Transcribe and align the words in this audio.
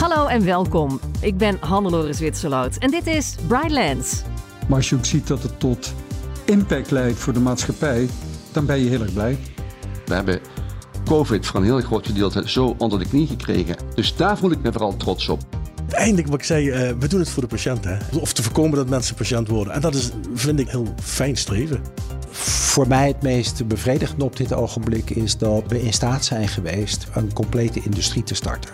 Hallo 0.00 0.26
en 0.26 0.44
welkom. 0.44 1.00
Ik 1.20 1.36
ben 1.36 1.56
Hannelore 1.60 2.12
Zwitserloot 2.12 2.76
en 2.76 2.90
dit 2.90 3.06
is 3.06 3.34
Brightlands. 3.48 4.22
Maar 4.68 4.76
als 4.76 4.88
je 4.88 4.96
ook 4.96 5.04
ziet 5.04 5.26
dat 5.26 5.42
het 5.42 5.60
tot 5.60 5.94
impact 6.44 6.90
leidt 6.90 7.18
voor 7.18 7.32
de 7.32 7.40
maatschappij, 7.40 8.08
dan 8.52 8.66
ben 8.66 8.78
je 8.78 8.88
heel 8.88 9.00
erg 9.00 9.12
blij. 9.12 9.38
We 10.06 10.14
hebben 10.14 10.40
COVID 11.04 11.46
voor 11.46 11.60
een 11.60 11.66
heel 11.66 11.80
groot 11.80 12.06
gedeelte 12.06 12.50
zo 12.50 12.74
onder 12.78 12.98
de 12.98 13.08
knie 13.08 13.26
gekregen. 13.26 13.76
Dus 13.94 14.16
daar 14.16 14.38
voel 14.38 14.50
ik 14.50 14.62
me 14.62 14.72
vooral 14.72 14.96
trots 14.96 15.28
op. 15.28 15.40
Eindelijk 15.88 16.28
wat 16.28 16.38
ik 16.38 16.44
zei, 16.44 16.66
uh, 16.66 16.98
we 16.98 17.08
doen 17.08 17.20
het 17.20 17.30
voor 17.30 17.42
de 17.42 17.48
patiënt. 17.48 17.84
Hè? 17.84 17.96
Of 18.20 18.32
te 18.32 18.42
voorkomen 18.42 18.76
dat 18.76 18.88
mensen 18.88 19.14
patiënt 19.14 19.48
worden. 19.48 19.72
En 19.72 19.80
dat 19.80 19.94
is, 19.94 20.10
vind 20.34 20.60
ik, 20.60 20.68
heel 20.68 20.94
fijn 21.02 21.36
streven. 21.36 21.82
Voor 22.30 22.88
mij 22.88 23.08
het 23.08 23.22
meest 23.22 23.66
bevredigende 23.66 24.24
op 24.24 24.36
dit 24.36 24.52
ogenblik 24.52 25.10
is 25.10 25.38
dat 25.38 25.62
we 25.68 25.82
in 25.82 25.92
staat 25.92 26.24
zijn 26.24 26.48
geweest 26.48 27.06
een 27.14 27.32
complete 27.32 27.80
industrie 27.82 28.22
te 28.22 28.34
starten. 28.34 28.70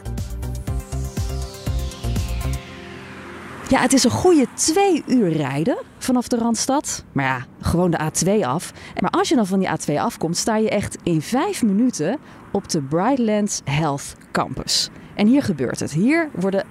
Ja, 3.68 3.80
het 3.80 3.92
is 3.92 4.04
een 4.04 4.10
goede 4.10 4.46
twee 4.54 5.02
uur 5.06 5.28
rijden 5.28 5.78
vanaf 5.98 6.28
de 6.28 6.36
Randstad. 6.36 7.04
Maar 7.12 7.24
ja, 7.24 7.46
gewoon 7.60 7.90
de 7.90 7.98
A2 7.98 8.44
af. 8.44 8.72
Maar 9.00 9.10
als 9.10 9.28
je 9.28 9.34
dan 9.34 9.46
van 9.46 9.58
die 9.58 9.68
A2 9.68 9.94
afkomt, 9.94 10.36
sta 10.36 10.56
je 10.56 10.70
echt 10.70 10.98
in 11.02 11.22
vijf 11.22 11.62
minuten 11.62 12.18
op 12.52 12.68
de 12.68 12.82
Brightlands 12.82 13.60
Health 13.64 14.16
Campus. 14.32 14.90
En 15.14 15.26
hier 15.26 15.42
gebeurt 15.42 15.80
het. 15.80 15.92
Hier 15.92 16.30
worden 16.34 16.64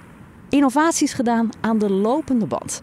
innovaties 0.48 1.12
gedaan 1.12 1.48
aan 1.60 1.78
de 1.78 1.90
lopende 1.90 2.46
band. 2.46 2.82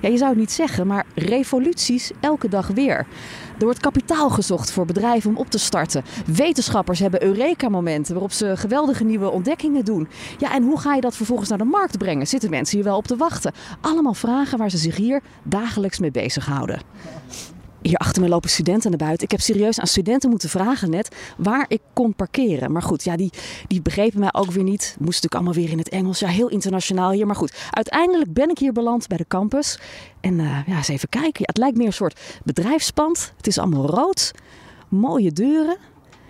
Ja, 0.00 0.08
je 0.08 0.16
zou 0.16 0.30
het 0.30 0.38
niet 0.38 0.52
zeggen, 0.52 0.86
maar 0.86 1.06
revoluties 1.14 2.10
elke 2.20 2.48
dag 2.48 2.66
weer. 2.66 3.06
Er 3.60 3.66
wordt 3.66 3.80
kapitaal 3.80 4.30
gezocht 4.30 4.70
voor 4.72 4.84
bedrijven 4.84 5.30
om 5.30 5.36
op 5.36 5.50
te 5.50 5.58
starten. 5.58 6.04
Wetenschappers 6.26 6.98
hebben 6.98 7.22
Eureka-momenten 7.22 8.12
waarop 8.12 8.32
ze 8.32 8.56
geweldige 8.56 9.04
nieuwe 9.04 9.30
ontdekkingen 9.30 9.84
doen. 9.84 10.08
Ja, 10.38 10.54
en 10.54 10.62
hoe 10.62 10.80
ga 10.80 10.94
je 10.94 11.00
dat 11.00 11.16
vervolgens 11.16 11.48
naar 11.48 11.58
de 11.58 11.64
markt 11.64 11.98
brengen? 11.98 12.26
Zitten 12.26 12.50
mensen 12.50 12.76
hier 12.76 12.86
wel 12.86 12.96
op 12.96 13.06
te 13.06 13.16
wachten? 13.16 13.52
Allemaal 13.80 14.14
vragen 14.14 14.58
waar 14.58 14.70
ze 14.70 14.76
zich 14.76 14.96
hier 14.96 15.22
dagelijks 15.42 15.98
mee 15.98 16.10
bezighouden. 16.10 16.80
Hier 17.82 17.96
achter 17.96 18.22
me 18.22 18.28
lopen 18.28 18.50
studenten 18.50 18.90
naar 18.90 18.98
buiten. 18.98 19.24
Ik 19.24 19.30
heb 19.30 19.40
serieus 19.40 19.80
aan 19.80 19.86
studenten 19.86 20.30
moeten 20.30 20.48
vragen 20.48 20.90
net 20.90 21.16
waar 21.36 21.64
ik 21.68 21.80
kon 21.92 22.14
parkeren. 22.14 22.72
Maar 22.72 22.82
goed, 22.82 23.04
ja, 23.04 23.16
die, 23.16 23.30
die 23.66 23.82
begrepen 23.82 24.20
mij 24.20 24.32
ook 24.32 24.50
weer 24.50 24.62
niet. 24.62 24.96
Moest 24.98 25.22
natuurlijk 25.22 25.34
allemaal 25.34 25.54
weer 25.54 25.70
in 25.70 25.78
het 25.78 25.88
Engels. 25.88 26.18
Ja, 26.18 26.28
heel 26.28 26.48
internationaal 26.48 27.10
hier. 27.10 27.26
Maar 27.26 27.36
goed, 27.36 27.68
uiteindelijk 27.70 28.32
ben 28.32 28.50
ik 28.50 28.58
hier 28.58 28.72
beland 28.72 29.06
bij 29.06 29.16
de 29.16 29.26
campus. 29.28 29.78
En 30.20 30.38
uh, 30.38 30.58
ja, 30.66 30.76
eens 30.76 30.88
even 30.88 31.08
kijken. 31.08 31.32
Ja, 31.32 31.46
het 31.46 31.58
lijkt 31.58 31.76
meer 31.76 31.86
een 31.86 31.92
soort 31.92 32.20
bedrijfspand. 32.44 33.32
Het 33.36 33.46
is 33.46 33.58
allemaal 33.58 33.86
rood. 33.86 34.30
Mooie 34.88 35.32
deuren. 35.32 35.76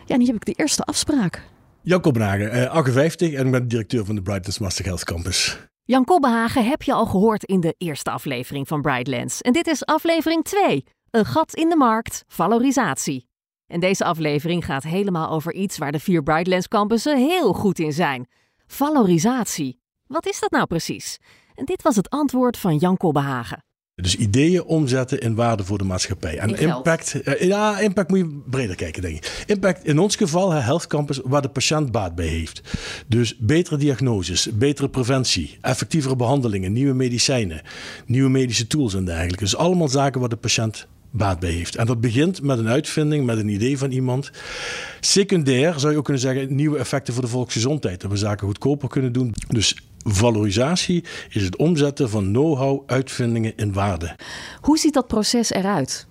Ja, 0.06 0.14
en 0.14 0.20
hier 0.20 0.32
heb 0.32 0.36
ik 0.36 0.56
de 0.56 0.62
eerste 0.62 0.82
afspraak. 0.82 1.42
Jan 1.82 2.00
Kopenhagen, 2.00 2.56
uh, 2.56 2.70
58 2.70 3.32
en 3.32 3.46
ik 3.46 3.52
ben 3.52 3.68
directeur 3.68 4.04
van 4.04 4.14
de 4.14 4.22
Brightlands 4.22 4.58
Master 4.58 4.84
Health 4.84 5.04
Campus. 5.04 5.58
Jan 5.90 6.04
Kobbehagen 6.04 6.64
heb 6.64 6.82
je 6.82 6.92
al 6.92 7.06
gehoord 7.06 7.44
in 7.44 7.60
de 7.60 7.74
eerste 7.78 8.10
aflevering 8.10 8.68
van 8.68 8.82
Brightlands. 8.82 9.40
En 9.40 9.52
dit 9.52 9.66
is 9.66 9.84
aflevering 9.84 10.44
2. 10.44 10.84
Een 11.10 11.26
gat 11.26 11.54
in 11.54 11.68
de 11.68 11.76
markt, 11.76 12.24
valorisatie. 12.26 13.26
En 13.66 13.80
deze 13.80 14.04
aflevering 14.04 14.64
gaat 14.64 14.82
helemaal 14.82 15.30
over 15.30 15.54
iets 15.54 15.78
waar 15.78 15.92
de 15.92 16.00
vier 16.00 16.22
Brightlands 16.22 16.68
campussen 16.68 17.16
heel 17.18 17.52
goed 17.52 17.78
in 17.78 17.92
zijn. 17.92 18.28
Valorisatie. 18.66 19.80
Wat 20.06 20.26
is 20.26 20.40
dat 20.40 20.50
nou 20.50 20.66
precies? 20.66 21.18
En 21.54 21.64
dit 21.64 21.82
was 21.82 21.96
het 21.96 22.10
antwoord 22.10 22.56
van 22.56 22.76
Jan 22.76 22.96
Kobbehagen. 22.96 23.64
Dus 23.94 24.16
ideeën 24.16 24.64
omzetten 24.64 25.20
in 25.20 25.34
waarde 25.34 25.64
voor 25.64 25.78
de 25.78 25.84
maatschappij. 25.84 26.38
En 26.38 26.58
impact, 26.58 27.20
uh, 27.24 27.40
ja, 27.40 27.78
impact 27.78 28.08
moet 28.08 28.18
je 28.18 28.42
breder 28.50 28.76
kijken, 28.76 29.02
denk 29.02 29.16
ik. 29.16 29.44
Impact 29.46 29.84
in 29.84 29.98
ons 29.98 30.16
geval, 30.16 30.50
Health 30.50 30.86
Campus, 30.86 31.20
waar 31.24 31.42
de 31.42 31.48
patiënt 31.48 31.92
baat 31.92 32.14
bij 32.14 32.26
heeft. 32.26 32.62
Dus 33.06 33.36
betere 33.38 33.76
diagnoses, 33.76 34.48
betere 34.52 34.88
preventie, 34.88 35.58
effectievere 35.60 36.16
behandelingen, 36.16 36.72
nieuwe 36.72 36.94
medicijnen, 36.94 37.62
nieuwe 38.06 38.30
medische 38.30 38.66
tools 38.66 38.94
en 38.94 39.04
dergelijke. 39.04 39.44
Dus 39.44 39.56
allemaal 39.56 39.88
zaken 39.88 40.20
waar 40.20 40.28
de 40.28 40.36
patiënt 40.36 40.88
baat 41.10 41.40
bij 41.40 41.50
heeft. 41.50 41.76
En 41.76 41.86
dat 41.86 42.00
begint 42.00 42.42
met 42.42 42.58
een 42.58 42.68
uitvinding, 42.68 43.26
met 43.26 43.38
een 43.38 43.48
idee 43.48 43.78
van 43.78 43.90
iemand. 43.90 44.30
Secundair 45.00 45.80
zou 45.80 45.92
je 45.92 45.98
ook 45.98 46.04
kunnen 46.04 46.22
zeggen, 46.22 46.54
nieuwe 46.54 46.78
effecten 46.78 47.14
voor 47.14 47.22
de 47.22 47.28
volksgezondheid. 47.28 48.00
Dat 48.00 48.10
we 48.10 48.16
zaken 48.16 48.46
goedkoper 48.46 48.88
kunnen 48.88 49.12
doen. 49.12 49.34
Dus 49.48 49.76
valorisatie 49.98 51.04
is 51.28 51.42
het 51.42 51.56
omzetten 51.56 52.10
van 52.10 52.24
know-how, 52.24 52.82
uitvindingen 52.86 53.52
in 53.56 53.72
waarde. 53.72 54.16
Hoe 54.60 54.78
ziet 54.78 54.94
dat 54.94 55.06
proces 55.06 55.50
eruit? 55.50 56.08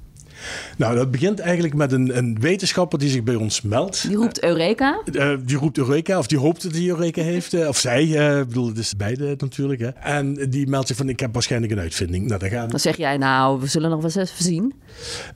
Nou, 0.78 0.96
dat 0.96 1.12
begint 1.12 1.40
eigenlijk 1.40 1.74
met 1.74 1.92
een, 1.92 2.18
een 2.18 2.38
wetenschapper 2.40 3.00
die 3.00 3.10
zich 3.10 3.24
bij 3.24 3.36
ons 3.36 3.62
meldt. 3.62 4.08
Die 4.08 4.18
roept 4.18 4.44
Eureka? 4.44 5.02
Uh, 5.12 5.34
die 5.46 5.58
roept 5.58 5.78
Eureka, 5.78 6.18
of 6.18 6.28
die 6.28 6.38
hoopt 6.38 6.64
dat 6.64 6.72
hij 6.72 6.88
Eureka 6.88 7.22
heeft. 7.22 7.54
Uh, 7.54 7.68
of 7.68 7.78
zij, 7.78 8.06
uh, 8.06 8.40
ik 8.40 8.48
bedoel, 8.48 8.68
het 8.68 8.78
is 8.78 8.96
beide 8.96 9.36
natuurlijk. 9.38 9.80
Hè. 9.80 9.88
En 9.88 10.50
die 10.50 10.68
meldt 10.68 10.88
zich 10.88 10.98
van, 10.98 11.10
ik 11.10 11.20
heb 11.20 11.34
waarschijnlijk 11.34 11.72
een 11.72 11.80
uitvinding. 11.80 12.28
Nou, 12.28 12.40
dan, 12.40 12.50
gaan... 12.50 12.70
dan 12.70 12.80
zeg 12.80 12.98
jij, 12.98 13.18
nou, 13.18 13.60
we 13.60 13.68
zullen 13.68 13.90
nog 13.90 14.02
wel 14.02 14.12
eens 14.16 14.30
even 14.32 14.44
zien. 14.44 14.74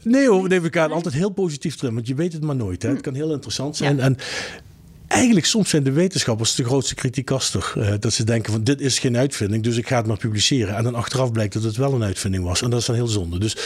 Nee 0.01 0.27
hoor, 0.27 0.47
nee, 0.47 0.61
we 0.61 0.67
gaan 0.71 0.91
altijd 0.91 1.13
heel 1.13 1.29
positief 1.29 1.75
terug. 1.75 1.93
Want 1.93 2.07
je 2.07 2.15
weet 2.15 2.33
het 2.33 2.43
maar 2.43 2.55
nooit. 2.55 2.83
Hè. 2.83 2.89
Het 2.89 3.01
kan 3.01 3.13
heel 3.13 3.31
interessant 3.31 3.77
zijn. 3.77 3.99
En 3.99 4.17
eigenlijk 5.13 5.45
soms 5.45 5.69
zijn 5.69 5.83
de 5.83 5.91
wetenschappers 5.91 6.55
de 6.55 6.63
grootste 6.63 6.95
kritiekaster. 6.95 7.73
Uh, 7.77 7.93
dat 7.99 8.13
ze 8.13 8.23
denken 8.23 8.51
van 8.51 8.63
dit 8.63 8.81
is 8.81 8.99
geen 8.99 9.17
uitvinding, 9.17 9.63
dus 9.63 9.77
ik 9.77 9.87
ga 9.87 9.97
het 9.97 10.05
maar 10.05 10.17
publiceren. 10.17 10.75
En 10.75 10.83
dan 10.83 10.95
achteraf 10.95 11.31
blijkt 11.31 11.53
dat 11.53 11.63
het 11.63 11.75
wel 11.75 11.93
een 11.93 12.03
uitvinding 12.03 12.43
was. 12.43 12.61
En 12.61 12.69
dat 12.69 12.79
is 12.79 12.85
dan 12.85 12.95
heel 12.95 13.07
zonde. 13.07 13.39
Dus 13.39 13.57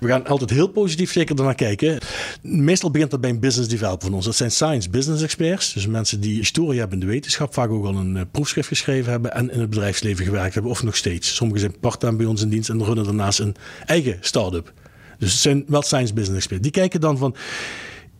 we 0.00 0.08
gaan 0.08 0.26
altijd 0.26 0.50
heel 0.50 0.68
positief 0.68 1.12
zeker 1.12 1.36
ernaar 1.36 1.54
kijken. 1.54 1.98
Meestal 2.42 2.90
begint 2.90 3.10
dat 3.10 3.20
bij 3.20 3.30
een 3.30 3.40
business 3.40 3.68
developer 3.68 4.06
van 4.06 4.14
ons. 4.14 4.24
Dat 4.24 4.36
zijn 4.36 4.50
science 4.50 4.90
business 4.90 5.22
experts. 5.22 5.72
Dus 5.72 5.86
mensen 5.86 6.20
die 6.20 6.36
historie 6.36 6.78
hebben 6.78 7.00
in 7.00 7.06
de 7.06 7.12
wetenschap. 7.12 7.54
Vaak 7.54 7.70
ook 7.70 7.84
al 7.84 7.96
een 7.96 8.16
uh, 8.16 8.22
proefschrift 8.30 8.68
geschreven 8.68 9.10
hebben. 9.10 9.34
En 9.34 9.50
in 9.50 9.60
het 9.60 9.70
bedrijfsleven 9.70 10.24
gewerkt 10.24 10.54
hebben. 10.54 10.72
Of 10.72 10.82
nog 10.82 10.96
steeds. 10.96 11.34
Sommigen 11.34 11.60
zijn 11.60 11.80
part-time 11.80 12.16
bij 12.16 12.26
ons 12.26 12.42
in 12.42 12.48
dienst. 12.48 12.68
En 12.68 12.84
runnen 12.84 13.04
daarnaast 13.04 13.38
een 13.38 13.54
eigen 13.86 14.16
start-up. 14.20 14.72
Dus 15.18 15.32
het 15.32 15.40
zijn 15.40 15.64
wel 15.66 15.82
science 15.82 16.14
business 16.14 16.38
experts. 16.38 16.62
Die 16.62 16.72
kijken 16.72 17.00
dan 17.00 17.18
van... 17.18 17.36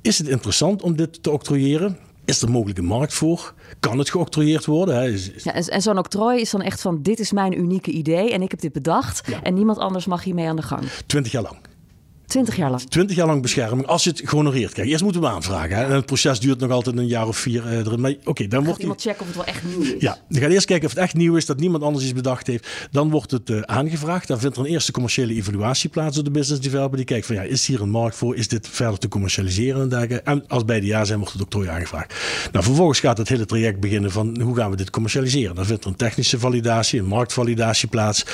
Is 0.03 0.19
het 0.19 0.28
interessant 0.28 0.83
om 0.83 0.97
dit 0.97 1.23
te 1.23 1.31
octrooieren? 1.31 1.99
Is 2.25 2.43
er 2.43 2.51
mogelijk 2.51 2.79
een 2.79 2.85
markt 2.85 3.15
voor? 3.15 3.55
Kan 3.81 3.99
het 3.99 4.11
geoctrooieerd 4.11 4.65
worden? 4.65 4.95
Hè? 4.95 5.03
Ja, 5.37 5.53
en, 5.55 5.65
en 5.65 5.83
zo'n 5.83 5.99
octrooi 5.99 6.41
is 6.41 6.51
dan 6.51 6.62
echt 6.62 6.81
van: 6.81 7.03
dit 7.03 7.19
is 7.19 7.33
mijn 7.33 7.59
unieke 7.59 7.91
idee 7.91 8.33
en 8.33 8.43
ik 8.43 8.51
heb 8.51 8.61
dit 8.61 8.73
bedacht. 8.73 9.23
En 9.43 9.55
niemand 9.55 9.79
anders 9.79 10.07
mag 10.07 10.25
hiermee 10.25 10.49
aan 10.49 10.57
de 10.57 10.62
gang. 10.62 10.83
Twintig 11.07 11.33
jaar 11.33 11.43
lang. 11.43 11.57
20 12.27 12.57
jaar 12.57 12.71
lang. 12.71 12.83
20 12.83 13.17
jaar 13.17 13.27
lang 13.27 13.43
bescherming 13.43 13.87
als 13.87 14.05
je 14.05 14.11
het 14.11 14.23
gehonoreerd 14.25 14.73
krijgt. 14.73 14.91
Eerst 14.91 15.03
moeten 15.03 15.21
we 15.21 15.29
aanvragen. 15.29 15.77
Hè? 15.77 15.85
En 15.85 15.91
het 15.91 16.07
proces 16.07 16.41
duurt 16.41 16.61
nog 16.61 16.71
altijd 16.71 16.97
een 16.97 17.07
jaar 17.07 17.27
of 17.27 17.37
vier. 17.37 17.65
Uh, 17.65 17.79
erin. 17.79 18.01
Maar 18.01 18.11
oké, 18.11 18.29
okay, 18.29 18.49
dan 18.49 18.65
wordt 18.65 18.81
iemand 18.81 19.01
checken 19.01 19.21
of 19.21 19.27
het 19.27 19.37
wel 19.37 19.45
echt 19.45 19.65
nieuw 19.65 19.81
is. 19.81 19.95
Ja, 19.99 20.19
dan 20.29 20.41
gaat 20.41 20.51
eerst 20.51 20.67
kijken 20.67 20.87
of 20.87 20.95
het 20.95 21.03
echt 21.03 21.15
nieuw 21.15 21.37
is, 21.37 21.47
dat 21.47 21.61
niemand 21.61 21.83
anders 21.83 22.05
iets 22.05 22.15
bedacht 22.15 22.47
heeft. 22.47 22.69
Dan 22.91 23.11
wordt 23.11 23.31
het 23.31 23.51
uh, 23.51 23.61
aangevraagd. 23.61 24.29
Dan 24.29 24.41
vindt 24.41 24.57
er 24.57 24.62
een 24.62 24.69
eerste 24.69 24.93
commerciële 24.93 25.35
evaluatie 25.35 25.91
plaats 25.91 26.15
door 26.15 26.25
de 26.25 26.31
business 26.31 26.62
developer. 26.62 26.97
Die 26.97 27.07
kijkt 27.07 27.27
van 27.27 27.35
ja, 27.35 27.43
is 27.43 27.67
hier 27.67 27.83
een 27.83 27.91
markt 27.91 28.17
voor? 28.17 28.37
Is 28.37 28.49
dit 28.49 28.69
verder 28.69 28.99
te 28.99 29.09
commercialiseren 29.09 29.83
en 29.83 29.89
dergelijke? 29.89 30.23
En 30.25 30.45
als 30.49 30.65
beide 30.65 30.87
ja 30.87 31.05
zijn, 31.05 31.19
wordt 31.19 31.33
het 31.33 31.43
octrooi 31.43 31.69
aangevraagd. 31.69 32.15
Nou, 32.53 32.65
vervolgens 32.65 33.01
gaat 33.01 33.19
het 33.19 33.29
hele 33.29 33.47
traject 33.47 33.81
beginnen 33.81 34.11
van 34.11 34.41
hoe 34.41 34.56
gaan 34.56 34.71
we 34.71 34.77
dit 34.77 34.91
commercialiseren? 34.91 35.55
Dan 35.55 35.67
vindt 35.67 35.85
er 35.85 35.91
een 35.91 35.97
technische 35.97 36.39
validatie, 36.39 36.99
een 37.01 37.06
marktvalidatie 37.06 37.89
plaats. 37.89 38.27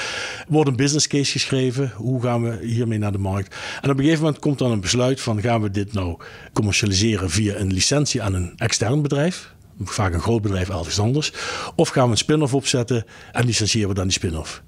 Wordt 0.48 0.68
een 0.68 0.76
business 0.76 1.06
case 1.06 1.32
geschreven. 1.32 1.92
Hoe 1.96 2.22
gaan 2.22 2.42
we 2.42 2.66
hiermee 2.66 2.98
naar 2.98 3.12
de 3.12 3.18
markt? 3.18 3.56
En 3.80 3.90
op 3.90 3.96
een 3.96 4.04
gegeven 4.04 4.24
moment 4.24 4.42
komt 4.42 4.58
dan 4.58 4.70
een 4.70 4.80
besluit 4.80 5.20
van 5.20 5.40
gaan 5.40 5.62
we 5.62 5.70
dit 5.70 5.92
nou 5.92 6.16
commercialiseren 6.52 7.30
via 7.30 7.54
een 7.54 7.72
licentie 7.72 8.22
aan 8.22 8.34
een 8.34 8.52
extern 8.56 9.02
bedrijf. 9.02 9.54
Vaak 9.84 10.14
een 10.14 10.20
groot 10.20 10.42
bedrijf, 10.42 10.68
elders 10.68 11.00
anders. 11.00 11.32
Of 11.76 11.88
gaan 11.88 12.04
we 12.04 12.10
een 12.10 12.16
spin-off 12.16 12.54
opzetten 12.54 13.04
en 13.32 13.44
licentiëren 13.44 13.88
we 13.88 13.94
dan 13.94 14.04
die 14.04 14.12
spin-off. 14.12 14.62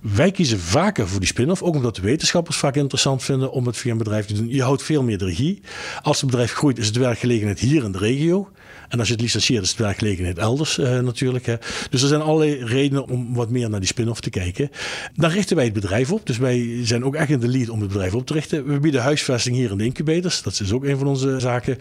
Wij 0.00 0.30
kiezen 0.30 0.60
vaker 0.60 1.08
voor 1.08 1.18
die 1.18 1.28
spin-off, 1.28 1.62
ook 1.62 1.74
omdat 1.74 1.96
de 1.96 2.02
wetenschappers 2.02 2.56
vaak 2.56 2.76
interessant 2.76 3.22
vinden 3.22 3.52
om 3.52 3.66
het 3.66 3.76
via 3.76 3.92
een 3.92 3.98
bedrijf 3.98 4.26
te 4.26 4.34
doen. 4.34 4.48
Je 4.48 4.62
houdt 4.62 4.82
veel 4.82 5.02
meer 5.02 5.18
de 5.18 5.24
regie. 5.24 5.60
Als 6.02 6.20
het 6.20 6.30
bedrijf 6.30 6.52
groeit, 6.52 6.78
is 6.78 6.86
het 6.86 6.96
werkgelegenheid 6.96 7.58
hier 7.58 7.84
in 7.84 7.92
de 7.92 7.98
regio. 7.98 8.50
En 8.92 8.98
als 8.98 9.08
je 9.08 9.14
het 9.14 9.22
licentieert, 9.22 9.62
is 9.62 9.70
het 9.70 9.78
werkgelegenheid 9.78 10.38
elders 10.38 10.78
uh, 10.78 10.98
natuurlijk. 10.98 11.46
Hè. 11.46 11.54
Dus 11.90 12.02
er 12.02 12.08
zijn 12.08 12.20
allerlei 12.20 12.64
redenen 12.64 13.08
om 13.08 13.34
wat 13.34 13.50
meer 13.50 13.70
naar 13.70 13.80
die 13.80 13.88
spin-off 13.88 14.20
te 14.20 14.30
kijken. 14.30 14.70
Dan 15.14 15.30
richten 15.30 15.56
wij 15.56 15.64
het 15.64 15.74
bedrijf 15.74 16.12
op. 16.12 16.26
Dus 16.26 16.38
wij 16.38 16.80
zijn 16.82 17.04
ook 17.04 17.14
echt 17.14 17.30
in 17.30 17.40
de 17.40 17.48
lead 17.48 17.68
om 17.68 17.80
het 17.80 17.88
bedrijf 17.88 18.14
op 18.14 18.26
te 18.26 18.32
richten. 18.32 18.66
We 18.66 18.80
bieden 18.80 19.02
huisvesting 19.02 19.56
hier 19.56 19.70
in 19.70 19.78
de 19.78 19.84
incubators. 19.84 20.42
Dat 20.42 20.60
is 20.60 20.72
ook 20.72 20.84
een 20.84 20.98
van 20.98 21.06
onze 21.06 21.40
zaken. 21.40 21.76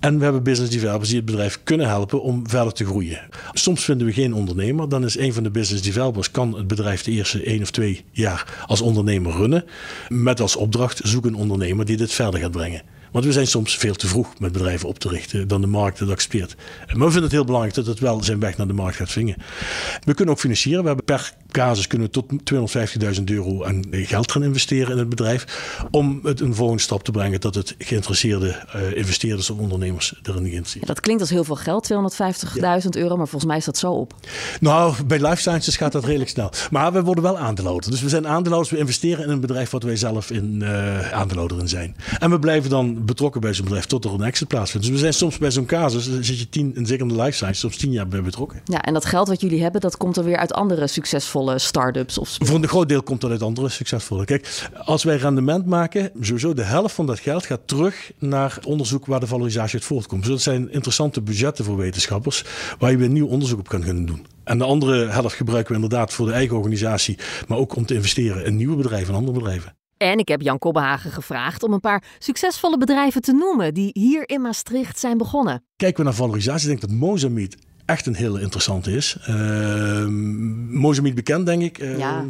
En 0.00 0.18
we 0.18 0.24
hebben 0.24 0.42
business 0.42 0.72
developers 0.72 1.08
die 1.08 1.16
het 1.16 1.26
bedrijf 1.26 1.60
kunnen 1.64 1.88
helpen 1.88 2.22
om 2.22 2.48
verder 2.48 2.72
te 2.72 2.84
groeien. 2.84 3.20
Soms 3.52 3.84
vinden 3.84 4.06
we 4.06 4.12
geen 4.12 4.34
ondernemer. 4.34 4.88
Dan 4.88 5.04
is 5.04 5.18
een 5.18 5.32
van 5.32 5.42
de 5.42 5.50
business 5.50 5.82
developers 5.82 6.30
kan 6.30 6.56
het 6.56 6.66
bedrijf 6.66 7.02
de 7.02 7.10
eerste 7.10 7.42
één 7.42 7.62
of 7.62 7.70
twee 7.70 8.04
jaar 8.10 8.64
als 8.66 8.80
ondernemer 8.80 9.32
runnen. 9.32 9.64
Met 10.08 10.40
als 10.40 10.56
opdracht 10.56 11.00
zoek 11.04 11.24
een 11.24 11.34
ondernemer 11.34 11.84
die 11.84 11.96
dit 11.96 12.12
verder 12.12 12.40
gaat 12.40 12.50
brengen. 12.50 12.82
Want 13.12 13.24
we 13.24 13.32
zijn 13.32 13.46
soms 13.46 13.76
veel 13.76 13.94
te 13.94 14.06
vroeg 14.06 14.38
met 14.38 14.52
bedrijven 14.52 14.88
op 14.88 14.98
te 14.98 15.08
richten 15.08 15.48
dan 15.48 15.60
de 15.60 15.66
markt 15.66 15.98
het 15.98 16.10
accepteert. 16.10 16.54
Maar 16.86 16.96
we 16.96 17.02
vinden 17.02 17.22
het 17.22 17.32
heel 17.32 17.44
belangrijk 17.44 17.74
dat 17.74 17.86
het 17.86 17.98
wel 17.98 18.22
zijn 18.22 18.40
weg 18.40 18.56
naar 18.56 18.66
de 18.66 18.72
markt 18.72 18.96
gaat 18.96 19.10
vingen. 19.10 19.36
We 20.04 20.14
kunnen 20.14 20.34
ook 20.34 20.40
financieren. 20.40 20.80
We 20.80 20.86
hebben 20.86 21.04
per 21.04 21.32
casus 21.50 21.86
kunnen 21.86 22.10
tot 22.10 22.24
250.000 23.16 23.24
euro 23.24 23.64
aan 23.64 23.84
geld 23.90 24.32
gaan 24.32 24.42
investeren 24.42 24.92
in 24.92 24.98
het 24.98 25.08
bedrijf. 25.08 25.74
Om 25.90 26.20
het 26.22 26.40
een 26.40 26.54
volgende 26.54 26.82
stap 26.82 27.02
te 27.02 27.10
brengen 27.10 27.40
dat 27.40 27.54
het 27.54 27.74
geïnteresseerde 27.78 28.56
uh, 28.76 28.96
investeerders 28.96 29.50
of 29.50 29.58
ondernemers 29.58 30.14
erin 30.22 30.46
investeren. 30.46 30.88
Ja, 30.88 30.94
dat 30.94 31.00
klinkt 31.00 31.20
als 31.20 31.30
heel 31.30 31.44
veel 31.44 31.56
geld, 31.56 31.92
250.000 31.92 32.88
euro, 32.90 33.16
maar 33.16 33.28
volgens 33.28 33.44
mij 33.44 33.56
is 33.56 33.64
dat 33.64 33.78
zo 33.78 33.92
op. 33.92 34.14
Nou, 34.60 35.04
bij 35.04 35.20
life 35.20 35.40
sciences 35.40 35.76
gaat 35.76 35.92
dat 35.92 36.04
redelijk 36.04 36.30
snel. 36.30 36.50
Maar 36.70 36.92
we 36.92 37.02
worden 37.02 37.24
wel 37.24 37.38
aandeelhouder. 37.38 37.90
Dus 37.90 38.00
we 38.00 38.08
zijn 38.08 38.28
aandeelhouders, 38.28 38.74
we 38.74 38.80
investeren 38.80 39.24
in 39.24 39.30
een 39.30 39.40
bedrijf 39.40 39.70
wat 39.70 39.82
wij 39.82 39.96
zelf 39.96 40.30
in 40.30 40.58
uh, 40.62 41.12
aandeelhouder 41.12 41.58
in 41.58 41.68
zijn. 41.68 41.96
En 42.18 42.30
we 42.30 42.38
blijven 42.38 42.70
dan 42.70 42.97
betrokken 43.00 43.40
bij 43.40 43.54
zo'n 43.54 43.64
bedrijf 43.64 43.86
tot 43.86 44.04
er 44.04 44.12
een 44.12 44.22
exit 44.22 44.48
plaatsvindt. 44.48 44.86
Dus 44.86 44.94
we 44.94 45.00
zijn 45.00 45.14
soms 45.14 45.38
bij 45.38 45.50
zo'n 45.50 45.66
casus, 45.66 46.10
dan 46.10 46.24
zit 46.24 46.38
je 46.38 46.48
tien, 46.48 46.74
en 46.76 46.86
zeker 46.86 47.06
in 47.06 47.16
de 47.16 47.22
life 47.22 47.32
sciences, 47.32 47.58
soms 47.58 47.76
tien 47.76 47.92
jaar 47.92 48.08
bij 48.08 48.22
betrokken. 48.22 48.60
Ja, 48.64 48.82
en 48.82 48.92
dat 48.92 49.04
geld 49.04 49.28
wat 49.28 49.40
jullie 49.40 49.62
hebben, 49.62 49.80
dat 49.80 49.96
komt 49.96 50.16
er 50.16 50.24
weer 50.24 50.36
uit 50.36 50.52
andere 50.52 50.86
succesvolle 50.86 51.58
start-ups? 51.58 52.18
Of... 52.18 52.36
Voor 52.38 52.56
een 52.56 52.68
groot 52.68 52.88
deel 52.88 53.02
komt 53.02 53.20
dat 53.20 53.30
uit 53.30 53.42
andere 53.42 53.68
succesvolle. 53.68 54.24
Kijk, 54.24 54.68
als 54.84 55.04
wij 55.04 55.16
rendement 55.16 55.66
maken, 55.66 56.10
sowieso 56.20 56.54
de 56.54 56.62
helft 56.62 56.94
van 56.94 57.06
dat 57.06 57.18
geld 57.18 57.46
gaat 57.46 57.60
terug 57.64 58.12
naar 58.18 58.58
onderzoek 58.64 59.06
waar 59.06 59.20
de 59.20 59.26
valorisatie 59.26 59.74
uit 59.74 59.84
voortkomt. 59.84 60.22
Dus 60.22 60.30
dat 60.30 60.40
zijn 60.42 60.72
interessante 60.72 61.20
budgetten 61.20 61.64
voor 61.64 61.76
wetenschappers, 61.76 62.44
waar 62.78 62.90
je 62.90 62.96
weer 62.96 63.08
nieuw 63.08 63.26
onderzoek 63.26 63.58
op 63.58 63.68
kan 63.68 63.82
gaan 63.82 64.04
doen. 64.04 64.26
En 64.44 64.58
de 64.58 64.64
andere 64.64 65.06
helft 65.06 65.36
gebruiken 65.36 65.74
we 65.74 65.82
inderdaad 65.82 66.12
voor 66.12 66.26
de 66.26 66.32
eigen 66.32 66.56
organisatie, 66.56 67.18
maar 67.48 67.58
ook 67.58 67.76
om 67.76 67.86
te 67.86 67.94
investeren 67.94 68.44
in 68.44 68.56
nieuwe 68.56 68.76
bedrijven 68.76 69.08
en 69.08 69.18
andere 69.18 69.38
bedrijven. 69.38 69.77
En 69.98 70.18
ik 70.18 70.28
heb 70.28 70.40
Jan 70.40 70.58
Kobbehagen 70.58 71.10
gevraagd 71.10 71.62
om 71.62 71.72
een 71.72 71.80
paar 71.80 72.02
succesvolle 72.18 72.78
bedrijven 72.78 73.22
te 73.22 73.32
noemen 73.32 73.74
die 73.74 73.90
hier 73.92 74.28
in 74.28 74.40
Maastricht 74.40 74.98
zijn 74.98 75.18
begonnen. 75.18 75.64
Kijken 75.76 75.98
we 75.98 76.04
naar 76.04 76.14
valorisatie, 76.14 76.70
ik 76.70 76.80
denk 76.80 76.90
dat 76.90 77.00
Mozambique 77.00 77.58
echt 77.84 78.06
een 78.06 78.14
hele 78.14 78.40
interessante 78.40 78.92
is. 78.92 79.16
Uh, 79.28 80.06
Mozambique 80.68 81.22
bekend, 81.22 81.46
denk 81.46 81.62
ik. 81.62 81.78
Uh, 81.78 81.98
ja. 81.98 82.24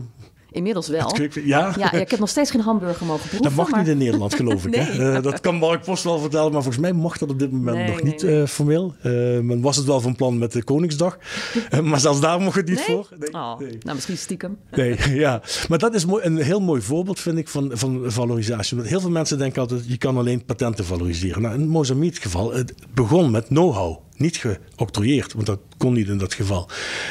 Inmiddels 0.51 0.89
wel. 0.89 1.15
ja? 1.45 1.75
ja, 1.79 1.93
ik 1.93 2.11
heb 2.11 2.21
nog 2.21 2.29
steeds 2.29 2.51
geen 2.51 2.61
hamburger 2.61 3.07
mogen 3.07 3.29
proeven. 3.29 3.43
Dat 3.43 3.57
mag 3.57 3.71
maar... 3.71 3.81
niet 3.81 3.89
in 3.89 3.99
Nederland, 3.99 4.35
geloof 4.35 4.67
ik. 4.67 4.71
nee. 4.77 4.81
hè? 4.81 5.17
Uh, 5.17 5.23
dat 5.23 5.41
kan 5.41 5.55
Mark 5.55 5.85
Post 5.85 6.05
wel 6.05 6.19
vertellen, 6.19 6.53
maar 6.53 6.63
volgens 6.63 6.83
mij 6.83 6.93
mocht 6.93 7.21
dat 7.21 7.31
op 7.31 7.39
dit 7.39 7.53
moment 7.53 7.77
nee, 7.77 7.87
nog 7.87 8.03
nee, 8.03 8.13
niet 8.13 8.23
uh, 8.23 8.47
formeel. 8.47 8.95
Uh, 9.03 9.41
men 9.41 9.61
was 9.61 9.77
het 9.77 9.87
wel 9.87 10.01
van 10.01 10.17
plan 10.17 10.39
met 10.39 10.53
de 10.53 10.65
Koningsdag, 10.65 11.19
maar 11.83 12.01
zelfs 12.01 12.21
daar 12.21 12.41
mocht 12.41 12.57
het 12.57 12.69
niet 12.69 12.81
voor. 12.81 13.09
Nee? 13.19 13.33
Oh, 13.33 13.59
nou, 13.59 13.95
misschien 13.95 14.19
stiekem. 14.19 14.59
Nee, 14.71 14.97
ja. 15.25 15.43
Maar 15.69 15.79
dat 15.79 15.95
is 15.95 16.05
mooi, 16.05 16.25
een 16.25 16.37
heel 16.37 16.61
mooi 16.61 16.83
voorbeeld, 16.83 17.21
vind 17.21 17.39
ik, 17.39 17.49
van, 17.49 17.71
van 17.73 18.03
valorisatie. 18.07 18.77
Want 18.77 18.89
heel 18.89 19.01
veel 19.01 19.11
mensen 19.11 19.39
denken 19.39 19.61
altijd, 19.61 19.89
je 19.89 19.99
kan 19.99 20.17
alleen 20.17 20.45
patenten 20.45 20.85
valoriseren. 20.85 21.43
Nou, 21.43 21.55
in 21.55 21.69
Mozambique 21.69 22.21
geval, 22.21 22.53
het 22.53 22.75
begon 22.95 23.31
met 23.31 23.47
know-how 23.47 24.07
niet 24.17 24.37
geoctrooieerd, 24.37 25.33
want 25.33 25.47
dat 25.47 25.59
kon 25.79 25.93
niet 25.93 26.09
in 26.09 26.19
dat 26.19 26.35
geval. 26.35 26.69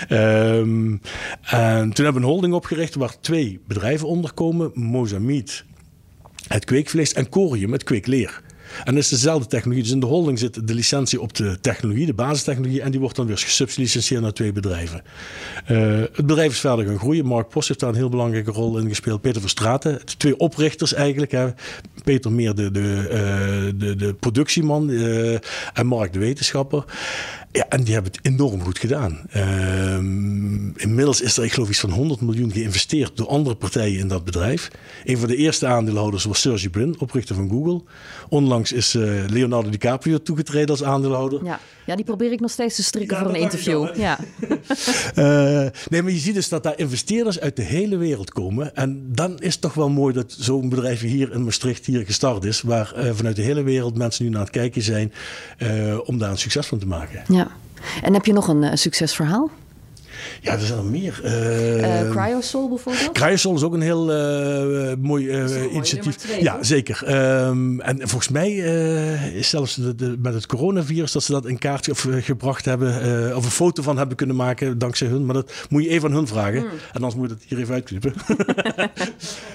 Um, 0.10 1.02
en 1.42 1.94
toen 1.94 2.06
hebben 2.06 2.22
we 2.22 2.28
een 2.28 2.34
holding 2.34 2.54
opgericht 2.54 2.96
waar 2.96 3.20
twee 3.22 3.60
bedrijven 3.68 4.08
onderkomen: 4.08 4.72
Mozambique, 4.74 5.56
het 6.48 6.66
kweekvlees, 6.66 7.14
en 7.14 7.30
Corium, 7.30 7.72
het 7.72 7.84
kweekleer. 7.84 8.42
En 8.84 8.94
dat 8.94 9.04
is 9.04 9.10
dezelfde 9.10 9.48
technologie. 9.48 9.84
Dus 9.84 9.94
in 9.94 10.00
de 10.00 10.06
holding 10.06 10.40
zit 10.40 10.68
de 10.68 10.74
licentie 10.74 11.22
op 11.22 11.34
de 11.34 11.58
technologie, 11.62 12.06
de 12.06 12.14
basistechnologie. 12.14 12.82
En 12.82 12.92
die 12.92 13.00
wordt 13.00 13.16
dan 13.16 13.28
weer 13.28 13.38
gesubsidieerd 13.38 14.22
naar 14.22 14.34
twee 14.34 14.52
bedrijven. 14.52 15.02
Uh, 15.72 16.00
het 16.00 16.26
bedrijf 16.26 16.52
is 16.52 16.60
verder 16.60 16.86
gaan 16.86 17.00
groeien. 17.00 17.26
Mark 17.26 17.50
Post 17.50 17.68
heeft 17.68 17.80
daar 17.80 17.90
een 17.90 17.96
heel 17.96 18.10
belangrijke 18.10 18.52
rol 18.52 18.78
in 18.78 18.88
gespeeld. 18.88 19.22
Peter 19.22 19.42
Verstraten, 19.42 20.06
twee 20.18 20.38
oprichters 20.38 20.94
eigenlijk. 20.94 21.32
Hè. 21.32 21.48
Peter 22.04 22.32
meer 22.32 22.56
de, 22.56 22.72
de, 22.72 22.80
uh, 22.80 23.80
de, 23.80 23.96
de 23.96 24.14
productieman 24.14 24.90
uh, 24.90 25.34
en 25.74 25.86
Mark 25.86 26.14
de 26.14 26.20
wetenschapper. 26.20 26.84
Ja, 27.52 27.66
en 27.70 27.84
die 27.84 27.94
hebben 27.94 28.12
het 28.12 28.26
enorm 28.26 28.62
goed 28.62 28.80
gedaan. 28.80 29.22
Uh, 29.36 29.98
inmiddels 30.82 31.22
is 31.22 31.38
er, 31.38 31.44
ik 31.44 31.54
geloof, 31.54 31.70
iets 31.70 31.80
van 31.80 31.90
100 31.90 32.22
miljoen 32.22 32.52
geïnvesteerd 32.52 33.18
door 33.18 33.28
andere 33.28 33.56
partijen 33.56 34.00
in 34.00 34.08
dat 34.08 34.24
bedrijf. 34.24 34.68
Een 35.04 35.18
van 35.18 35.28
de 35.28 35.36
eerste 35.36 35.68
aandeelhouders 35.68 36.24
was 36.24 36.42
Sergey 36.42 36.70
Brin, 36.70 36.96
oprichter 37.00 37.36
van 37.36 37.50
Google. 37.50 37.82
Onlangs 38.30 38.72
is 38.72 38.96
uh, 38.96 39.24
Leonardo 39.28 39.70
DiCaprio 39.70 40.22
toegetreden 40.22 40.70
als 40.70 40.84
aandeelhouder. 40.84 41.44
Ja. 41.44 41.60
ja, 41.86 41.96
die 41.96 42.06
probeer 42.06 42.32
ik 42.32 42.40
nog 42.40 42.52
steeds 42.52 42.76
te 42.76 42.84
strikken 42.84 43.18
ja, 43.18 43.24
voor 43.24 43.34
een 43.34 43.42
interview. 43.42 43.96
Ja. 43.96 44.20
uh, 45.16 45.70
nee, 45.90 46.02
maar 46.02 46.12
je 46.12 46.20
ziet 46.20 46.34
dus 46.34 46.50
dat 46.50 46.64
daar 46.64 46.80
investeerders 46.80 47.40
uit 47.40 47.56
de 47.56 47.64
hele 47.64 47.98
wereld 47.98 48.32
komen. 48.32 48.76
En 48.76 49.10
dan 49.12 49.40
is 49.40 49.52
het 49.52 49.62
toch 49.62 49.74
wel 49.74 49.90
mooi 49.90 50.14
dat 50.14 50.36
zo'n 50.40 50.70
bedrijf 50.70 51.02
hier 51.02 51.32
in 51.34 51.44
Maastricht 51.44 51.86
hier 51.86 52.06
gestart 52.06 52.44
is. 52.44 52.62
Waar 52.62 52.94
uh, 52.98 53.12
vanuit 53.14 53.36
de 53.36 53.42
hele 53.42 53.64
wereld 53.64 53.98
mensen 53.98 54.26
nu 54.26 54.30
naar 54.32 54.42
het 54.42 54.50
kijken 54.50 54.82
zijn 54.82 55.14
om 56.06 56.18
daar 56.18 56.30
een 56.30 56.38
succes 56.38 56.68
van 56.68 56.80
te 56.80 56.88
maken. 56.88 57.24
Ja. 57.28 57.47
En 58.02 58.14
heb 58.14 58.26
je 58.26 58.34
nog 58.34 58.48
een 58.48 58.64
uh, 58.64 58.70
succesverhaal? 58.74 59.50
Ja, 60.42 60.52
er 60.52 60.60
zijn 60.60 60.80
er 60.80 60.86
meer. 60.86 61.22
Uh, 61.24 62.04
uh, 62.04 62.10
Cryosol 62.10 62.70
bijvoorbeeld? 62.70 63.12
Cryosol 63.12 63.56
is 63.56 63.64
ook 63.64 63.74
een 63.74 63.82
heel 63.82 64.12
uh, 64.12 64.94
mooi 65.00 65.30
initiatief. 65.72 66.16
Twee, 66.16 66.44
ja, 66.44 66.64
zeker. 66.64 67.02
Um, 67.48 67.82
en 67.82 67.98
volgens 68.00 68.30
mij 68.30 68.56
is 69.34 69.50
zelfs 69.50 69.76
de, 69.76 69.96
de, 69.96 70.18
met 70.22 70.34
het 70.34 70.46
coronavirus 70.46 71.12
dat 71.12 71.24
ze 71.24 71.32
dat 71.32 71.46
in 71.46 71.58
kaart 71.58 71.90
of, 71.90 72.08
gebracht 72.10 72.66
hebben. 72.66 73.36
of 73.36 73.46
een 73.46 73.52
foto 73.52 73.82
van 73.82 73.98
hebben 73.98 74.16
kunnen 74.16 74.36
maken 74.36 74.78
dankzij 74.78 75.08
hun. 75.08 75.26
Maar 75.26 75.36
dat 75.36 75.52
moet 75.70 75.84
je 75.84 75.90
even 75.90 76.10
aan 76.10 76.16
hun 76.16 76.28
vragen. 76.28 76.60
Hmm. 76.60 76.70
En 76.70 76.94
anders 76.94 77.16
moet 77.16 77.30
je 77.30 77.34
het 77.34 77.44
hier 77.48 77.60
even 77.60 77.74
uitknippen. 77.74 78.14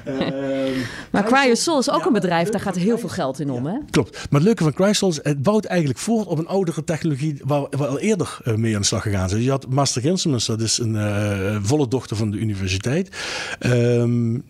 um, 0.07 0.75
maar 1.13 1.25
Cryosol 1.25 1.79
is 1.79 1.91
ook 1.91 2.01
ja, 2.01 2.07
een 2.07 2.13
bedrijf, 2.13 2.49
daar 2.49 2.61
gaat 2.61 2.77
heel 2.77 2.99
veel 2.99 3.09
geld 3.09 3.41
in 3.41 3.51
om. 3.51 3.67
Ja, 3.67 3.73
hè? 3.73 3.79
Klopt. 3.91 4.11
Maar 4.13 4.41
het 4.41 4.43
leuke 4.43 4.63
van 4.63 4.73
Cryosol 4.73 5.09
is, 5.09 5.19
het 5.23 5.43
bouwt 5.43 5.65
eigenlijk 5.65 5.99
voort 5.99 6.27
op 6.27 6.39
een 6.39 6.47
oudere 6.47 6.85
technologie 6.85 7.41
waar 7.45 7.67
we 7.71 7.87
al 7.87 7.99
eerder 7.99 8.41
mee 8.57 8.75
aan 8.75 8.81
de 8.81 8.87
slag 8.87 9.03
gegaan 9.03 9.29
zijn. 9.29 9.43
Je 9.43 9.51
had 9.51 9.67
Master 9.69 10.05
Instruments, 10.05 10.47
dat 10.47 10.61
is 10.61 10.72
een 10.79 10.95
uh, 10.95 11.59
volle 11.63 11.89
dochter 11.89 12.17
van 12.17 12.31
de 12.31 12.37
universiteit. 12.37 13.17
Um, 13.61 14.45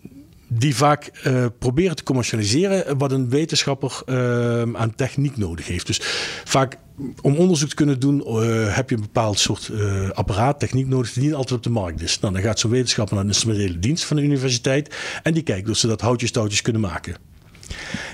die 0.47 0.75
vaak 0.75 1.11
uh, 1.27 1.45
proberen 1.59 1.95
te 1.95 2.03
commercialiseren 2.03 2.97
wat 2.97 3.11
een 3.11 3.29
wetenschapper 3.29 4.01
uh, 4.05 4.61
aan 4.61 4.95
techniek 4.95 5.37
nodig 5.37 5.67
heeft. 5.67 5.87
Dus 5.87 5.99
vaak 6.43 6.77
om 7.21 7.35
onderzoek 7.35 7.69
te 7.69 7.75
kunnen 7.75 7.99
doen 7.99 8.23
uh, 8.27 8.75
heb 8.75 8.89
je 8.89 8.95
een 8.95 9.01
bepaald 9.01 9.39
soort 9.39 9.71
apparaat, 10.11 10.59
techniek 10.59 10.87
nodig 10.87 11.13
die 11.13 11.23
niet 11.23 11.33
altijd 11.33 11.57
op 11.57 11.63
de 11.63 11.69
markt 11.69 12.01
is. 12.01 12.19
Nou, 12.19 12.33
dan 12.33 12.43
gaat 12.43 12.59
zo'n 12.59 12.71
wetenschapper 12.71 13.15
naar 13.15 13.23
een 13.23 13.29
instrumentele 13.29 13.79
dienst 13.79 14.05
van 14.05 14.17
de 14.17 14.23
universiteit 14.23 14.95
en 15.23 15.33
die 15.33 15.43
kijkt 15.43 15.69
of 15.69 15.77
ze 15.77 15.87
dat 15.87 16.01
houtjes 16.01 16.31
touwtjes 16.31 16.61
kunnen 16.61 16.81
maken. 16.81 17.15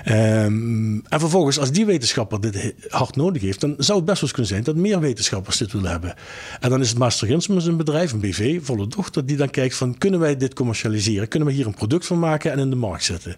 Um, 0.08 1.02
en 1.08 1.20
vervolgens, 1.20 1.58
als 1.58 1.72
die 1.72 1.86
wetenschapper 1.86 2.40
dit 2.40 2.74
hard 2.88 3.16
nodig 3.16 3.42
heeft, 3.42 3.60
dan 3.60 3.74
zou 3.78 3.98
het 3.98 4.06
best 4.06 4.20
wel 4.20 4.30
eens 4.30 4.32
kunnen 4.32 4.50
zijn 4.50 4.62
dat 4.62 4.76
meer 4.76 5.00
wetenschappers 5.00 5.56
dit 5.56 5.72
willen 5.72 5.90
hebben. 5.90 6.14
En 6.60 6.70
dan 6.70 6.80
is 6.80 6.88
het 6.88 6.98
Master 6.98 7.28
Instruments 7.28 7.66
een 7.66 7.76
bedrijf, 7.76 8.12
een 8.12 8.20
BV, 8.20 8.58
volle 8.62 8.86
dochter, 8.86 9.26
die 9.26 9.36
dan 9.36 9.50
kijkt 9.50 9.74
van 9.74 9.98
kunnen 9.98 10.20
wij 10.20 10.36
dit 10.36 10.54
commercialiseren? 10.54 11.28
Kunnen 11.28 11.48
we 11.48 11.54
hier 11.54 11.66
een 11.66 11.74
product 11.74 12.06
van 12.06 12.18
maken 12.18 12.52
en 12.52 12.58
in 12.58 12.70
de 12.70 12.76
markt 12.76 13.04
zetten? 13.04 13.36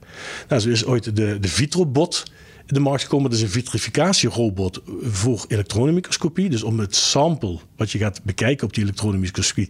Nou, 0.48 0.60
zo 0.60 0.68
is 0.68 0.84
ooit 0.84 1.16
de, 1.16 1.38
de 1.40 1.48
Vitrobot 1.48 2.24
in 2.66 2.74
de 2.74 2.80
markt 2.80 3.02
gekomen. 3.02 3.30
Dat 3.30 3.38
is 3.38 3.44
een 3.44 3.50
vitrificatierobot 3.50 4.80
voor 5.02 5.44
elektronenmicroscopie. 5.48 6.50
Dus 6.50 6.62
om 6.62 6.78
het 6.78 6.96
sample 6.96 7.58
wat 7.76 7.90
je 7.90 7.98
gaat 7.98 8.20
bekijken 8.22 8.66
op 8.66 8.74
die 8.74 8.82
elektronenmicroscopie 8.82 9.68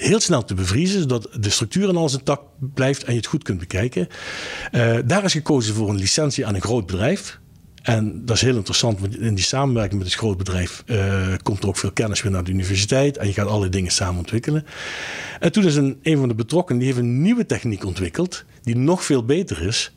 heel 0.00 0.20
snel 0.20 0.44
te 0.44 0.54
bevriezen, 0.54 1.00
zodat 1.00 1.28
de 1.40 1.50
structuur 1.50 1.88
en 1.88 1.96
alles 1.96 2.12
intact 2.12 2.42
blijft 2.58 3.04
en 3.04 3.12
je 3.12 3.18
het 3.18 3.26
goed 3.26 3.42
kunt 3.42 3.58
bekijken. 3.58 4.08
Uh, 4.72 4.96
daar 5.04 5.24
is 5.24 5.32
gekozen 5.32 5.74
voor 5.74 5.88
een 5.88 5.96
licentie 5.96 6.46
aan 6.46 6.54
een 6.54 6.60
groot 6.60 6.86
bedrijf. 6.86 7.40
En 7.82 8.24
dat 8.24 8.36
is 8.36 8.42
heel 8.42 8.56
interessant, 8.56 9.00
want 9.00 9.18
in 9.18 9.34
die 9.34 9.44
samenwerking 9.44 9.98
met 9.98 10.10
het 10.10 10.18
groot 10.18 10.36
bedrijf 10.36 10.82
uh, 10.86 11.26
komt 11.42 11.62
er 11.62 11.68
ook 11.68 11.76
veel 11.76 11.92
kennis 11.92 12.22
weer 12.22 12.32
naar 12.32 12.44
de 12.44 12.50
universiteit 12.50 13.16
en 13.16 13.26
je 13.26 13.32
gaat 13.32 13.46
allerlei 13.46 13.70
dingen 13.70 13.90
samen 13.90 14.18
ontwikkelen. 14.18 14.64
En 15.40 15.52
toen 15.52 15.64
is 15.64 15.76
een, 15.76 15.98
een 16.02 16.18
van 16.18 16.28
de 16.28 16.34
betrokkenen, 16.34 16.78
die 16.78 16.88
heeft 16.88 17.00
een 17.00 17.22
nieuwe 17.22 17.46
techniek 17.46 17.84
ontwikkeld, 17.84 18.44
die 18.62 18.76
nog 18.76 19.04
veel 19.04 19.24
beter 19.24 19.62
is. 19.62 19.94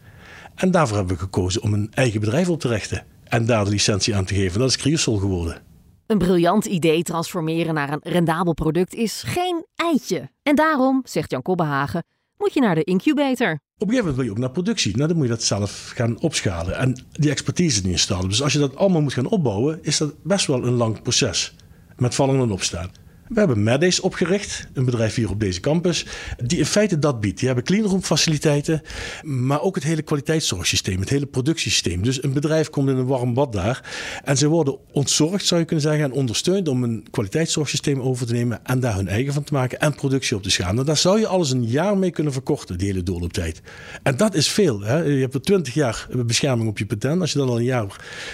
En 0.55 0.71
daarvoor 0.71 0.97
hebben 0.97 1.15
we 1.15 1.21
gekozen 1.21 1.61
om 1.61 1.73
een 1.73 1.91
eigen 1.93 2.19
bedrijf 2.19 2.49
op 2.49 2.59
te 2.59 2.67
richten 2.67 3.05
en 3.23 3.45
daar 3.45 3.65
de 3.65 3.71
licentie 3.71 4.15
aan 4.15 4.25
te 4.25 4.35
geven. 4.35 4.59
Dat 4.59 4.69
is 4.69 4.77
Cryosol 4.77 5.17
geworden. 5.17 5.61
Een 6.07 6.17
briljant 6.17 6.65
idee 6.65 7.03
transformeren 7.03 7.73
naar 7.73 7.91
een 7.91 7.99
rendabel 8.03 8.53
product 8.53 8.93
is 8.93 9.23
geen 9.25 9.65
eitje. 9.75 10.29
En 10.43 10.55
daarom, 10.55 11.01
zegt 11.03 11.31
Jan 11.31 11.41
Kobbehagen, 11.41 12.03
moet 12.37 12.53
je 12.53 12.59
naar 12.59 12.75
de 12.75 12.83
incubator. 12.83 13.51
Op 13.51 13.89
een 13.89 13.95
gegeven 13.95 13.97
moment 13.97 14.15
wil 14.15 14.25
je 14.25 14.31
ook 14.31 14.37
naar 14.37 14.51
productie. 14.51 14.95
Nou, 14.95 15.07
dan 15.07 15.17
moet 15.17 15.25
je 15.25 15.31
dat 15.31 15.43
zelf 15.43 15.91
gaan 15.95 16.19
opschalen 16.19 16.77
en 16.77 17.05
die 17.11 17.29
expertise 17.29 17.81
niet 17.81 17.91
installen. 17.91 18.29
Dus 18.29 18.43
als 18.43 18.53
je 18.53 18.59
dat 18.59 18.75
allemaal 18.75 19.01
moet 19.01 19.13
gaan 19.13 19.27
opbouwen, 19.27 19.79
is 19.81 19.97
dat 19.97 20.23
best 20.23 20.47
wel 20.47 20.65
een 20.65 20.73
lang 20.73 21.01
proces. 21.01 21.55
Met 21.97 22.15
vallen 22.15 22.41
en 22.41 22.51
opstaan. 22.51 22.91
We 23.33 23.39
hebben 23.39 23.63
Meddays 23.63 23.99
opgericht, 23.99 24.67
een 24.73 24.85
bedrijf 24.85 25.15
hier 25.15 25.29
op 25.29 25.39
deze 25.39 25.59
campus, 25.59 26.05
die 26.43 26.57
in 26.57 26.65
feite 26.65 26.99
dat 26.99 27.19
biedt. 27.19 27.37
Die 27.37 27.47
hebben 27.47 27.65
cleanroom 27.65 28.01
faciliteiten, 28.01 28.81
maar 29.23 29.61
ook 29.61 29.75
het 29.75 29.83
hele 29.83 30.01
kwaliteitszorgsysteem, 30.01 30.99
het 30.99 31.09
hele 31.09 31.25
productiesysteem. 31.25 32.03
Dus 32.03 32.23
een 32.23 32.33
bedrijf 32.33 32.69
komt 32.69 32.89
in 32.89 32.97
een 32.97 33.05
warm 33.05 33.33
bad 33.33 33.53
daar 33.53 33.91
en 34.23 34.37
ze 34.37 34.47
worden 34.47 34.77
ontzorgd, 34.91 35.45
zou 35.45 35.59
je 35.59 35.65
kunnen 35.65 35.85
zeggen, 35.85 36.03
en 36.03 36.11
ondersteund 36.11 36.67
om 36.67 36.83
een 36.83 37.07
kwaliteitszorgsysteem 37.11 38.01
over 38.01 38.27
te 38.27 38.33
nemen 38.33 38.65
en 38.65 38.79
daar 38.79 38.95
hun 38.95 39.07
eigen 39.07 39.33
van 39.33 39.43
te 39.43 39.53
maken 39.53 39.79
en 39.79 39.95
productie 39.95 40.35
op 40.35 40.43
te 40.43 40.49
schalen. 40.49 40.73
Nou, 40.73 40.87
daar 40.87 40.97
zou 40.97 41.19
je 41.19 41.27
alles 41.27 41.51
een 41.51 41.65
jaar 41.65 41.97
mee 41.97 42.11
kunnen 42.11 42.33
verkorten, 42.33 42.77
die 42.77 42.87
hele 42.87 43.03
doorlooptijd. 43.03 43.61
En 44.03 44.17
dat 44.17 44.35
is 44.35 44.47
veel. 44.47 44.81
Hè? 44.81 44.97
Je 44.97 45.21
hebt 45.21 45.33
er 45.33 45.41
twintig 45.41 45.73
jaar 45.73 46.07
bescherming 46.25 46.69
op 46.69 46.77
je 46.77 46.85
patent, 46.85 47.21
als 47.21 47.31
je 47.31 47.37
dat 47.37 47.47
al 47.47 47.57
een 47.57 47.63
jaar... 47.63 47.81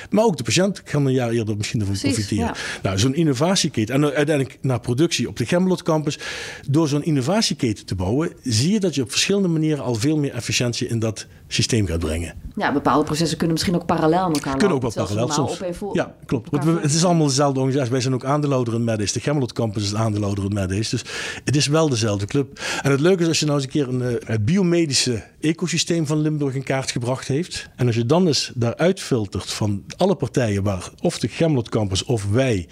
Maar 0.10 0.24
ook 0.24 0.38
de 0.38 0.44
patiënt 0.44 0.84
kan 0.84 1.06
een 1.06 1.14
jaar 1.14 1.30
eerder 1.30 1.58
misschien 1.58 1.80
ervan 1.80 1.98
profiteren. 2.02 2.46
ja. 2.46 2.56
Nou, 2.82 3.00
zo'n 3.00 3.16
innovatieketen 3.16 3.96
en 3.96 4.04
uiteindelijk 4.04 4.58
naar 4.62 4.80
productie 4.96 5.28
op 5.28 5.38
de 5.38 5.46
Gemmelot 5.46 5.84
campus. 5.84 6.20
Door 6.68 6.88
zo'n 6.88 7.04
innovatieketen 7.04 7.86
te 7.86 7.96
bouwen, 7.96 8.32
zie 8.44 8.72
je 8.72 8.80
dat 8.80 8.96
je 8.96 9.02
op 9.02 9.12
verschillende 9.12 9.48
manieren 9.48 9.84
al 9.84 9.96
veel 9.96 10.18
meer 10.18 10.34
efficiëntie 10.34 10.88
in 10.88 11.00
dat 11.00 11.26
systeem 11.48 11.86
gaat 11.88 12.00
brengen. 12.00 12.34
Ja, 12.56 12.74
bepaalde 12.74 13.04
processen 13.06 13.38
kunnen 13.38 13.56
misschien 13.56 13.76
ook 13.76 13.86
parallel 13.86 14.20
aan 14.20 14.34
elkaar 14.34 14.58
Kunnen 14.58 14.76
ook 14.76 14.82
wel 14.82 14.92
lopen, 14.96 15.16
parallel 15.16 15.34
soms. 15.34 15.96
Ja, 15.96 16.16
klopt. 16.26 16.46
op 16.46 16.52
Want 16.52 16.64
we- 16.64 16.80
het 16.82 16.94
is 16.94 17.06
allemaal 17.06 17.28
dezelfde 17.28 17.60
organisatie. 17.60 17.92
Wij 17.92 18.02
zijn 18.02 18.14
ook 18.14 18.26
aandeelhouder 18.26 18.74
in 18.74 18.84
Medis. 18.84 19.12
De 19.12 19.20
Gemmelot 19.20 19.54
Campus 19.54 19.84
is 19.84 19.96
aandeelhouder 19.96 20.44
in 20.46 20.54
Medis. 20.54 20.90
Dus 20.90 21.04
het 21.44 21.56
is 21.56 21.68
wel 21.68 21.90
dezelfde 21.90 22.26
club. 22.26 22.60
En 22.82 22.92
het 22.92 23.00
leuke 23.00 23.22
is 23.22 23.28
als 23.28 23.40
je 23.40 23.46
nou 23.46 23.58
eens 23.58 23.66
een 23.66 23.72
keer 23.74 23.88
een, 23.88 24.02
eh, 24.02 24.28
het 24.28 24.46
biomedische 24.46 25.24
ecosysteem 25.42 26.06
van 26.08 26.22
Limburg 26.22 26.56
in 26.56 26.64
kaart 26.64 26.92
gebracht 26.92 27.28
heeft. 27.28 27.70
En 27.76 27.86
als 27.88 27.96
je 27.96 28.06
dan 28.06 28.28
eens 28.28 28.52
daaruit 28.56 29.00
filtert 29.00 29.52
van 29.52 29.84
alle 29.98 30.16
partijen 30.16 30.64
waar 30.64 30.90
of 31.02 31.20
de 31.20 31.28
Gemmelot 31.28 31.70
Campus 31.70 32.04
of 32.04 32.26
wij 32.32 32.68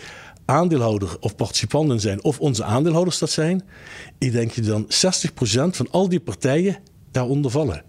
aandeelhouder 0.48 1.18
of 1.20 1.36
participanten 1.36 2.00
zijn 2.00 2.24
of 2.24 2.40
onze 2.40 2.64
aandeelhouders 2.64 3.18
dat 3.18 3.30
zijn. 3.30 3.64
Ik 4.18 4.32
denk 4.32 4.52
je 4.52 4.62
dan 4.62 4.86
60% 4.86 4.90
van 5.70 5.88
al 5.92 6.10
die 6.10 6.20
partijen 6.20 6.78
daaronder 7.12 7.52
vallen. 7.52 7.84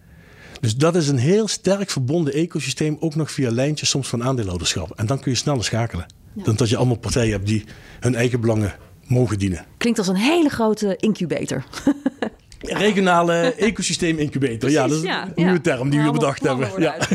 Dus 0.60 0.76
dat 0.76 0.96
is 0.96 1.08
een 1.08 1.18
heel 1.18 1.48
sterk 1.48 1.90
verbonden 1.90 2.32
ecosysteem, 2.32 2.96
ook 3.00 3.14
nog 3.14 3.30
via 3.30 3.50
lijntjes 3.50 3.88
soms 3.88 4.08
van 4.08 4.24
aandeelhouderschap. 4.24 4.92
En 4.96 5.06
dan 5.06 5.20
kun 5.20 5.30
je 5.30 5.36
sneller 5.36 5.64
schakelen. 5.64 6.06
Dan 6.34 6.56
dat 6.56 6.68
je 6.68 6.76
allemaal 6.76 6.98
partijen 6.98 7.32
hebt 7.32 7.46
die 7.46 7.64
hun 8.00 8.14
eigen 8.14 8.40
belangen 8.40 8.74
mogen 9.06 9.38
dienen. 9.38 9.66
Klinkt 9.76 9.98
als 9.98 10.08
een 10.08 10.16
hele 10.16 10.48
grote 10.48 10.96
incubator. 10.96 11.64
Regionale 12.60 13.54
ecosysteem 13.54 14.18
incubator. 14.18 14.70
ja, 14.70 14.86
dat 14.86 14.96
is 14.96 15.02
een 15.02 15.32
nieuwe 15.34 15.52
ja. 15.52 15.60
term 15.60 15.90
die 15.90 16.02
we 16.02 16.10
bedacht 16.10 16.42
hebben. 16.42 16.80
Ja. 16.80 16.96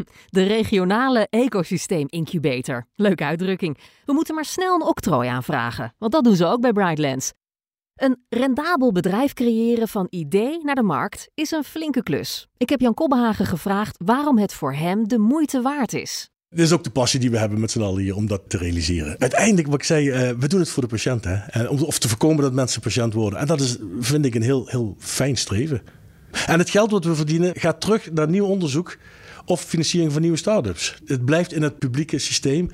De 0.28 0.42
regionale 0.42 1.26
ecosysteem 1.30 2.06
incubator. 2.08 2.86
Leuke 2.94 3.24
uitdrukking. 3.24 3.78
We 4.04 4.12
moeten 4.12 4.34
maar 4.34 4.44
snel 4.44 4.74
een 4.74 4.86
octrooi 4.86 5.28
aanvragen, 5.28 5.94
want 5.98 6.12
dat 6.12 6.24
doen 6.24 6.36
ze 6.36 6.46
ook 6.46 6.60
bij 6.60 6.72
Brightlands. 6.72 7.32
Een 7.94 8.24
rendabel 8.28 8.92
bedrijf 8.92 9.32
creëren 9.32 9.88
van 9.88 10.06
idee 10.10 10.64
naar 10.64 10.74
de 10.74 10.82
markt 10.82 11.30
is 11.34 11.50
een 11.50 11.64
flinke 11.64 12.02
klus. 12.02 12.48
Ik 12.56 12.68
heb 12.68 12.80
Jan 12.80 12.94
Kobbehagen 12.94 13.46
gevraagd 13.46 13.96
waarom 14.04 14.38
het 14.38 14.54
voor 14.54 14.74
hem 14.74 15.08
de 15.08 15.18
moeite 15.18 15.62
waard 15.62 15.92
is. 15.92 16.30
Dit 16.48 16.64
is 16.64 16.72
ook 16.72 16.84
de 16.84 16.90
passie 16.90 17.20
die 17.20 17.30
we 17.30 17.38
hebben 17.38 17.60
met 17.60 17.70
z'n 17.70 17.80
allen 17.80 18.02
hier 18.02 18.16
om 18.16 18.26
dat 18.26 18.42
te 18.46 18.56
realiseren. 18.56 19.18
Uiteindelijk, 19.18 19.66
wat 19.66 19.78
ik 19.78 19.84
zei, 19.84 20.10
eh, 20.10 20.30
we 20.38 20.48
doen 20.48 20.60
het 20.60 20.68
voor 20.68 20.82
de 20.82 20.88
patiënt. 20.88 21.24
Hè? 21.24 21.66
Om, 21.66 21.82
of 21.82 21.98
te 21.98 22.08
voorkomen 22.08 22.42
dat 22.42 22.52
mensen 22.52 22.80
patiënt 22.80 23.14
worden. 23.14 23.38
En 23.38 23.46
dat 23.46 23.60
is, 23.60 23.76
vind 24.00 24.24
ik, 24.24 24.34
een 24.34 24.42
heel, 24.42 24.66
heel 24.66 24.96
fijn 24.98 25.36
streven. 25.36 25.82
En 26.46 26.58
het 26.58 26.70
geld 26.70 26.90
wat 26.90 27.04
we 27.04 27.14
verdienen 27.14 27.56
gaat 27.56 27.80
terug 27.80 28.12
naar 28.12 28.28
nieuw 28.28 28.46
onderzoek 28.46 28.96
of 29.50 29.64
financiering 29.64 30.12
van 30.12 30.20
nieuwe 30.20 30.36
start-ups. 30.36 30.96
Het 31.06 31.24
blijft 31.24 31.52
in 31.52 31.62
het 31.62 31.78
publieke 31.78 32.18
systeem. 32.18 32.70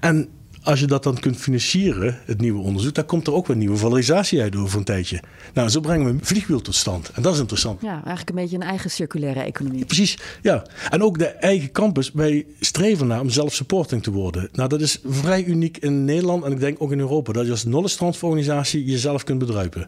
En 0.00 0.28
als 0.66 0.80
je 0.80 0.86
dat 0.86 1.02
dan 1.02 1.20
kunt 1.20 1.36
financieren, 1.36 2.18
het 2.24 2.40
nieuwe 2.40 2.62
onderzoek, 2.62 2.94
dan 2.94 3.06
komt 3.06 3.26
er 3.26 3.32
ook 3.32 3.46
weer 3.46 3.56
nieuwe 3.56 3.76
valorisatie 3.76 4.40
uit 4.40 4.56
over 4.56 4.78
een 4.78 4.84
tijdje. 4.84 5.22
Nou, 5.54 5.68
zo 5.68 5.80
brengen 5.80 6.06
we 6.06 6.12
een 6.12 6.24
vliegwiel 6.24 6.60
tot 6.60 6.74
stand. 6.74 7.10
En 7.14 7.22
dat 7.22 7.34
is 7.34 7.40
interessant. 7.40 7.80
Ja, 7.80 7.92
eigenlijk 7.92 8.28
een 8.28 8.34
beetje 8.34 8.56
een 8.56 8.62
eigen 8.62 8.90
circulaire 8.90 9.40
economie. 9.40 9.84
Precies, 9.84 10.18
ja. 10.42 10.66
En 10.90 11.02
ook 11.02 11.18
de 11.18 11.26
eigen 11.26 11.72
campus. 11.72 12.10
Wij 12.12 12.46
streven 12.60 13.06
naar 13.06 13.20
om 13.20 13.30
zelf-supporting 13.30 14.02
te 14.02 14.10
worden. 14.10 14.48
Nou, 14.52 14.68
dat 14.68 14.80
is 14.80 15.00
vrij 15.04 15.44
uniek 15.44 15.78
in 15.78 16.04
Nederland 16.04 16.44
en 16.44 16.52
ik 16.52 16.60
denk 16.60 16.82
ook 16.82 16.92
in 16.92 16.98
Europa. 16.98 17.32
Dat 17.32 17.44
je 17.44 17.50
als 17.50 17.62
knowledge 17.62 17.96
transfer 17.96 18.28
organisatie 18.28 18.84
jezelf 18.84 19.24
kunt 19.24 19.38
bedruipen. 19.38 19.86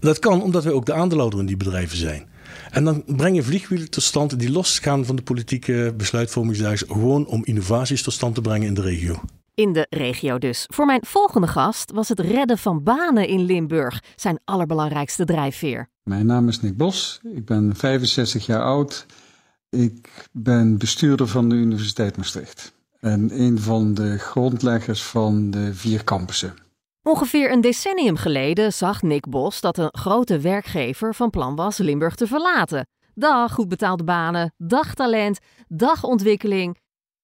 Dat 0.00 0.18
kan 0.18 0.42
omdat 0.42 0.64
wij 0.64 0.72
ook 0.72 0.86
de 0.86 0.92
aandeelhouder 0.92 1.40
in 1.40 1.46
die 1.46 1.56
bedrijven 1.56 1.96
zijn. 1.96 2.32
En 2.74 2.84
dan 2.84 3.02
breng 3.06 3.36
je 3.36 3.42
vliegwielen 3.42 3.90
tot 3.90 4.02
stand 4.02 4.38
die 4.38 4.50
losgaan 4.50 5.04
van 5.04 5.16
de 5.16 5.22
politieke 5.22 5.94
besluitvormingsdags. 5.96 6.84
Gewoon 6.86 7.26
om 7.26 7.44
innovaties 7.44 8.02
tot 8.02 8.12
stand 8.12 8.34
te 8.34 8.40
brengen 8.40 8.66
in 8.66 8.74
de 8.74 8.80
regio. 8.80 9.20
In 9.54 9.72
de 9.72 9.86
regio 9.90 10.38
dus. 10.38 10.66
Voor 10.68 10.86
mijn 10.86 11.00
volgende 11.06 11.46
gast 11.46 11.92
was 11.92 12.08
het 12.08 12.20
redden 12.20 12.58
van 12.58 12.82
banen 12.82 13.28
in 13.28 13.44
Limburg 13.44 14.02
zijn 14.16 14.38
allerbelangrijkste 14.44 15.24
drijfveer. 15.24 15.88
Mijn 16.02 16.26
naam 16.26 16.48
is 16.48 16.60
Nick 16.60 16.76
Bos. 16.76 17.20
Ik 17.34 17.44
ben 17.44 17.76
65 17.76 18.46
jaar 18.46 18.62
oud. 18.62 19.06
Ik 19.70 20.28
ben 20.32 20.78
bestuurder 20.78 21.28
van 21.28 21.48
de 21.48 21.54
Universiteit 21.54 22.16
Maastricht. 22.16 22.72
En 23.00 23.40
een 23.40 23.58
van 23.58 23.94
de 23.94 24.18
grondleggers 24.18 25.02
van 25.02 25.50
de 25.50 25.74
vier 25.74 26.04
campussen. 26.04 26.54
Ongeveer 27.06 27.52
een 27.52 27.60
decennium 27.60 28.16
geleden 28.16 28.72
zag 28.72 29.02
Nick 29.02 29.28
Bos 29.28 29.60
dat 29.60 29.78
een 29.78 29.88
grote 29.92 30.38
werkgever 30.40 31.14
van 31.14 31.30
plan 31.30 31.54
was 31.54 31.78
Limburg 31.78 32.14
te 32.14 32.26
verlaten. 32.26 32.86
Dag 33.14 33.52
goed 33.52 33.68
betaalde 33.68 34.04
banen, 34.04 34.54
dag 34.58 34.94
talent, 34.94 35.38
dag 35.68 36.04
ontwikkeling. 36.04 36.78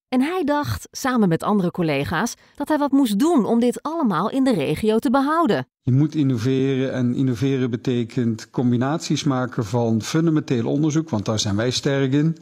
En 0.08 0.20
hij 0.20 0.44
dacht, 0.44 0.88
samen 0.90 1.28
met 1.28 1.42
andere 1.42 1.70
collega's, 1.70 2.34
dat 2.54 2.68
hij 2.68 2.78
wat 2.78 2.92
moest 2.92 3.18
doen 3.18 3.44
om 3.44 3.60
dit 3.60 3.82
allemaal 3.82 4.30
in 4.30 4.44
de 4.44 4.52
regio 4.52 4.99
te 4.99 5.10
behouden. 5.10 5.66
Je 5.82 5.92
moet 5.92 6.14
innoveren 6.14 6.92
en 6.92 7.14
innoveren 7.14 7.70
betekent 7.70 8.50
combinaties 8.50 9.25
maken 9.25 9.64
van 9.64 10.02
fundamenteel 10.02 10.66
onderzoek, 10.66 11.10
want 11.10 11.25
daar 11.25 11.38
zijn 11.38 11.56
wij 11.56 11.70
sterk 11.70 12.12
in. 12.12 12.37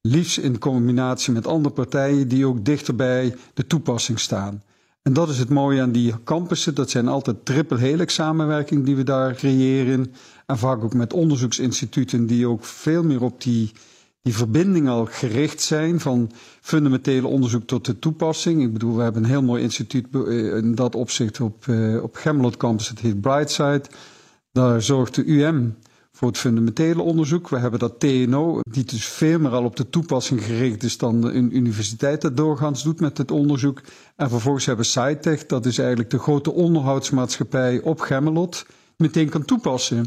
Liefst 0.00 0.38
in 0.38 0.58
combinatie 0.58 1.32
met 1.32 1.46
andere 1.46 1.74
partijen 1.74 2.28
die 2.28 2.46
ook 2.46 2.64
dichter 2.64 2.96
bij 2.96 3.36
de 3.54 3.66
toepassing 3.66 4.20
staan. 4.20 4.62
En 5.02 5.12
dat 5.12 5.28
is 5.28 5.38
het 5.38 5.48
mooie 5.48 5.82
aan 5.82 5.92
die 5.92 6.14
campussen. 6.24 6.74
Dat 6.74 6.90
zijn 6.90 7.08
altijd 7.08 7.44
triple 7.44 7.78
helix 7.78 8.14
samenwerking 8.14 8.84
die 8.84 8.96
we 8.96 9.02
daar 9.02 9.34
creëren. 9.34 10.12
En 10.46 10.58
vaak 10.58 10.84
ook 10.84 10.94
met 10.94 11.12
onderzoeksinstituten 11.12 12.26
die 12.26 12.46
ook 12.46 12.64
veel 12.64 13.02
meer 13.02 13.22
op 13.22 13.42
die, 13.42 13.70
die 14.22 14.34
verbinding 14.34 14.88
al 14.88 15.06
gericht 15.06 15.60
zijn. 15.60 16.00
Van 16.00 16.30
fundamentele 16.60 17.26
onderzoek 17.26 17.66
tot 17.66 17.84
de 17.84 17.98
toepassing. 17.98 18.62
Ik 18.62 18.72
bedoel, 18.72 18.96
we 18.96 19.02
hebben 19.02 19.22
een 19.22 19.30
heel 19.30 19.42
mooi 19.42 19.62
instituut 19.62 20.06
eh, 20.12 20.56
in 20.56 20.74
dat 20.74 20.94
opzicht 20.94 21.40
op, 21.40 21.68
eh, 21.68 22.02
op 22.02 22.16
Gemmelot 22.16 22.56
Campus. 22.56 22.88
Het 22.88 23.00
heet 23.00 23.20
Brightside. 23.20 23.84
Daar 24.52 24.82
zorgt 24.82 25.14
de 25.14 25.24
UM 25.24 25.76
voor 26.20 26.28
het 26.28 26.38
fundamentele 26.38 27.02
onderzoek. 27.02 27.48
We 27.48 27.58
hebben 27.58 27.80
dat 27.80 28.00
TNO, 28.00 28.60
die 28.70 28.84
dus 28.84 29.04
veel 29.04 29.38
meer 29.38 29.50
al 29.50 29.64
op 29.64 29.76
de 29.76 29.88
toepassing 29.88 30.44
gericht 30.44 30.82
is 30.82 30.98
dan 30.98 31.24
een 31.24 31.56
universiteit 31.56 32.20
dat 32.20 32.36
doorgaans 32.36 32.82
doet 32.82 33.00
met 33.00 33.18
het 33.18 33.30
onderzoek. 33.30 33.82
En 34.16 34.28
vervolgens 34.28 34.66
hebben 34.66 34.84
we 34.84 34.90
SciTech, 34.90 35.46
dat 35.46 35.66
is 35.66 35.78
eigenlijk 35.78 36.10
de 36.10 36.18
grote 36.18 36.52
onderhoudsmaatschappij 36.52 37.80
op 37.80 38.00
Gemmelot, 38.00 38.66
meteen 38.96 39.28
kan 39.28 39.44
toepassen. 39.44 40.06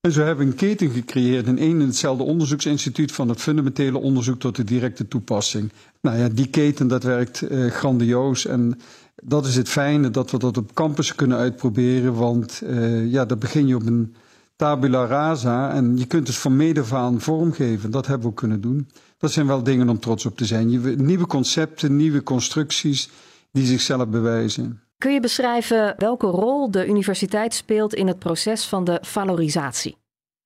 En 0.00 0.12
zo 0.12 0.24
hebben 0.24 0.44
we 0.44 0.50
een 0.50 0.58
keten 0.58 0.90
gecreëerd 0.90 1.46
in 1.46 1.58
één 1.58 1.80
en 1.80 1.86
hetzelfde 1.86 2.24
onderzoeksinstituut 2.24 3.12
van 3.12 3.28
het 3.28 3.40
fundamentele 3.40 3.98
onderzoek 3.98 4.40
tot 4.40 4.56
de 4.56 4.64
directe 4.64 5.08
toepassing. 5.08 5.72
Nou 6.00 6.18
ja, 6.18 6.28
die 6.28 6.48
keten 6.48 6.88
dat 6.88 7.02
werkt 7.02 7.42
eh, 7.42 7.66
grandioos 7.66 8.46
en 8.46 8.80
dat 9.22 9.46
is 9.46 9.56
het 9.56 9.68
fijne 9.68 10.10
dat 10.10 10.30
we 10.30 10.38
dat 10.38 10.56
op 10.56 10.74
campus 10.74 11.14
kunnen 11.14 11.38
uitproberen, 11.38 12.14
want 12.14 12.62
eh, 12.66 13.12
ja, 13.12 13.24
dan 13.24 13.38
begin 13.38 13.66
je 13.66 13.74
op 13.74 13.86
een 13.86 14.14
tabula 14.56 15.06
rasa 15.06 15.72
en 15.72 15.96
je 15.98 16.06
kunt 16.06 16.26
dus 16.26 16.38
van 16.38 16.56
medevaan 16.56 17.20
vormgeven. 17.20 17.90
Dat 17.90 18.06
hebben 18.06 18.22
we 18.22 18.32
ook 18.32 18.38
kunnen 18.38 18.60
doen. 18.60 18.88
Dat 19.18 19.32
zijn 19.32 19.46
wel 19.46 19.62
dingen 19.62 19.88
om 19.88 19.98
trots 19.98 20.26
op 20.26 20.36
te 20.36 20.44
zijn. 20.44 20.96
Nieuwe 21.04 21.26
concepten, 21.26 21.96
nieuwe 21.96 22.22
constructies 22.22 23.10
die 23.52 23.66
zichzelf 23.66 24.08
bewijzen. 24.08 24.80
Kun 24.98 25.12
je 25.12 25.20
beschrijven 25.20 25.94
welke 25.96 26.26
rol 26.26 26.70
de 26.70 26.86
universiteit 26.86 27.54
speelt 27.54 27.94
in 27.94 28.06
het 28.06 28.18
proces 28.18 28.64
van 28.64 28.84
de 28.84 28.98
valorisatie? 29.02 29.96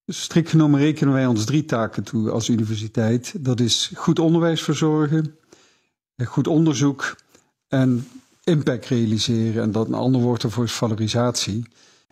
Dus 0.05 0.21
strikt 0.21 0.49
genomen 0.49 0.79
rekenen 0.79 1.13
wij 1.13 1.25
ons 1.25 1.45
drie 1.45 1.65
taken 1.65 2.03
toe 2.03 2.29
als 2.29 2.49
universiteit. 2.49 3.45
Dat 3.45 3.59
is 3.59 3.91
goed 3.95 4.19
onderwijs 4.19 4.63
verzorgen, 4.63 5.37
goed 6.25 6.47
onderzoek 6.47 7.15
en 7.67 8.07
impact 8.43 8.85
realiseren. 8.85 9.63
En 9.63 9.71
dat 9.71 9.87
een 9.87 9.93
ander 9.93 10.21
woord 10.21 10.43
ervoor 10.43 10.63
is 10.63 10.73
valorisatie. 10.73 11.65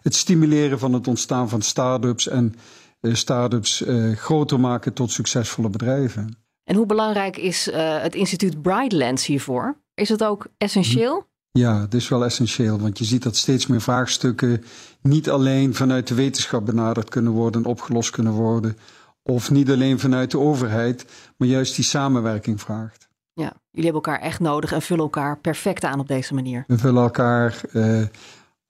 Het 0.08 0.16
stimuleren 0.16 0.80
van 0.80 0.94
het 0.94 1.08
ontstaan 1.08 1.50
van 1.50 1.62
start-ups 1.62 2.28
en 2.28 2.56
uh, 3.02 3.14
start-ups 3.14 3.82
uh, 3.82 4.16
groter 4.16 4.60
maken 4.60 4.94
tot 4.94 5.12
succesvolle 5.12 5.70
bedrijven. 5.70 6.38
En 6.64 6.76
hoe 6.76 6.86
belangrijk 6.86 7.38
is 7.38 7.68
uh, 7.68 8.02
het 8.02 8.16
instituut 8.16 8.62
Brightlands 8.62 9.26
hiervoor? 9.26 9.78
Is 9.94 10.10
het 10.10 10.24
ook 10.24 10.48
essentieel? 10.58 11.28
Ja, 11.52 11.82
het 11.82 11.94
is 11.94 12.08
wel 12.08 12.26
essentieel, 12.26 12.80
want 12.80 12.98
je 12.98 13.04
ziet 13.04 13.24
dat 13.24 13.36
steeds 13.36 13.68
meer 13.68 13.82
vraagstukken 13.82 14.64
niet 15.02 15.30
alleen 15.30 15.76
vanuit 15.76 16.08
de 16.08 16.16
wetenschap 16.16 16.66
benaderd 16.66 17.10
kunnen 17.10 17.32
worden 17.32 17.64
en 17.64 17.70
opgelost 17.70 18.10
kunnen 18.10 18.34
worden. 18.34 18.78
Of 19.24 19.52
niet 19.52 19.70
alleen 19.70 20.00
vanuit 20.00 20.32
de 20.32 20.40
overheid, 20.40 21.06
maar 21.38 21.48
juist 21.48 21.76
die 21.76 21.86
samenwerking 21.86 22.62
vraagt. 22.62 23.08
Ja, 23.34 23.54
jullie 23.72 23.92
hebben 23.92 23.94
elkaar 23.94 24.20
echt 24.20 24.40
nodig 24.40 24.72
en 24.72 24.82
vullen 24.82 25.04
elkaar 25.04 25.40
perfect 25.40 25.84
aan 25.84 26.00
op 26.00 26.08
deze 26.08 26.34
manier. 26.34 26.64
We 26.68 26.78
vullen 26.78 27.04
elkaar. 27.04 27.62
Uh, 27.74 28.02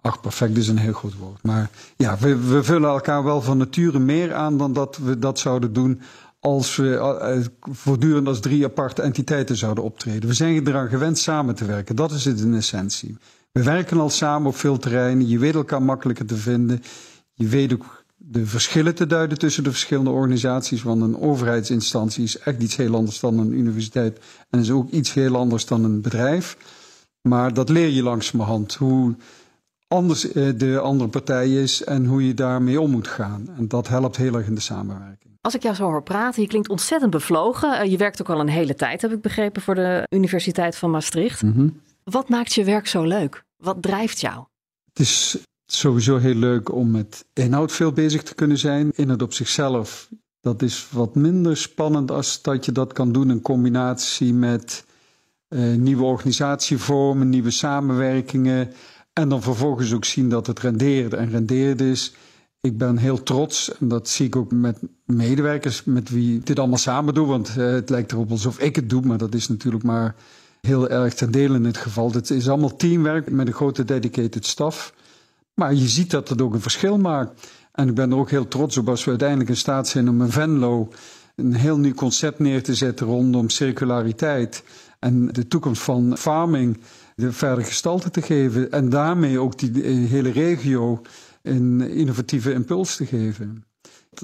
ach, 0.07 0.21
perfect 0.21 0.57
is 0.57 0.67
een 0.67 0.77
heel 0.77 0.93
goed 0.93 1.15
woord. 1.15 1.43
Maar 1.43 1.69
ja, 1.95 2.17
we, 2.17 2.37
we 2.37 2.63
vullen 2.63 2.89
elkaar 2.89 3.23
wel 3.23 3.41
van 3.41 3.57
nature 3.57 3.99
meer 3.99 4.33
aan 4.33 4.57
dan 4.57 4.73
dat 4.73 4.97
we 4.97 5.19
dat 5.19 5.39
zouden 5.39 5.73
doen 5.73 6.01
als 6.39 6.75
we 6.75 6.83
uh, 6.83 7.45
voortdurend 7.75 8.27
als 8.27 8.39
drie 8.39 8.65
aparte 8.65 9.01
entiteiten 9.01 9.55
zouden 9.55 9.83
optreden. 9.83 10.29
We 10.29 10.35
zijn 10.35 10.67
eraan 10.67 10.89
gewend 10.89 11.17
samen 11.17 11.55
te 11.55 11.65
werken. 11.65 11.95
Dat 11.95 12.11
is 12.11 12.25
het 12.25 12.39
in 12.39 12.55
essentie. 12.55 13.17
We 13.51 13.63
werken 13.63 13.99
al 13.99 14.09
samen 14.09 14.47
op 14.47 14.55
veel 14.55 14.77
terreinen. 14.77 15.27
Je 15.27 15.39
weet 15.39 15.55
elkaar 15.55 15.81
makkelijker 15.81 16.25
te 16.25 16.35
vinden. 16.35 16.83
Je 17.33 17.47
weet 17.47 17.73
ook 17.73 18.03
de 18.15 18.45
verschillen 18.45 18.95
te 18.95 19.07
duiden 19.07 19.37
tussen 19.37 19.63
de 19.63 19.69
verschillende 19.69 20.09
organisaties. 20.09 20.83
Want 20.83 21.01
een 21.01 21.19
overheidsinstantie 21.19 22.23
is 22.23 22.37
echt 22.37 22.61
iets 22.61 22.75
heel 22.75 22.95
anders 22.95 23.19
dan 23.19 23.39
een 23.39 23.53
universiteit. 23.53 24.19
En 24.49 24.59
is 24.59 24.71
ook 24.71 24.89
iets 24.89 25.13
heel 25.13 25.35
anders 25.35 25.65
dan 25.65 25.83
een 25.83 26.01
bedrijf. 26.01 26.57
Maar 27.21 27.53
dat 27.53 27.69
leer 27.69 27.89
je 27.89 28.03
langzamerhand. 28.03 28.75
Hoe 28.75 29.15
anders 29.87 30.31
eh, 30.31 30.49
de 30.55 30.79
andere 30.79 31.09
partij 31.09 31.53
is 31.53 31.83
en 31.83 32.05
hoe 32.05 32.27
je 32.27 32.33
daarmee 32.33 32.81
om 32.81 32.91
moet 32.91 33.07
gaan. 33.07 33.47
En 33.57 33.67
dat 33.67 33.87
helpt 33.87 34.17
heel 34.17 34.35
erg 34.35 34.47
in 34.47 34.55
de 34.55 34.61
samenwerking. 34.61 35.37
Als 35.41 35.55
ik 35.55 35.63
jou 35.63 35.75
zo 35.75 35.83
hoor 35.83 36.03
praten, 36.03 36.41
je 36.41 36.47
klinkt 36.47 36.69
ontzettend 36.69 37.11
bevlogen. 37.11 37.79
Eh, 37.79 37.91
je 37.91 37.97
werkt 37.97 38.21
ook 38.21 38.29
al 38.29 38.39
een 38.39 38.47
hele 38.47 38.75
tijd, 38.75 39.01
heb 39.01 39.11
ik 39.11 39.21
begrepen, 39.21 39.61
voor 39.61 39.75
de 39.75 40.03
Universiteit 40.09 40.75
van 40.75 40.91
Maastricht. 40.91 41.41
Mhm. 41.41 41.69
Wat 42.03 42.29
maakt 42.29 42.53
je 42.53 42.63
werk 42.63 42.87
zo 42.87 43.03
leuk? 43.03 43.43
Wat 43.57 43.81
drijft 43.81 44.19
jou? 44.19 44.45
Het 44.85 44.99
is 44.99 45.37
sowieso 45.65 46.17
heel 46.17 46.35
leuk 46.35 46.71
om 46.71 46.91
met 46.91 47.25
inhoud 47.33 47.71
veel 47.71 47.91
bezig 47.91 48.23
te 48.23 48.35
kunnen 48.35 48.57
zijn. 48.57 48.91
Inhoud 48.95 49.21
op 49.21 49.33
zichzelf, 49.33 50.09
dat 50.39 50.61
is 50.61 50.87
wat 50.91 51.15
minder 51.15 51.57
spannend 51.57 52.11
als 52.11 52.41
dat 52.41 52.65
je 52.65 52.71
dat 52.71 52.93
kan 52.93 53.11
doen 53.11 53.31
in 53.31 53.41
combinatie 53.41 54.33
met 54.33 54.85
uh, 55.49 55.75
nieuwe 55.75 56.03
organisatievormen, 56.03 57.29
nieuwe 57.29 57.51
samenwerkingen. 57.51 58.73
En 59.17 59.29
dan 59.29 59.41
vervolgens 59.41 59.93
ook 59.93 60.05
zien 60.05 60.29
dat 60.29 60.47
het 60.47 60.59
rendeert 60.59 61.13
en 61.13 61.29
rendeert 61.29 61.81
is. 61.81 62.13
Ik 62.61 62.77
ben 62.77 62.97
heel 62.97 63.23
trots, 63.23 63.77
en 63.77 63.87
dat 63.87 64.09
zie 64.09 64.25
ik 64.25 64.35
ook 64.35 64.51
met 64.51 64.79
medewerkers 65.05 65.83
met 65.83 66.09
wie 66.09 66.39
dit 66.39 66.59
allemaal 66.59 66.77
samen 66.77 67.13
doe. 67.13 67.27
Want 67.27 67.55
uh, 67.57 67.71
het 67.71 67.89
lijkt 67.89 68.11
erop 68.11 68.31
alsof 68.31 68.59
ik 68.59 68.75
het 68.75 68.89
doe, 68.89 69.01
maar 69.01 69.17
dat 69.17 69.35
is 69.35 69.47
natuurlijk 69.47 69.83
maar 69.83 70.15
heel 70.61 70.89
erg 70.89 71.13
ten 71.13 71.31
dele 71.31 71.55
in 71.55 71.65
het 71.65 71.77
geval. 71.77 72.11
Het 72.11 72.29
is 72.29 72.49
allemaal 72.49 72.75
teamwerk 72.75 73.31
met 73.31 73.47
een 73.47 73.53
grote 73.53 73.85
dedicated 73.85 74.45
staf. 74.45 74.93
Maar 75.53 75.73
je 75.73 75.87
ziet 75.87 76.11
dat 76.11 76.29
het 76.29 76.41
ook 76.41 76.53
een 76.53 76.61
verschil 76.61 76.97
maakt. 76.97 77.47
En 77.71 77.87
ik 77.87 77.95
ben 77.95 78.11
er 78.11 78.17
ook 78.17 78.29
heel 78.29 78.47
trots 78.47 78.77
op 78.77 78.89
als 78.89 79.03
we 79.03 79.09
uiteindelijk 79.09 79.49
in 79.49 79.57
staat 79.57 79.87
zijn 79.87 80.09
om 80.09 80.21
in 80.21 80.31
Venlo 80.31 80.89
een 81.35 81.55
heel 81.55 81.77
nieuw 81.77 81.93
concept 81.93 82.39
neer 82.39 82.63
te 82.63 82.75
zetten 82.75 83.07
rondom 83.07 83.49
circulariteit 83.49 84.63
en 84.99 85.27
de 85.27 85.47
toekomst 85.47 85.81
van 85.81 86.17
farming 86.17 86.79
de 87.17 87.31
verder 87.31 87.65
gestalte 87.65 88.09
te 88.09 88.21
geven. 88.21 88.71
En 88.71 88.89
daarmee 88.89 89.39
ook 89.39 89.57
die 89.57 89.83
eh, 89.83 90.09
hele 90.09 90.31
regio 90.31 91.01
een 91.41 91.81
innovatieve 91.81 92.53
impuls 92.53 92.95
te 92.95 93.05
geven. 93.05 93.63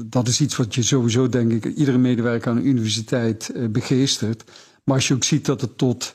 Dat 0.06 0.28
is 0.28 0.42
iets 0.42 0.56
wat 0.56 0.76
je 0.76 0.84
sowieso, 0.84 1.30
denk 1.30 1.52
ik, 1.52 1.66
iedere 1.66 1.98
medewerker 1.98 2.52
aan 2.52 2.58
een 2.58 2.68
universiteit 2.68 3.50
eh, 3.50 3.68
begeestert. 3.68 4.44
Maar 4.84 4.96
als 4.96 5.08
je 5.08 5.14
ook 5.14 5.24
ziet 5.24 5.46
dat 5.46 5.62
het 5.62 5.78
tot 5.78 6.14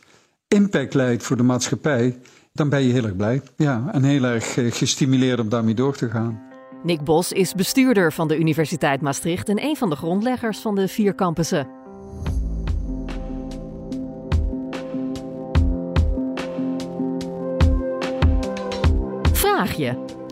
impact 0.49 0.95
leidt 0.95 1.23
voor 1.23 1.37
de 1.37 1.43
maatschappij, 1.43 2.19
dan 2.53 2.69
ben 2.69 2.83
je 2.83 2.93
heel 2.93 3.05
erg 3.05 3.17
blij. 3.17 3.43
Ja, 3.57 3.89
en 3.93 4.03
heel 4.03 4.25
erg 4.25 4.57
eh, 4.57 4.73
gestimuleerd 4.73 5.41
om 5.41 5.49
daarmee 5.49 5.75
door 5.75 5.97
te 5.97 6.11
gaan. 6.11 6.47
Nick 6.83 7.05
Bos 7.05 7.33
is 7.33 7.55
bestuurder 7.55 8.13
van 8.13 8.29
de 8.29 8.39
Universiteit 8.39 9.01
Maastricht 9.01 9.49
en 9.49 9.63
een 9.63 9.77
van 9.77 9.91
de 9.91 9.97
grondleggers 9.97 10.59
van 10.59 10.75
de 10.75 10.89
vier 10.89 11.15
campussen. 11.15 11.78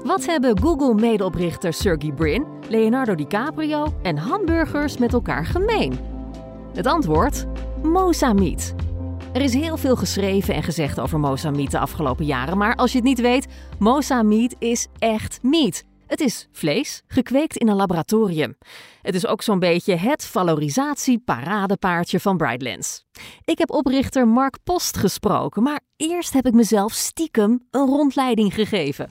Wat 0.05 0.27
hebben 0.27 0.61
Google-medeoprichter 0.61 1.73
Sergey 1.73 2.13
Brin, 2.13 2.47
Leonardo 2.69 3.15
DiCaprio 3.15 3.95
en 4.03 4.17
hamburgers 4.17 4.99
met 4.99 5.13
elkaar 5.13 5.47
gemeen? 5.47 5.99
Het 6.75 6.87
antwoord: 6.87 7.47
Mozamiet. 7.83 8.75
Er 9.33 9.41
is 9.41 9.55
heel 9.55 9.77
veel 9.77 9.97
geschreven 9.97 10.55
en 10.55 10.63
gezegd 10.63 11.01
over 11.01 11.21
Mozamiet 11.21 11.71
de 11.71 11.79
afgelopen 11.79 12.25
jaren, 12.25 12.59
maar 12.59 12.77
als 12.77 12.93
je 12.93 12.99
het 12.99 13.07
niet 13.07 13.21
weet, 13.21 13.47
Mozamiet 13.79 14.57
is 14.59 14.87
echt 14.99 15.39
meat. 15.43 15.85
Het 16.07 16.21
is 16.21 16.49
vlees, 16.53 17.03
gekweekt 17.07 17.57
in 17.57 17.69
een 17.69 17.77
laboratorium. 17.77 18.59
Het 19.03 19.15
is 19.15 19.27
ook 19.27 19.43
zo'n 19.43 19.59
beetje 19.59 19.97
het 19.97 20.25
valorisatie-paradepaardje 20.25 22.21
van 22.21 22.37
Brightlands. 22.37 23.05
Ik 23.45 23.59
heb 23.59 23.71
oprichter 23.71 24.29
Mark 24.29 24.57
Post 24.65 24.97
gesproken, 24.97 25.63
maar 25.63 25.81
eerst 25.97 26.33
heb 26.33 26.47
ik 26.47 26.53
mezelf 26.53 26.93
stiekem 26.93 27.67
een 27.71 27.87
rondleiding 27.87 28.55
gegeven. 28.55 29.11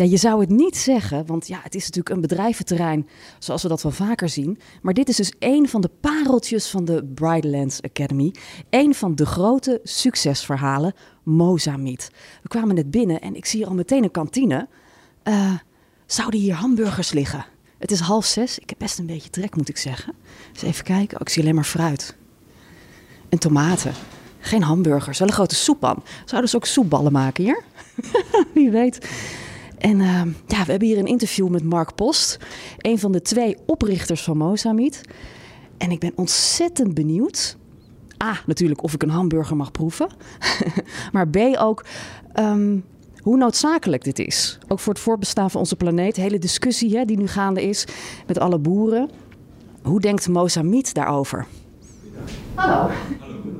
Ja, 0.00 0.06
je 0.06 0.16
zou 0.16 0.40
het 0.40 0.48
niet 0.48 0.76
zeggen, 0.76 1.26
want 1.26 1.48
ja, 1.48 1.60
het 1.62 1.74
is 1.74 1.84
natuurlijk 1.84 2.14
een 2.14 2.20
bedrijventerrein 2.20 3.08
zoals 3.38 3.62
we 3.62 3.68
dat 3.68 3.82
wel 3.82 3.92
vaker 3.92 4.28
zien. 4.28 4.58
Maar 4.82 4.94
dit 4.94 5.08
is 5.08 5.16
dus 5.16 5.32
een 5.38 5.68
van 5.68 5.80
de 5.80 5.90
pareltjes 6.00 6.68
van 6.68 6.84
de 6.84 7.04
Brightlands 7.14 7.82
Academy. 7.82 8.34
Een 8.70 8.94
van 8.94 9.14
de 9.14 9.26
grote 9.26 9.80
succesverhalen, 9.82 10.94
Mozamiet. 11.22 12.10
We 12.42 12.48
kwamen 12.48 12.74
net 12.74 12.90
binnen 12.90 13.20
en 13.20 13.34
ik 13.34 13.46
zie 13.46 13.58
hier 13.58 13.68
al 13.68 13.74
meteen 13.74 14.02
een 14.02 14.10
kantine. 14.10 14.68
Uh, 15.24 15.52
zouden 16.06 16.40
hier 16.40 16.54
hamburgers 16.54 17.12
liggen? 17.12 17.46
Het 17.78 17.90
is 17.90 18.00
half 18.00 18.24
zes. 18.24 18.58
Ik 18.58 18.68
heb 18.68 18.78
best 18.78 18.98
een 18.98 19.06
beetje 19.06 19.30
trek, 19.30 19.56
moet 19.56 19.68
ik 19.68 19.76
zeggen. 19.76 20.14
Dus 20.52 20.62
even 20.62 20.84
kijken. 20.84 21.16
Oh, 21.16 21.20
ik 21.20 21.28
zie 21.28 21.42
alleen 21.42 21.54
maar 21.54 21.64
fruit. 21.64 22.16
En 23.28 23.38
tomaten. 23.38 23.92
Geen 24.38 24.62
hamburgers, 24.62 25.18
wel 25.18 25.28
een 25.28 25.34
grote 25.34 25.54
soeppan. 25.54 26.02
Zouden 26.24 26.50
ze 26.50 26.56
ook 26.56 26.66
soepballen 26.66 27.12
maken 27.12 27.44
hier? 27.44 27.62
Wie 28.54 28.70
weet. 28.70 29.08
En 29.80 30.00
uh, 30.00 30.22
ja, 30.46 30.64
we 30.64 30.70
hebben 30.70 30.88
hier 30.88 30.98
een 30.98 31.06
interview 31.06 31.48
met 31.48 31.64
Mark 31.64 31.94
Post, 31.94 32.38
een 32.78 32.98
van 32.98 33.12
de 33.12 33.22
twee 33.22 33.56
oprichters 33.66 34.22
van 34.22 34.36
Mozamiet. 34.36 35.00
En 35.78 35.90
ik 35.90 35.98
ben 35.98 36.12
ontzettend 36.14 36.94
benieuwd. 36.94 37.56
A, 38.24 38.40
natuurlijk 38.46 38.82
of 38.82 38.94
ik 38.94 39.02
een 39.02 39.10
hamburger 39.10 39.56
mag 39.56 39.70
proeven. 39.70 40.08
maar 41.12 41.28
B, 41.28 41.36
ook 41.58 41.84
um, 42.38 42.84
hoe 43.20 43.36
noodzakelijk 43.36 44.04
dit 44.04 44.18
is. 44.18 44.58
Ook 44.68 44.78
voor 44.78 44.92
het 44.92 45.02
voortbestaan 45.02 45.50
van 45.50 45.60
onze 45.60 45.76
planeet. 45.76 46.14
De 46.14 46.20
hele 46.20 46.38
discussie 46.38 46.96
hè, 46.96 47.04
die 47.04 47.18
nu 47.18 47.26
gaande 47.26 47.62
is 47.62 47.84
met 48.26 48.38
alle 48.38 48.58
boeren. 48.58 49.10
Hoe 49.82 50.00
denkt 50.00 50.28
Mozamiet 50.28 50.94
daarover? 50.94 51.46
Hallo. 52.54 52.74
Hallo. 52.74 52.90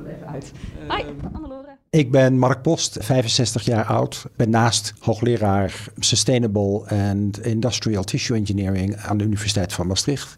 Even 0.07 0.27
uit. 0.27 0.51
Hoi, 0.87 1.05
Annelore. 1.33 1.50
Ik 1.97 2.11
ben 2.11 2.37
Mark 2.37 2.61
Post, 2.61 2.97
65 2.99 3.63
jaar 3.63 3.85
oud. 3.85 4.25
Ben 4.35 4.49
naast 4.49 4.93
hoogleraar 4.99 5.83
Sustainable 5.97 6.83
and 6.87 7.39
Industrial 7.45 8.03
Tissue 8.03 8.37
Engineering 8.37 8.97
aan 8.97 9.17
de 9.17 9.23
Universiteit 9.23 9.73
van 9.73 9.87
Maastricht. 9.87 10.35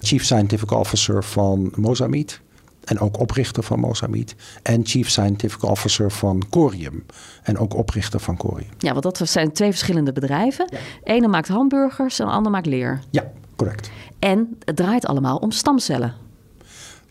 Chief 0.00 0.24
Scientific 0.24 0.70
Officer 0.70 1.24
van 1.24 1.72
Mozamiet. 1.76 2.40
En 2.84 2.98
ook 2.98 3.18
oprichter 3.18 3.62
van 3.62 3.80
Mozamiet. 3.80 4.34
En 4.62 4.86
Chief 4.86 5.10
Scientific 5.10 5.62
Officer 5.62 6.10
van 6.10 6.42
Corium. 6.50 7.04
En 7.42 7.58
ook 7.58 7.74
oprichter 7.74 8.20
van 8.20 8.36
Corium. 8.36 8.70
Ja, 8.78 8.92
want 8.92 9.02
dat 9.02 9.28
zijn 9.28 9.52
twee 9.52 9.70
verschillende 9.70 10.12
bedrijven. 10.12 10.68
Ja. 10.70 10.78
Ene 11.02 11.28
maakt 11.28 11.48
hamburgers 11.48 12.18
en 12.18 12.26
de 12.26 12.32
ander 12.32 12.52
maakt 12.52 12.66
leer. 12.66 13.00
Ja, 13.10 13.30
correct. 13.56 13.90
En 14.18 14.58
het 14.64 14.76
draait 14.76 15.06
allemaal 15.06 15.36
om 15.36 15.50
stamcellen. 15.50 16.14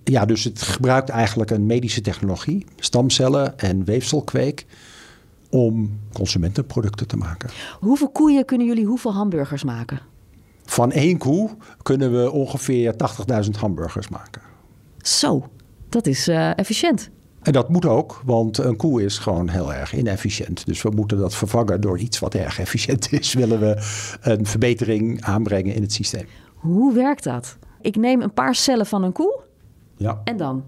Ja, 0.09 0.25
dus 0.25 0.43
het 0.43 0.61
gebruikt 0.61 1.09
eigenlijk 1.09 1.49
een 1.49 1.65
medische 1.65 2.01
technologie, 2.01 2.65
stamcellen 2.75 3.59
en 3.59 3.83
weefselkweek, 3.83 4.65
om 5.49 5.99
consumentenproducten 6.13 7.07
te 7.07 7.17
maken. 7.17 7.49
Hoeveel 7.79 8.09
koeien 8.09 8.45
kunnen 8.45 8.67
jullie 8.67 8.85
hoeveel 8.85 9.13
hamburgers 9.13 9.63
maken? 9.63 9.99
Van 10.65 10.91
één 10.91 11.17
koe 11.17 11.49
kunnen 11.81 12.11
we 12.11 12.31
ongeveer 12.31 12.93
80.000 13.45 13.49
hamburgers 13.59 14.09
maken. 14.09 14.41
Zo, 14.97 15.49
dat 15.89 16.07
is 16.07 16.27
uh, 16.27 16.57
efficiënt. 16.57 17.09
En 17.41 17.51
dat 17.51 17.69
moet 17.69 17.85
ook, 17.85 18.21
want 18.25 18.57
een 18.57 18.75
koe 18.75 19.03
is 19.03 19.17
gewoon 19.17 19.49
heel 19.49 19.73
erg 19.73 19.95
inefficiënt. 19.95 20.65
Dus 20.65 20.81
we 20.81 20.89
moeten 20.89 21.17
dat 21.17 21.35
vervangen 21.35 21.81
door 21.81 21.99
iets 21.99 22.19
wat 22.19 22.33
erg 22.33 22.59
efficiënt 22.59 23.11
is. 23.19 23.33
Willen 23.33 23.59
we 23.59 23.75
een 24.21 24.45
verbetering 24.45 25.21
aanbrengen 25.21 25.75
in 25.75 25.81
het 25.81 25.93
systeem. 25.93 26.25
Hoe 26.55 26.93
werkt 26.93 27.23
dat? 27.23 27.57
Ik 27.81 27.95
neem 27.95 28.21
een 28.21 28.33
paar 28.33 28.55
cellen 28.55 28.85
van 28.85 29.03
een 29.03 29.11
koe 29.11 29.47
ja. 29.99 30.21
En 30.23 30.37
dan? 30.37 30.63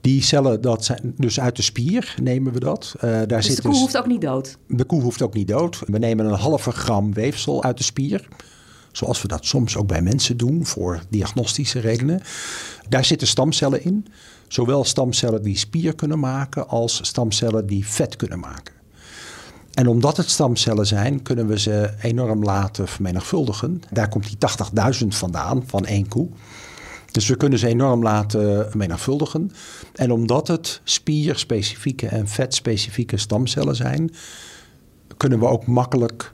Die 0.00 0.22
cellen, 0.22 0.60
dat 0.60 0.84
zijn 0.84 1.14
dus 1.16 1.40
uit 1.40 1.56
de 1.56 1.62
spier 1.62 2.14
nemen 2.22 2.52
we 2.52 2.60
dat. 2.60 2.94
Uh, 2.96 3.00
daar 3.02 3.26
dus 3.26 3.46
zit 3.46 3.56
de 3.56 3.62
koe 3.62 3.70
dus, 3.70 3.80
hoeft 3.80 3.96
ook 3.96 4.06
niet 4.06 4.20
dood? 4.20 4.58
De 4.68 4.84
koe 4.84 5.02
hoeft 5.02 5.22
ook 5.22 5.34
niet 5.34 5.48
dood. 5.48 5.82
We 5.86 5.98
nemen 5.98 6.26
een 6.26 6.38
halve 6.38 6.70
gram 6.70 7.12
weefsel 7.12 7.62
uit 7.62 7.78
de 7.78 7.84
spier. 7.84 8.28
Zoals 8.92 9.22
we 9.22 9.28
dat 9.28 9.44
soms 9.44 9.76
ook 9.76 9.86
bij 9.86 10.02
mensen 10.02 10.36
doen 10.36 10.66
voor 10.66 11.02
diagnostische 11.08 11.78
redenen. 11.78 12.22
Daar 12.88 13.04
zitten 13.04 13.28
stamcellen 13.28 13.84
in. 13.84 14.06
Zowel 14.48 14.84
stamcellen 14.84 15.42
die 15.42 15.56
spier 15.56 15.94
kunnen 15.94 16.18
maken 16.18 16.68
als 16.68 17.00
stamcellen 17.02 17.66
die 17.66 17.86
vet 17.86 18.16
kunnen 18.16 18.38
maken. 18.38 18.74
En 19.74 19.86
omdat 19.86 20.16
het 20.16 20.30
stamcellen 20.30 20.86
zijn, 20.86 21.22
kunnen 21.22 21.46
we 21.46 21.58
ze 21.58 21.94
enorm 22.00 22.42
laten 22.42 22.88
vermenigvuldigen. 22.88 23.82
Daar 23.90 24.08
komt 24.08 24.26
die 24.26 24.38
80.000 25.02 25.06
vandaan 25.08 25.62
van 25.66 25.86
één 25.86 26.08
koe. 26.08 26.28
Dus 27.16 27.28
we 27.28 27.36
kunnen 27.36 27.58
ze 27.58 27.66
enorm 27.66 28.02
laten 28.02 28.68
menigvuldigen. 28.74 29.50
En 29.94 30.10
omdat 30.10 30.48
het 30.48 30.80
spierspecifieke 30.84 32.06
en 32.06 32.28
vetspecifieke 32.28 33.16
stamcellen 33.16 33.76
zijn, 33.76 34.10
kunnen 35.16 35.38
we 35.38 35.46
ook 35.46 35.66
makkelijk 35.66 36.32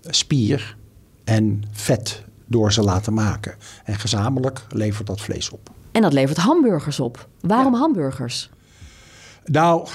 spier 0.00 0.76
en 1.24 1.62
vet 1.72 2.24
door 2.46 2.72
ze 2.72 2.82
laten 2.82 3.14
maken. 3.14 3.54
En 3.84 3.98
gezamenlijk 3.98 4.66
levert 4.68 5.06
dat 5.06 5.20
vlees 5.20 5.50
op. 5.50 5.70
En 5.92 6.02
dat 6.02 6.12
levert 6.12 6.38
hamburgers 6.38 7.00
op. 7.00 7.28
Waarom 7.40 7.74
hamburgers? 7.74 8.50
Nou, 9.44 9.88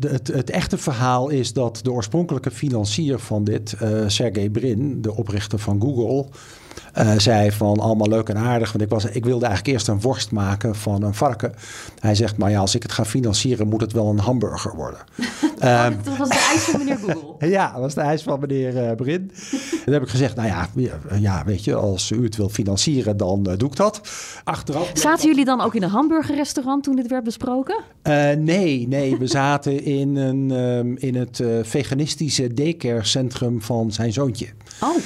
het, 0.00 0.28
het, 0.28 0.50
echte 0.50 0.78
verhaal 0.78 1.28
is 1.28 1.52
dat 1.52 1.80
de 1.82 1.92
oorspronkelijke 1.92 2.50
financier 2.50 3.18
van 3.18 3.44
dit, 3.44 3.76
uh, 3.82 4.02
Sergey 4.06 4.50
Brin, 4.50 5.02
de 5.02 5.14
oprichter 5.14 5.58
van 5.58 5.80
Google, 5.80 6.28
Uh, 6.98 7.12
zei 7.16 7.52
van 7.52 7.80
allemaal 7.80 8.08
leuk 8.08 8.28
en 8.28 8.36
aardig. 8.36 8.72
Want 8.72 8.84
ik, 8.84 8.90
was, 8.90 9.04
ik 9.04 9.24
wilde 9.24 9.46
eigenlijk 9.46 9.74
eerst 9.74 9.88
een 9.88 10.00
worst 10.00 10.30
maken 10.30 10.74
van 10.74 11.02
een 11.02 11.14
varken. 11.14 11.54
Hij 11.98 12.14
zegt, 12.14 12.36
maar 12.36 12.50
ja, 12.50 12.58
als 12.58 12.74
ik 12.74 12.82
het 12.82 12.92
ga 12.92 13.04
financieren, 13.04 13.68
moet 13.68 13.80
het 13.80 13.92
wel 13.92 14.08
een 14.08 14.18
hamburger 14.18 14.74
worden. 14.74 15.00
um, 15.40 15.98
dat 16.04 16.16
was 16.16 16.28
de 16.28 16.46
eis 16.50 16.62
van 16.62 16.78
meneer 16.78 16.98
Google. 16.98 17.48
ja, 17.56 17.72
dat 17.72 17.80
was 17.80 17.94
de 17.94 18.00
eis 18.00 18.22
van 18.22 18.40
meneer 18.40 18.88
uh, 18.88 18.94
Brin. 18.96 19.30
Dan 19.84 19.94
heb 19.94 20.02
ik 20.02 20.08
gezegd, 20.08 20.36
nou 20.36 20.48
ja, 20.48 20.68
ja, 21.18 21.44
weet 21.44 21.64
je, 21.64 21.74
als 21.74 22.10
u 22.10 22.22
het 22.22 22.36
wil 22.36 22.48
financieren, 22.48 23.16
dan 23.16 23.46
uh, 23.48 23.56
doe 23.56 23.68
ik 23.68 23.76
dat. 23.76 24.00
Achteraf. 24.44 24.90
Zaten 24.94 25.28
jullie 25.28 25.44
dan 25.44 25.60
ook 25.60 25.74
in 25.74 25.82
een 25.82 25.90
hamburgerrestaurant 25.90 26.84
toen 26.84 26.96
dit 26.96 27.08
werd 27.08 27.24
besproken? 27.24 27.82
nee, 28.38 28.88
nee, 28.88 29.16
we 29.16 29.26
zaten 29.26 29.84
in, 29.84 30.16
een, 30.16 30.50
um, 30.50 30.96
in 30.96 31.14
het 31.14 31.42
veganistische 31.62 32.54
daycare 32.54 33.04
centrum 33.04 33.62
van 33.62 33.92
zijn 33.92 34.12
zoontje. 34.12 34.46
Oh. 34.80 34.96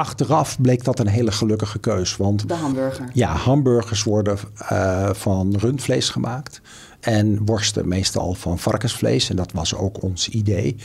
Achteraf 0.00 0.60
bleek 0.60 0.84
dat 0.84 0.98
een 0.98 1.06
hele 1.06 1.29
gelukkige 1.32 1.78
keus. 1.78 2.16
Want, 2.16 2.48
de 2.48 2.54
hamburger. 2.54 3.08
Ja, 3.12 3.34
hamburgers 3.34 4.02
worden 4.02 4.38
uh, 4.72 5.10
van 5.12 5.56
rundvlees 5.58 6.08
gemaakt. 6.08 6.60
En 7.00 7.44
worsten 7.44 7.88
meestal 7.88 8.34
van 8.34 8.58
varkensvlees. 8.58 9.30
En 9.30 9.36
dat 9.36 9.52
was 9.52 9.74
ook 9.74 10.02
ons 10.02 10.28
idee. 10.28 10.76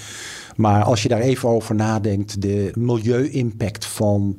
Maar 0.56 0.84
als 0.84 1.04
je 1.04 1.10
daar 1.10 1.20
even 1.20 1.50
over 1.50 1.76
nadenkt, 1.76 2.42
de 2.42 2.72
milieu-impact 2.76 3.86
van 3.86 4.38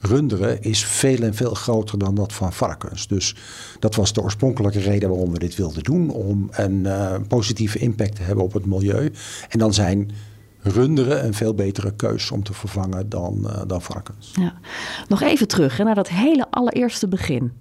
runderen 0.00 0.62
is 0.62 0.84
veel 0.84 1.18
en 1.18 1.34
veel 1.34 1.54
groter 1.54 1.98
dan 1.98 2.14
dat 2.14 2.32
van 2.32 2.52
varkens. 2.52 3.08
Dus 3.08 3.36
dat 3.78 3.94
was 3.94 4.12
de 4.12 4.22
oorspronkelijke 4.22 4.80
reden 4.80 5.08
waarom 5.08 5.32
we 5.32 5.38
dit 5.38 5.54
wilden 5.54 5.82
doen. 5.82 6.10
Om 6.10 6.48
een 6.50 6.84
uh, 6.84 7.14
positieve 7.28 7.78
impact 7.78 8.16
te 8.16 8.22
hebben 8.22 8.44
op 8.44 8.52
het 8.52 8.66
milieu. 8.66 9.12
En 9.48 9.58
dan 9.58 9.74
zijn 9.74 10.10
runderen 10.66 11.24
een 11.24 11.34
veel 11.34 11.54
betere 11.54 11.94
keus 11.96 12.30
om 12.30 12.42
te 12.42 12.52
vervangen 12.54 13.08
dan, 13.08 13.40
uh, 13.44 13.60
dan 13.66 13.82
varkens. 13.82 14.32
Ja. 14.40 14.54
Nog 15.08 15.22
even 15.22 15.48
terug 15.48 15.76
hè, 15.76 15.84
naar 15.84 15.94
dat 15.94 16.08
hele 16.08 16.46
allereerste 16.50 17.08
begin. 17.08 17.52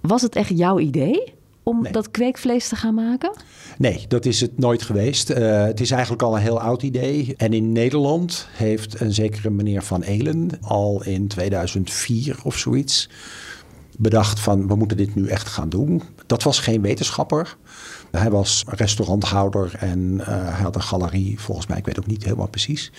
Was 0.00 0.22
het 0.22 0.36
echt 0.36 0.50
jouw 0.58 0.78
idee 0.78 1.34
om 1.62 1.82
Nee. 1.82 1.92
dat 1.92 2.10
kweekvlees 2.10 2.68
te 2.68 2.76
gaan 2.76 2.94
maken? 2.94 3.32
Nee, 3.78 4.04
dat 4.08 4.24
is 4.24 4.40
het 4.40 4.58
nooit 4.58 4.82
geweest. 4.82 5.30
Uh, 5.30 5.64
het 5.64 5.80
is 5.80 5.90
eigenlijk 5.90 6.22
al 6.22 6.36
een 6.36 6.42
heel 6.42 6.60
oud 6.60 6.82
idee. 6.82 7.34
En 7.36 7.52
in 7.52 7.72
Nederland 7.72 8.48
heeft 8.52 9.00
een 9.00 9.12
zekere 9.12 9.50
meneer 9.50 9.82
Van 9.82 10.02
Elen 10.02 10.50
al 10.60 11.02
in 11.04 11.28
2004 11.28 12.36
of 12.42 12.56
zoiets 12.58 13.08
bedacht 14.02 14.40
van 14.40 14.68
we 14.68 14.74
moeten 14.74 14.96
dit 14.96 15.14
nu 15.14 15.28
echt 15.28 15.48
gaan 15.48 15.68
doen. 15.68 16.02
Dat 16.26 16.42
was 16.42 16.58
geen 16.58 16.82
wetenschapper. 16.82 17.56
Hij 18.10 18.30
was 18.30 18.64
restauranthouder 18.66 19.72
en 19.78 19.98
uh, 19.98 20.26
hij 20.26 20.62
had 20.62 20.74
een 20.74 20.82
galerie, 20.82 21.40
volgens 21.40 21.66
mij, 21.66 21.78
ik 21.78 21.84
weet 21.84 21.98
ook 21.98 22.06
niet 22.06 22.24
helemaal 22.24 22.48
precies. 22.48 22.92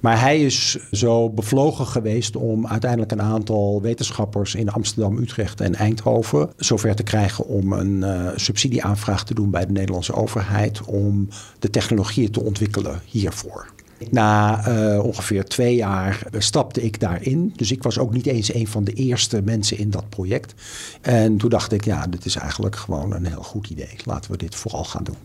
Maar 0.00 0.20
hij 0.20 0.40
is 0.40 0.78
zo 0.90 1.30
bevlogen 1.30 1.86
geweest 1.86 2.36
om 2.36 2.66
uiteindelijk 2.66 3.12
een 3.12 3.22
aantal 3.22 3.82
wetenschappers 3.82 4.54
in 4.54 4.70
Amsterdam, 4.70 5.18
Utrecht 5.18 5.60
en 5.60 5.74
Eindhoven 5.74 6.50
zover 6.56 6.94
te 6.94 7.02
krijgen 7.02 7.46
om 7.46 7.72
een 7.72 7.96
uh, 7.96 8.28
subsidieaanvraag 8.36 9.24
te 9.24 9.34
doen 9.34 9.50
bij 9.50 9.66
de 9.66 9.72
Nederlandse 9.72 10.14
overheid 10.14 10.82
om 10.84 11.28
de 11.58 11.70
technologieën 11.70 12.30
te 12.30 12.42
ontwikkelen 12.42 13.00
hiervoor. 13.04 13.76
Na 14.10 14.68
uh, 14.68 15.04
ongeveer 15.04 15.44
twee 15.44 15.74
jaar 15.74 16.22
stapte 16.38 16.82
ik 16.82 17.00
daarin. 17.00 17.52
Dus 17.56 17.72
ik 17.72 17.82
was 17.82 17.98
ook 17.98 18.12
niet 18.12 18.26
eens 18.26 18.54
een 18.54 18.68
van 18.68 18.84
de 18.84 18.92
eerste 18.92 19.42
mensen 19.42 19.78
in 19.78 19.90
dat 19.90 20.08
project. 20.08 20.54
En 21.00 21.36
toen 21.36 21.50
dacht 21.50 21.72
ik, 21.72 21.84
ja, 21.84 22.06
dit 22.06 22.24
is 22.24 22.36
eigenlijk 22.36 22.76
gewoon 22.76 23.12
een 23.12 23.26
heel 23.26 23.42
goed 23.42 23.70
idee. 23.70 23.96
Laten 24.04 24.30
we 24.30 24.36
dit 24.36 24.54
vooral 24.54 24.84
gaan 24.84 25.04
doen. 25.04 25.16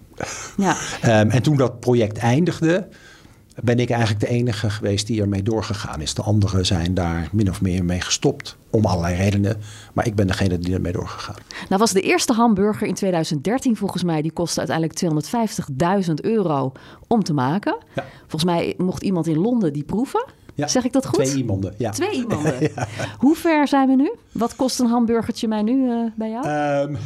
Ja. 0.58 0.78
Um, 1.22 1.30
en 1.30 1.42
toen 1.42 1.58
dat 1.58 1.80
project 1.80 2.18
eindigde, 2.18 2.88
ben 3.62 3.80
ik 3.80 3.90
eigenlijk 3.90 4.20
de 4.20 4.28
enige 4.28 4.70
geweest 4.70 5.08
die 5.08 5.22
ermee 5.22 5.44
doorgegaan 5.44 6.02
is. 6.02 6.14
De 6.14 6.22
anderen 6.22 6.66
zijn 6.66 6.94
daar 6.94 7.30
min 7.32 7.50
of 7.50 7.62
meer 7.62 7.86
mee 7.86 8.02
gestopt. 8.02 8.58
Om 8.70 8.86
allerlei 8.86 9.16
redenen. 9.16 9.62
Maar 9.94 10.06
ik 10.06 10.16
ben 10.16 10.28
degene 10.28 10.60
die 10.60 10.74
ermee 10.74 10.92
doorgegaan. 10.92 11.36
Nou 11.70 11.80
was 11.80 11.92
de 11.92 12.02
eerste 12.02 12.34
hamburger 12.34 12.88
in 12.88 12.94
2013 12.94 13.76
volgens 13.76 14.04
mij. 14.04 14.22
Die 14.22 14.32
kostte 14.32 14.60
uiteindelijk 14.60 15.26
250.000 16.08 16.14
euro 16.14 16.72
om 17.08 17.24
te 17.24 17.34
maken. 17.34 17.78
Ja. 17.96 18.06
Volgens 18.20 18.44
mij 18.44 18.74
mocht 18.78 19.04
iemand 19.04 19.28
in 19.28 19.38
Londen 19.38 19.74
die 19.74 19.84
proeven. 19.84 20.26
Ja, 20.56 20.68
zeg 20.68 20.84
ik 20.84 20.94
dat 20.94 21.06
goed? 21.06 21.26
Twee 21.26 21.38
iemanden, 21.38 21.74
ja. 21.78 21.90
Twee 21.90 22.12
iemanden. 22.12 22.62
ja. 22.76 22.88
Hoe 23.18 23.36
ver 23.36 23.68
zijn 23.68 23.88
we 23.88 23.96
nu? 23.96 24.14
Wat 24.32 24.56
kost 24.56 24.80
een 24.80 24.88
hamburgertje 24.88 25.48
mij 25.48 25.62
nu 25.62 25.90
uh, 25.90 26.06
bij 26.16 26.30
jou? 26.30 26.48
Um, 26.88 26.98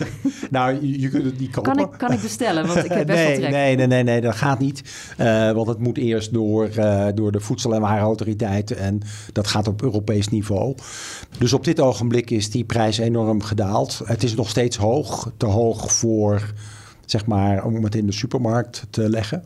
nou, 0.50 0.86
je, 0.86 1.00
je, 1.00 1.08
kunt 1.08 1.24
het 1.24 1.38
niet 1.38 1.50
kopen. 1.50 1.76
Kan 1.76 1.84
ik, 1.84 1.98
kan 1.98 2.12
ik 2.12 2.20
bestellen? 2.20 2.66
Want 2.66 2.84
ik 2.84 2.90
heb 2.90 3.06
best 3.06 3.18
nee, 3.18 3.26
wel 3.26 3.36
trek. 3.36 3.50
Nee, 3.50 3.76
nee, 3.76 3.86
nee, 3.86 4.02
nee, 4.02 4.20
dat 4.20 4.34
gaat 4.34 4.58
niet. 4.58 4.82
Uh, 5.20 5.52
want 5.52 5.66
het 5.66 5.78
moet 5.78 5.98
eerst 5.98 6.32
door, 6.32 6.68
uh, 6.78 7.06
door 7.14 7.32
de 7.32 7.40
Voedsel- 7.40 7.74
en 7.74 7.80
Warenautoriteit. 7.80 8.70
En 8.70 9.00
dat 9.32 9.46
gaat 9.46 9.68
op 9.68 9.82
Europees 9.82 10.28
niveau. 10.28 10.74
Dus 11.38 11.52
op 11.52 11.64
dit 11.64 11.80
ogenblik 11.80 12.30
is 12.30 12.50
die 12.50 12.64
prijs 12.64 12.98
enorm 12.98 13.42
gedaald. 13.42 14.00
Het 14.04 14.22
is 14.22 14.34
nog 14.34 14.48
steeds 14.48 14.76
hoog. 14.76 15.30
Te 15.36 15.46
hoog 15.46 15.92
voor, 15.92 16.52
zeg 17.04 17.26
maar, 17.26 17.64
om 17.64 17.84
het 17.84 17.94
in 17.94 18.06
de 18.06 18.12
supermarkt 18.12 18.86
te 18.90 19.10
leggen. 19.10 19.44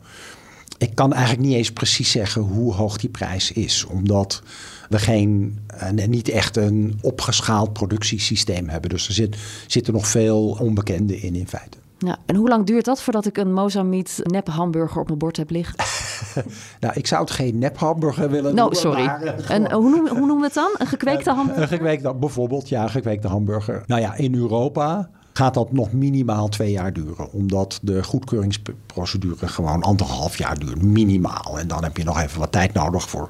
Ik 0.79 0.95
kan 0.95 1.13
eigenlijk 1.13 1.47
niet 1.47 1.55
eens 1.55 1.71
precies 1.71 2.11
zeggen 2.11 2.41
hoe 2.41 2.73
hoog 2.73 2.97
die 2.97 3.09
prijs 3.09 3.51
is. 3.51 3.85
Omdat 3.85 4.41
we 4.89 4.99
geen, 4.99 5.59
uh, 5.97 6.07
niet 6.07 6.29
echt 6.29 6.57
een 6.57 6.99
opgeschaald 7.01 7.73
productiesysteem 7.73 8.69
hebben. 8.69 8.89
Dus 8.89 9.07
er 9.07 9.13
zit, 9.13 9.37
zitten 9.67 9.93
nog 9.93 10.07
veel 10.07 10.57
onbekenden 10.59 11.21
in 11.21 11.35
in 11.35 11.47
feite. 11.47 11.77
Ja, 11.97 12.17
en 12.25 12.35
hoe 12.35 12.47
lang 12.47 12.65
duurt 12.65 12.85
dat 12.85 13.01
voordat 13.01 13.25
ik 13.25 13.37
een 13.37 13.53
Mozambiet 13.53 14.19
nep 14.23 14.47
hamburger 14.47 15.01
op 15.01 15.07
mijn 15.07 15.19
bord 15.19 15.37
heb 15.37 15.49
liggen? 15.49 15.75
nou, 16.79 16.93
ik 16.95 17.07
zou 17.07 17.21
het 17.21 17.31
geen 17.31 17.57
nep 17.57 17.77
hamburger 17.77 18.29
willen 18.29 18.55
no, 18.55 18.61
noemen. 18.61 18.77
sorry. 18.77 19.05
Maar, 19.05 19.23
uh, 19.23 19.49
en, 19.49 19.71
hoe, 19.71 19.89
noem, 19.89 20.07
hoe 20.07 20.17
noemen 20.17 20.37
we 20.37 20.45
het 20.45 20.53
dan? 20.53 20.69
Een 20.77 20.87
gekweekte 20.87 21.31
hamburger? 21.39 21.61
Een 21.61 21.67
gekweekte, 21.67 22.13
bijvoorbeeld, 22.13 22.69
ja, 22.69 22.83
een 22.83 22.89
gekweekte 22.89 23.27
hamburger. 23.27 23.83
Nou 23.87 24.01
ja, 24.01 24.15
in 24.15 24.35
Europa 24.35 25.09
gaat 25.39 25.53
dat 25.53 25.71
nog 25.71 25.91
minimaal 25.91 26.47
twee 26.47 26.71
jaar 26.71 26.93
duren. 26.93 27.31
Omdat 27.31 27.79
de 27.81 28.03
goedkeuringsprocedure 28.03 29.47
gewoon 29.47 29.81
anderhalf 29.81 30.37
jaar 30.37 30.59
duurt. 30.59 30.81
Minimaal. 30.81 31.59
En 31.59 31.67
dan 31.67 31.83
heb 31.83 31.97
je 31.97 32.03
nog 32.03 32.19
even 32.19 32.39
wat 32.39 32.51
tijd 32.51 32.73
nodig 32.73 33.09
voor 33.09 33.29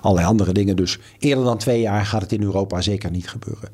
allerlei 0.00 0.26
andere 0.26 0.52
dingen. 0.52 0.76
Dus 0.76 0.98
eerder 1.18 1.44
dan 1.44 1.58
twee 1.58 1.80
jaar 1.80 2.06
gaat 2.06 2.22
het 2.22 2.32
in 2.32 2.42
Europa 2.42 2.80
zeker 2.80 3.10
niet 3.10 3.28
gebeuren. 3.28 3.68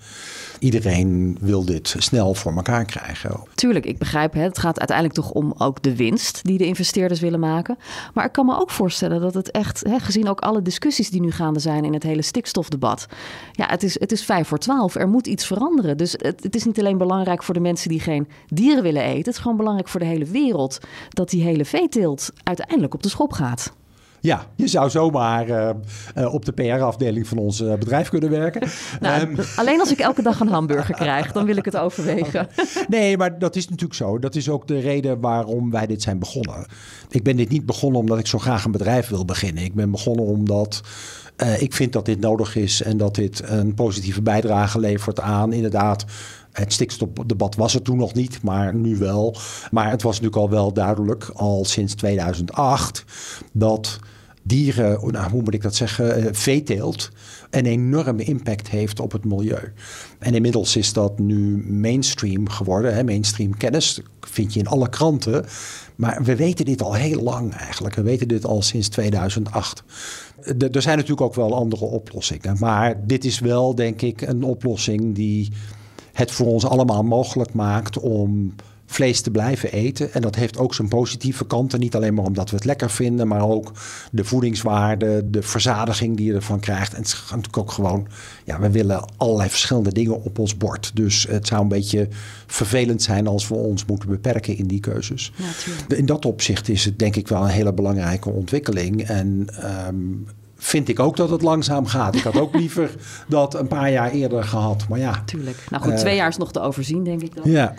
Iedereen 0.58 1.38
wil 1.40 1.64
dit 1.64 1.94
snel 1.98 2.34
voor 2.34 2.52
elkaar 2.56 2.84
krijgen. 2.84 3.40
Tuurlijk, 3.54 3.86
ik 3.86 3.98
begrijp 3.98 4.32
het. 4.32 4.42
Het 4.42 4.58
gaat 4.58 4.78
uiteindelijk 4.78 5.18
toch 5.18 5.30
om 5.30 5.54
ook 5.58 5.82
de 5.82 5.96
winst 5.96 6.44
die 6.44 6.58
de 6.58 6.66
investeerders 6.66 7.20
willen 7.20 7.40
maken. 7.40 7.78
Maar 8.14 8.24
ik 8.24 8.32
kan 8.32 8.46
me 8.46 8.58
ook 8.58 8.70
voorstellen 8.70 9.20
dat 9.20 9.34
het 9.34 9.50
echt, 9.50 9.84
hè, 9.88 9.98
gezien 9.98 10.28
ook 10.28 10.40
alle 10.40 10.62
discussies 10.62 11.10
die 11.10 11.20
nu 11.20 11.30
gaande 11.30 11.60
zijn 11.60 11.84
in 11.84 11.92
het 11.92 12.02
hele 12.02 12.22
stikstofdebat. 12.22 13.06
Ja, 13.52 13.66
het 13.66 13.82
is, 13.82 14.00
het 14.00 14.12
is 14.12 14.24
vijf 14.24 14.48
voor 14.48 14.58
twaalf. 14.58 14.94
Er 14.94 15.08
moet 15.08 15.26
iets 15.26 15.46
veranderen. 15.46 15.96
Dus 15.96 16.12
het, 16.12 16.42
het 16.42 16.54
is 16.54 16.64
niet 16.64 16.78
alleen 16.78 16.98
belangrijk 16.98 17.42
voor 17.42 17.54
de 17.54 17.60
mensen 17.60 17.74
die 17.82 18.00
geen 18.00 18.28
dieren 18.46 18.82
willen 18.82 19.02
eten. 19.02 19.18
Het 19.18 19.26
is 19.26 19.38
gewoon 19.38 19.56
belangrijk 19.56 19.88
voor 19.88 20.00
de 20.00 20.06
hele 20.06 20.24
wereld 20.24 20.78
dat 21.08 21.30
die 21.30 21.42
hele 21.42 21.64
veeteelt 21.64 22.30
uiteindelijk 22.42 22.94
op 22.94 23.02
de 23.02 23.08
schop 23.08 23.32
gaat. 23.32 23.72
Ja, 24.26 24.46
je 24.54 24.68
zou 24.68 24.90
zomaar 24.90 25.48
uh, 25.48 25.70
uh, 26.18 26.34
op 26.34 26.44
de 26.44 26.52
PR-afdeling 26.52 27.26
van 27.26 27.38
ons 27.38 27.60
uh, 27.60 27.74
bedrijf 27.74 28.08
kunnen 28.08 28.30
werken. 28.30 28.68
Nou, 29.00 29.20
um, 29.20 29.36
alleen 29.56 29.80
als 29.80 29.92
ik 29.92 29.98
elke 29.98 30.22
dag 30.22 30.40
een 30.40 30.48
hamburger 30.48 30.94
krijg, 30.94 31.32
dan 31.32 31.44
wil 31.44 31.56
ik 31.56 31.64
het 31.64 31.76
overwegen. 31.76 32.48
Nee, 32.88 33.16
maar 33.16 33.38
dat 33.38 33.56
is 33.56 33.68
natuurlijk 33.68 33.94
zo. 33.94 34.18
Dat 34.18 34.34
is 34.34 34.48
ook 34.48 34.66
de 34.66 34.78
reden 34.78 35.20
waarom 35.20 35.70
wij 35.70 35.86
dit 35.86 36.02
zijn 36.02 36.18
begonnen. 36.18 36.66
Ik 37.10 37.22
ben 37.22 37.36
dit 37.36 37.48
niet 37.48 37.66
begonnen 37.66 38.00
omdat 38.00 38.18
ik 38.18 38.26
zo 38.26 38.38
graag 38.38 38.64
een 38.64 38.70
bedrijf 38.70 39.08
wil 39.08 39.24
beginnen. 39.24 39.64
Ik 39.64 39.74
ben 39.74 39.90
begonnen 39.90 40.24
omdat 40.24 40.80
ik 41.58 41.74
vind 41.74 41.92
dat 41.92 42.04
dit 42.04 42.20
nodig 42.20 42.56
is 42.56 42.82
en 42.82 42.96
dat 42.96 43.14
dit 43.14 43.42
een 43.44 43.74
positieve 43.74 44.22
bijdrage 44.22 44.80
levert 44.80 45.20
aan 45.20 45.52
inderdaad 45.52 46.04
het 46.56 46.72
stikstofdebat 46.72 47.54
was 47.54 47.74
er 47.74 47.82
toen 47.82 47.96
nog 47.96 48.14
niet, 48.14 48.42
maar 48.42 48.74
nu 48.74 48.96
wel. 48.96 49.36
Maar 49.70 49.90
het 49.90 50.02
was 50.02 50.20
natuurlijk 50.20 50.42
al 50.42 50.50
wel 50.50 50.72
duidelijk, 50.72 51.30
al 51.34 51.64
sinds 51.64 51.94
2008, 51.94 53.04
dat 53.52 53.98
dieren, 54.42 55.12
nou, 55.12 55.30
hoe 55.30 55.42
moet 55.42 55.54
ik 55.54 55.62
dat 55.62 55.74
zeggen, 55.74 56.18
uh, 56.18 56.28
veeteelt 56.32 57.10
een 57.50 57.66
enorme 57.66 58.22
impact 58.22 58.68
heeft 58.68 59.00
op 59.00 59.12
het 59.12 59.24
milieu. 59.24 59.72
En 60.18 60.34
inmiddels 60.34 60.76
is 60.76 60.92
dat 60.92 61.18
nu 61.18 61.64
mainstream 61.72 62.48
geworden, 62.48 62.94
hè, 62.94 63.04
mainstream 63.04 63.56
kennis, 63.56 64.00
vind 64.20 64.52
je 64.52 64.60
in 64.60 64.66
alle 64.66 64.88
kranten. 64.88 65.44
Maar 65.96 66.22
we 66.22 66.36
weten 66.36 66.64
dit 66.64 66.82
al 66.82 66.94
heel 66.94 67.22
lang 67.22 67.54
eigenlijk. 67.54 67.94
We 67.94 68.02
weten 68.02 68.28
dit 68.28 68.44
al 68.44 68.62
sinds 68.62 68.88
2008. 68.88 69.82
De, 70.56 70.68
er 70.68 70.82
zijn 70.82 70.96
natuurlijk 70.96 71.26
ook 71.26 71.34
wel 71.34 71.54
andere 71.54 71.84
oplossingen. 71.84 72.56
Maar 72.58 73.06
dit 73.06 73.24
is 73.24 73.38
wel, 73.38 73.74
denk 73.74 74.02
ik, 74.02 74.20
een 74.20 74.42
oplossing 74.42 75.14
die 75.14 75.52
het 76.16 76.30
voor 76.30 76.46
ons 76.46 76.66
allemaal 76.66 77.02
mogelijk 77.02 77.52
maakt 77.52 77.98
om 77.98 78.54
vlees 78.86 79.20
te 79.20 79.30
blijven 79.30 79.72
eten. 79.72 80.12
En 80.12 80.22
dat 80.22 80.34
heeft 80.34 80.58
ook 80.58 80.74
zijn 80.74 80.88
positieve 80.88 81.46
kanten. 81.46 81.80
Niet 81.80 81.94
alleen 81.94 82.14
maar 82.14 82.24
omdat 82.24 82.50
we 82.50 82.56
het 82.56 82.64
lekker 82.64 82.90
vinden, 82.90 83.28
maar 83.28 83.48
ook 83.48 83.72
de 84.12 84.24
voedingswaarde, 84.24 85.30
de 85.30 85.42
verzadiging 85.42 86.16
die 86.16 86.26
je 86.26 86.34
ervan 86.34 86.60
krijgt. 86.60 86.92
En 86.92 86.98
het 86.98 87.06
is 87.06 87.24
natuurlijk 87.28 87.56
ook 87.56 87.70
gewoon, 87.70 88.06
ja, 88.44 88.60
we 88.60 88.70
willen 88.70 89.04
allerlei 89.16 89.48
verschillende 89.48 89.92
dingen 89.92 90.22
op 90.22 90.38
ons 90.38 90.56
bord. 90.56 90.90
Dus 90.94 91.26
het 91.28 91.46
zou 91.46 91.62
een 91.62 91.68
beetje 91.68 92.08
vervelend 92.46 93.02
zijn 93.02 93.26
als 93.26 93.48
we 93.48 93.54
ons 93.54 93.84
moeten 93.84 94.08
beperken 94.08 94.56
in 94.56 94.66
die 94.66 94.80
keuzes. 94.80 95.32
Ja, 95.88 95.96
in 95.96 96.06
dat 96.06 96.24
opzicht 96.24 96.68
is 96.68 96.84
het 96.84 96.98
denk 96.98 97.16
ik 97.16 97.28
wel 97.28 97.42
een 97.42 97.48
hele 97.48 97.72
belangrijke 97.72 98.30
ontwikkeling. 98.30 99.02
En 99.02 99.48
um, 99.88 100.26
vind 100.56 100.88
ik 100.88 101.00
ook 101.00 101.16
dat 101.16 101.30
het 101.30 101.42
langzaam 101.42 101.86
gaat. 101.86 102.14
Ik 102.14 102.22
had 102.22 102.40
ook 102.40 102.54
liever 102.60 102.90
dat 103.28 103.54
een 103.54 103.68
paar 103.68 103.90
jaar 103.90 104.10
eerder 104.10 104.44
gehad. 104.44 104.88
Maar 104.88 104.98
ja. 104.98 105.22
Tuurlijk. 105.24 105.56
Nou 105.70 105.82
goed, 105.82 105.96
twee 105.96 106.16
jaar 106.16 106.28
is 106.28 106.36
nog 106.36 106.52
te 106.52 106.60
overzien, 106.60 107.04
denk 107.04 107.22
ik 107.22 107.34
dan. 107.34 107.50
Ja. 107.50 107.74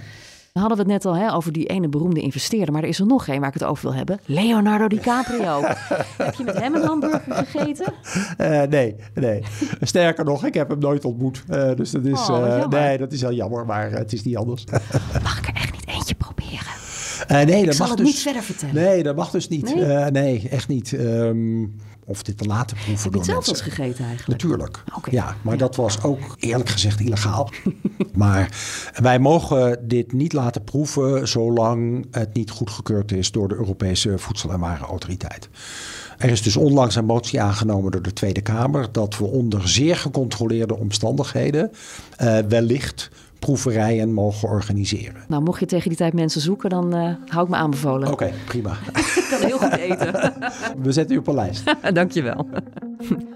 Dan 0.58 0.66
hadden 0.66 0.86
we 0.86 0.94
het 0.94 1.04
net 1.04 1.14
al 1.14 1.20
hè, 1.22 1.34
over 1.34 1.52
die 1.52 1.66
ene 1.66 1.88
beroemde 1.88 2.22
investeerder. 2.22 2.74
Maar 2.74 2.84
er 2.84 2.90
is 2.90 3.00
er 3.00 3.06
nog 3.06 3.28
één 3.28 3.40
waar 3.40 3.48
ik 3.48 3.54
het 3.54 3.64
over 3.64 3.84
wil 3.84 3.94
hebben. 3.94 4.20
Leonardo 4.26 4.88
DiCaprio. 4.88 5.62
heb 6.18 6.34
je 6.34 6.44
met 6.44 6.60
hem 6.60 6.76
een 6.76 6.84
hamburger 6.84 7.22
gegeten? 7.46 7.94
Uh, 8.38 8.62
nee, 8.62 8.96
nee. 9.14 9.44
Sterker 9.82 10.26
nog, 10.26 10.46
ik 10.46 10.54
heb 10.54 10.70
hem 10.70 10.80
nooit 10.80 11.06
ontmoet. 11.06 11.44
Uh, 11.50 11.76
dus 11.76 11.92
dat 11.92 12.06
is, 12.06 12.30
Oh, 12.30 12.68
nee, 12.68 12.98
dat 12.98 13.12
is 13.12 13.22
wel 13.22 13.34
jammer, 13.34 13.66
maar 13.66 13.92
het 13.92 14.14
is 14.14 14.24
niet 14.24 14.38
anders. 14.38 14.64
Mag 15.24 15.38
ik 15.38 15.48
er 15.48 15.54
echt 15.54 15.72
niet 15.72 15.88
eentje 15.88 16.16
proberen? 16.16 17.46
nee, 17.46 17.60
Ik 17.60 17.66
dat 17.66 17.76
zal 17.76 17.88
mag 17.88 17.96
het 17.96 18.06
dus, 18.06 18.14
niet 18.14 18.24
verder 18.24 18.44
vertellen. 18.44 18.76
Nee, 18.76 19.04
dat 19.04 19.16
mag 19.16 19.32
dus 19.32 19.48
niet. 19.48 19.76
Nee? 19.76 19.86
Nee, 19.86 20.12
nee 20.12 20.50
echt 20.50 20.68
niet. 20.68 20.92
Um, 20.92 21.76
of 22.10 22.24
dit 22.24 22.38
te 22.38 22.46
laten 22.46 22.78
proeven 22.78 23.04
Heb 23.04 23.12
door 23.12 23.22
het 23.22 23.32
zelf 23.32 23.46
mensen. 23.46 23.66
eens 23.66 23.76
gegeten 23.76 24.06
eigenlijk? 24.06 24.42
Natuurlijk. 24.44 24.84
Oké. 24.96 25.12
Ja, 25.12 25.36
maar 25.42 25.54
Ja. 25.54 25.60
dat 25.60 25.76
was 25.76 26.04
ook 26.04 26.36
eerlijk 26.40 26.70
gezegd 26.70 27.00
illegaal. 27.00 27.50
maar 28.14 28.58
wij 29.02 29.20
mogen 29.20 29.88
dit 29.88 30.12
niet 30.14 30.34
laten 30.34 30.64
proeven 30.64 31.28
zolang 31.28 32.08
het 32.12 32.34
niet 32.34 32.50
goedgekeurd 32.52 33.12
is 33.12 33.32
door 33.32 33.48
de 33.48 33.56
Europese 33.56 34.18
Voedsel- 34.18 34.52
en 34.52 34.60
Warenautoriteit. 34.60 35.50
Er 36.18 36.30
is 36.30 36.42
dus 36.42 36.56
onlangs 36.58 36.96
een 36.96 37.06
motie 37.06 37.42
aangenomen 37.42 37.92
door 37.92 38.02
de 38.02 38.14
Tweede 38.14 38.42
Kamer 38.42 38.92
dat 38.92 39.18
we 39.18 39.24
onder 39.26 39.68
zeer 39.70 39.96
gecontroleerde 39.96 40.78
omstandigheden 40.78 41.72
eh, 42.18 42.38
wellicht 42.48 43.10
proeverijen 43.40 44.14
mogen 44.14 44.50
organiseren. 44.50 45.24
Nou, 45.28 45.44
mocht 45.44 45.60
je 45.60 45.66
tegen 45.66 45.90
die 45.90 45.98
tijd 45.98 46.14
mensen 46.14 46.42
zoeken, 46.42 46.70
dan 46.70 46.94
eh, 46.94 47.16
hou 47.28 47.44
ik 47.44 47.50
me 47.50 47.56
aanbevolen. 47.56 48.12
Oké, 48.12 48.32
prima. 48.46 48.72
Ik 49.18 49.28
kan 49.30 49.40
heel 49.40 49.58
goed 49.58 49.78
eten. 49.78 50.34
We 50.84 50.92
zetten 50.92 51.16
u 51.16 51.20
op 51.20 51.28
een 51.28 51.36
lijst. 51.36 51.64
Dankjewel. 51.94 52.48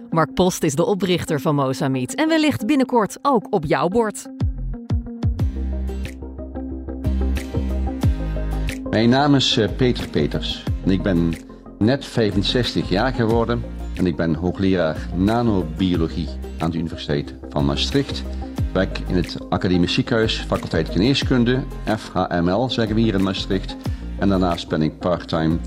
Mark 0.10 0.34
Post 0.34 0.64
is 0.64 0.76
de 0.76 0.86
oprichter 0.86 1.42
van 1.42 1.56
Mozamiet 1.56 2.16
en 2.16 2.28
wellicht 2.28 2.66
binnenkort 2.66 3.18
ook 3.22 3.48
op 3.50 3.66
jouw 3.66 3.88
bord. 3.88 4.26
Mijn 8.90 9.10
naam 9.10 9.36
is 9.36 9.58
eh, 9.58 9.70
Peter 9.78 10.10
Peters 10.10 10.64
en 10.86 10.92
ik 10.92 11.02
ben 11.02 11.34
net 11.78 12.06
65 12.06 12.90
jaar 12.90 13.14
geworden 13.14 13.64
en 13.94 14.06
ik 14.06 14.16
ben 14.16 14.36
hoogleraar 14.36 15.10
nanobiologie 15.16 16.28
aan 16.58 16.72
de 16.72 16.78
Universiteit 16.78 17.36
van 17.50 17.66
Maastricht. 17.66 18.24
Werk 18.74 19.00
in 19.00 19.16
het 19.16 19.38
Academisch 19.50 19.94
Ziekenhuis, 19.94 20.46
faculteit 20.48 20.90
Geneeskunde, 20.90 21.64
FHML 21.98 22.70
zeggen 22.70 22.96
we 22.96 23.02
hier 23.02 23.14
in 23.14 23.24
Maastricht. 23.24 23.76
En 24.20 24.30
daarnaast 24.30 24.68
ben 24.68 24.82
ik 24.82 25.00
parttime 25.00 25.58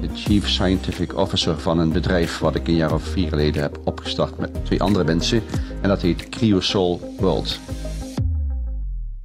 de 0.00 0.08
Chief 0.14 0.48
Scientific 0.48 1.16
Officer 1.16 1.58
van 1.58 1.78
een 1.78 1.92
bedrijf 1.92 2.38
wat 2.38 2.54
ik 2.54 2.68
een 2.68 2.74
jaar 2.74 2.92
of 2.92 3.02
vier 3.02 3.28
geleden 3.28 3.62
heb 3.62 3.80
opgestart 3.84 4.38
met 4.38 4.64
twee 4.64 4.82
andere 4.82 5.04
mensen. 5.04 5.42
En 5.82 5.88
dat 5.88 6.02
heet 6.02 6.28
Cryosol 6.28 7.14
World. 7.18 7.58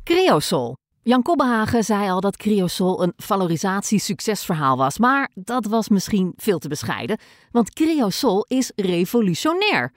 Creosol. 0.04 0.76
Jan 1.02 1.22
Kobbehagen 1.22 1.84
zei 1.84 2.10
al 2.10 2.20
dat 2.20 2.38
Creosol 2.38 3.04
een 3.04 3.14
valorisatiesuccesverhaal 3.18 4.78
was, 4.78 4.98
maar 4.98 5.30
dat 5.34 5.66
was 5.66 5.90
misschien 5.90 6.34
veel 6.36 6.60
te 6.60 6.68
bescheiden, 6.68 7.18
want 7.52 7.74
Creosol 7.74 8.46
is 8.48 8.72
revolutionair. 8.76 9.92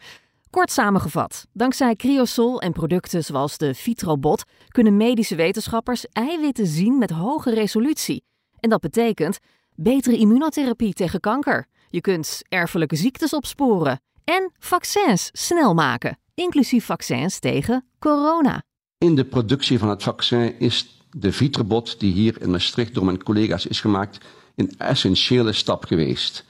Kort 0.56 0.72
samengevat, 0.72 1.46
dankzij 1.52 1.94
Creosol 1.94 2.60
en 2.60 2.72
producten 2.72 3.24
zoals 3.24 3.58
de 3.58 3.74
Vitrobot 3.74 4.44
kunnen 4.68 4.96
medische 4.96 5.34
wetenschappers 5.34 6.06
eiwitten 6.12 6.66
zien 6.66 6.98
met 6.98 7.10
hoge 7.10 7.54
resolutie. 7.54 8.24
En 8.60 8.70
dat 8.70 8.80
betekent 8.80 9.38
betere 9.74 10.16
immunotherapie 10.16 10.92
tegen 10.92 11.20
kanker. 11.20 11.66
Je 11.88 12.00
kunt 12.00 12.42
erfelijke 12.48 12.96
ziektes 12.96 13.32
opsporen 13.32 14.00
en 14.24 14.52
vaccins 14.58 15.30
snel 15.32 15.74
maken, 15.74 16.18
inclusief 16.34 16.84
vaccins 16.84 17.38
tegen 17.38 17.86
corona. 17.98 18.62
In 18.98 19.14
de 19.14 19.24
productie 19.24 19.78
van 19.78 19.88
het 19.88 20.02
vaccin 20.02 20.58
is 20.58 21.04
de 21.10 21.32
Vitrobot, 21.32 22.00
die 22.00 22.12
hier 22.12 22.42
in 22.42 22.50
Maastricht 22.50 22.94
door 22.94 23.04
mijn 23.04 23.22
collega's 23.22 23.66
is 23.66 23.80
gemaakt, 23.80 24.24
een 24.54 24.74
essentiële 24.78 25.52
stap 25.52 25.84
geweest. 25.84 26.44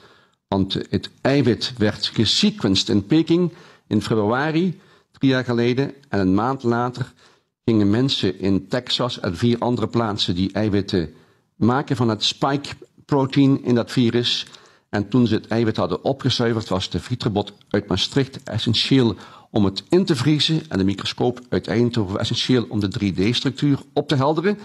Want 0.49 0.75
het 0.91 1.11
eiwit 1.21 1.73
werd 1.79 2.07
gesequenced 2.07 2.89
in 2.89 3.07
Peking 3.07 3.53
in 3.87 4.03
februari, 4.03 4.81
drie 5.13 5.31
jaar 5.31 5.45
geleden. 5.45 5.95
En 6.09 6.21
een 6.21 6.35
maand 6.35 6.63
later 6.63 7.13
gingen 7.65 7.91
mensen 7.91 8.39
in 8.39 8.69
Texas 8.69 9.21
en 9.21 9.37
vier 9.37 9.59
andere 9.59 9.89
plaatsen 9.89 10.35
die 10.35 10.53
eiwitten 10.53 11.15
maken 11.57 11.97
van 11.97 12.09
het 12.09 12.25
spike-protein 12.25 13.65
in 13.65 13.75
dat 13.75 13.91
virus. 13.91 14.47
En 14.89 15.09
toen 15.09 15.27
ze 15.27 15.35
het 15.35 15.47
eiwit 15.47 15.77
hadden 15.77 16.05
opgezuiverd, 16.05 16.69
was 16.69 16.91
de 16.91 17.01
Vitrobot 17.01 17.53
uit 17.71 17.89
Maastricht 17.89 18.43
essentieel 18.43 19.17
om 19.51 19.65
het 19.65 19.85
in 19.89 20.05
te 20.05 20.17
vriezen 20.17 20.63
en 20.69 20.79
de 20.79 20.85
microscoop 20.85 21.41
uit 21.49 21.69
Eindhoven 21.69 22.21
essentieel 22.21 22.67
om 22.69 22.81
de 22.81 22.91
3D-structuur 23.01 23.79
op 23.93 24.09
te 24.09 24.15
helderen. 24.15 24.59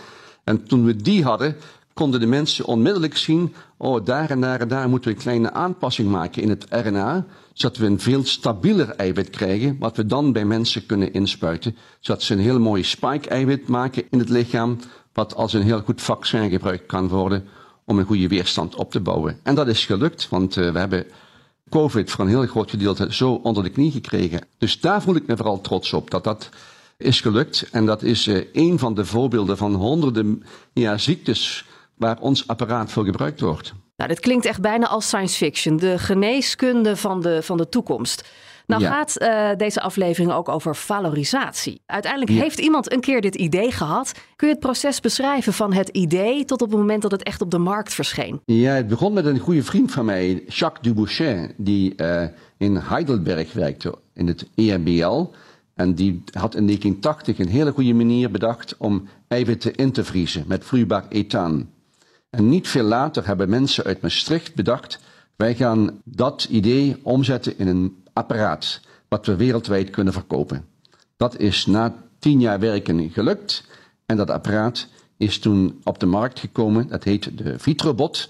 En 0.44 0.64
toen 0.64 0.86
we 0.86 0.96
die 0.96 1.24
hadden, 1.24 1.56
konden 1.94 2.20
de 2.20 2.26
mensen 2.26 2.66
onmiddellijk 2.66 3.18
zien, 3.18 3.54
oh 3.78 4.06
daar 4.06 4.30
en 4.30 4.42
daar 4.42 4.60
en 4.60 4.68
daar 4.68 4.90
moeten 4.90 5.10
we 5.10 5.16
een 5.16 5.22
kleine 5.22 5.52
aanpassing 5.52 6.10
maken 6.10 6.42
in 6.42 6.50
het 6.50 6.66
RNA, 6.70 7.26
zodat 7.54 7.78
we 7.78 7.86
een 7.86 8.00
veel 8.00 8.26
stabieler 8.26 8.90
eiwit 8.90 9.30
krijgen, 9.30 9.76
wat 9.80 9.98
we 9.98 10.06
dan 10.06 10.32
bij 10.32 10.46
mensen 10.46 10.86
kunnen 10.86 11.14
inspuiten, 11.14 11.76
zodat 12.00 12.24
ze 12.24 12.34
een 12.34 12.40
heel 12.40 12.60
mooi 12.60 12.84
spike-eiwit 12.84 13.68
maken 13.68 14.04
in 14.10 14.20
het 14.20 14.30
lichaam, 14.30 14.80
wat 15.14 15.36
als 15.36 15.54
een 15.54 15.62
heel 15.62 15.82
goed 15.82 16.02
vaccin 16.02 16.50
gebruikt 16.50 16.86
kan 16.86 17.08
worden 17.08 17.44
om 17.86 18.00
een 18.00 18.06
goede 18.06 18.28
weerstand 18.28 18.76
op 18.76 18.92
te 18.92 19.00
bouwen. 19.00 19.40
En 19.44 19.56
dat 19.56 19.68
is 19.68 19.86
gelukt, 19.86 20.30
want 20.30 20.56
uh, 20.56 20.72
we 20.72 20.80
hebben 20.80 21.06
COVID 21.70 22.12
voor 22.12 22.24
een 22.24 22.30
heel 22.30 22.46
groot 22.46 22.70
gedeelte 22.70 23.14
zo 23.14 23.34
onder 23.34 23.64
de 23.64 23.70
knie 23.70 23.92
gekregen. 23.92 24.42
Dus 24.58 24.80
daar 24.80 25.02
voel 25.02 25.16
ik 25.16 25.28
me 25.28 25.38
vooral 25.38 25.62
trots 25.62 25.94
op, 25.94 26.12
dat 26.12 26.24
dat 26.24 26.50
is 26.98 27.22
gelukt. 27.22 27.70
En 27.72 27.86
dat 27.86 28.04
is 28.04 28.28
uh, 28.28 28.46
een 28.54 28.80
van 28.80 28.94
de 28.94 29.06
voorbeelden 29.06 29.58
van 29.58 29.74
honderden 29.74 30.44
ja, 30.74 30.98
ziektes 30.98 31.66
waar 31.96 32.20
ons 32.20 32.48
apparaat 32.48 32.92
voor 32.92 33.06
gebruikt 33.06 33.40
wordt. 33.40 33.74
Nou, 34.02 34.14
dit 34.14 34.22
klinkt 34.22 34.46
echt 34.46 34.62
bijna 34.62 34.88
als 34.88 35.06
science 35.08 35.38
fiction. 35.38 35.78
De 35.78 36.00
geneeskunde 36.00 36.96
van 36.96 37.22
de, 37.22 37.42
van 37.44 37.58
de 37.58 37.70
toekomst. 37.70 38.30
Nou 38.66 38.82
Ja. 38.82 38.90
gaat 38.90 39.16
uh, 39.22 39.58
deze 39.58 39.82
aflevering 39.82 40.32
ook 40.32 40.50
over 40.50 40.76
valorisatie. 40.76 41.82
Uiteindelijk 41.86 42.32
Ja. 42.32 42.42
heeft 42.42 42.60
iemand 42.60 42.94
een 42.94 43.00
keer 43.00 43.22
dit 43.22 43.36
idee 43.36 43.72
gehad. 43.72 44.12
Kun 44.36 44.48
je 44.48 44.54
het 44.54 44.64
proces 44.64 45.00
beschrijven 45.00 45.54
van 45.54 45.74
het 45.74 45.90
idee 45.90 46.46
tot 46.46 46.62
op 46.62 46.70
het 46.70 46.80
moment 46.80 47.02
dat 47.02 47.12
het 47.12 47.24
echt 47.24 47.42
op 47.42 47.52
de 47.52 47.58
markt 47.58 47.94
verscheen? 47.94 48.42
Ja, 48.46 48.74
het 48.74 48.88
begon 48.88 49.14
met 49.14 49.26
een 49.26 49.40
goede 49.40 49.64
vriend 49.64 49.92
van 49.92 50.06
mij, 50.06 50.44
Jacques 50.48 50.82
Dubouchet, 50.82 51.54
die 51.58 51.94
uh, 51.98 52.24
in 52.58 52.76
Heidelberg 52.76 53.54
werkte, 53.54 53.96
in 54.14 54.28
het 54.28 54.48
EMBL. 54.56 55.26
En 55.76 55.94
die 55.96 56.24
had 56.32 56.56
in 56.56 56.66
1980 56.66 57.40
een 57.40 57.48
hele 57.48 57.72
goede 57.72 57.94
manier 57.94 58.32
bedacht 58.32 58.76
om 58.78 59.08
eiwitten 59.28 59.76
in 59.76 59.92
te 59.92 60.04
vriezen 60.04 60.44
met 60.48 60.64
vloeibaar 60.66 61.06
ethaan. 61.10 61.70
En 62.32 62.50
niet 62.50 62.68
veel 62.68 62.84
later 62.84 63.28
hebben 63.28 63.50
mensen 63.50 63.84
uit 63.84 64.02
Maastricht 64.02 64.56
bedacht, 64.56 65.00
wij 65.36 65.56
gaan 65.56 66.02
dat 66.04 66.48
idee 66.50 67.00
omzetten 67.04 67.58
in 67.58 67.68
een 67.68 68.04
apparaat 68.14 68.82
wat 69.08 69.26
we 69.26 69.36
wereldwijd 69.36 69.90
kunnen 69.90 70.14
verkopen. 70.14 70.66
Dat 71.18 71.40
is 71.40 71.66
na 71.66 71.96
tien 72.20 72.40
jaar 72.40 72.60
werken 72.60 73.10
gelukt 73.10 73.64
en 74.06 74.18
dat 74.18 74.30
apparaat 74.30 74.88
is 75.18 75.40
toen 75.40 75.82
op 75.84 76.00
de 76.00 76.06
markt 76.06 76.40
gekomen. 76.40 76.88
Dat 76.88 77.04
heet 77.04 77.38
de 77.38 77.60
Vitrobot 77.60 78.30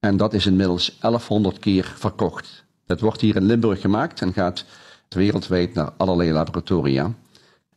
en 0.00 0.16
dat 0.16 0.34
is 0.34 0.46
inmiddels 0.46 0.98
1100 1.00 1.58
keer 1.58 1.92
verkocht. 1.96 2.64
Dat 2.86 3.00
wordt 3.00 3.20
hier 3.20 3.36
in 3.36 3.46
Limburg 3.46 3.80
gemaakt 3.80 4.20
en 4.20 4.32
gaat 4.32 4.64
wereldwijd 5.08 5.74
naar 5.74 5.92
allerlei 5.96 6.32
laboratoria. 6.32 7.14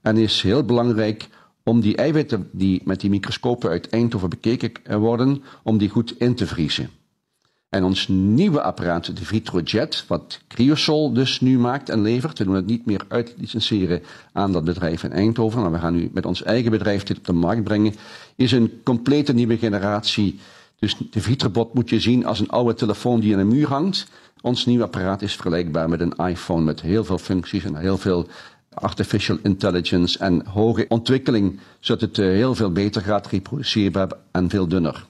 En 0.02 0.18
is 0.18 0.42
heel 0.42 0.64
belangrijk 0.64 1.28
om 1.68 1.82
die 1.82 1.96
eiwitten 1.96 2.50
die 2.52 2.82
met 2.86 3.00
die 3.00 3.10
microscopen 3.10 3.70
uit 3.70 3.90
Eindhoven 3.90 4.30
bekeken 4.30 5.00
worden, 5.00 5.44
om 5.64 5.78
die 5.78 5.90
goed 5.90 6.18
in 6.18 6.36
te 6.36 6.48
vriezen. 6.48 6.90
En 7.70 7.84
ons 7.84 8.08
nieuwe 8.08 8.62
apparaat, 8.62 9.18
de 9.18 9.26
Vitrojet, 9.26 10.06
wat 10.08 10.40
Cryosol 10.48 11.14
dus 11.14 11.40
nu 11.40 11.60
maakt 11.60 11.90
en 11.90 12.02
levert, 12.02 12.38
we 12.38 12.44
doen 12.44 12.56
het 12.56 12.66
niet 12.66 12.86
meer 12.86 13.06
uitlicenseren 13.08 14.02
aan 14.34 14.52
dat 14.52 14.64
bedrijf 14.64 15.04
in 15.04 15.12
Eindhoven, 15.12 15.62
maar 15.62 15.72
we 15.72 15.78
gaan 15.78 15.96
nu 15.96 16.10
met 16.14 16.26
ons 16.26 16.44
eigen 16.44 16.72
bedrijf 16.72 17.04
dit 17.04 17.18
op 17.18 17.26
de 17.26 17.34
markt 17.34 17.64
brengen, 17.64 17.94
is 18.36 18.52
een 18.52 18.72
complete 18.84 19.34
nieuwe 19.34 19.58
generatie. 19.58 20.40
Dus 20.80 20.98
de 21.10 21.22
Vitrobot 21.22 21.74
moet 21.74 21.90
je 21.90 22.00
zien 22.00 22.26
als 22.26 22.40
een 22.40 22.50
oude 22.50 22.74
telefoon 22.74 23.20
die 23.20 23.34
aan 23.34 23.40
een 23.40 23.48
muur 23.48 23.68
hangt. 23.68 24.08
Ons 24.42 24.66
nieuwe 24.66 24.84
apparaat 24.84 25.22
is 25.22 25.34
vergelijkbaar 25.34 25.90
met 25.90 26.00
een 26.00 26.16
iPhone 26.16 26.64
met 26.64 26.82
heel 26.82 27.04
veel 27.04 27.18
functies 27.18 27.64
en 27.64 27.76
heel 27.76 27.98
veel 27.98 28.28
artificial 28.78 29.38
intelligence 29.44 30.20
en 30.20 30.46
hoge 30.46 30.86
ontwikkeling, 30.88 31.60
zodat 31.80 32.02
het 32.02 32.18
eh, 32.18 32.26
heel 32.26 32.56
veel 32.56 32.72
beter 32.72 33.02
gaat, 33.02 33.28
reproduceerbaar 33.28 34.12
en 34.32 34.50
veel 34.50 34.68
dunner. 34.68 35.06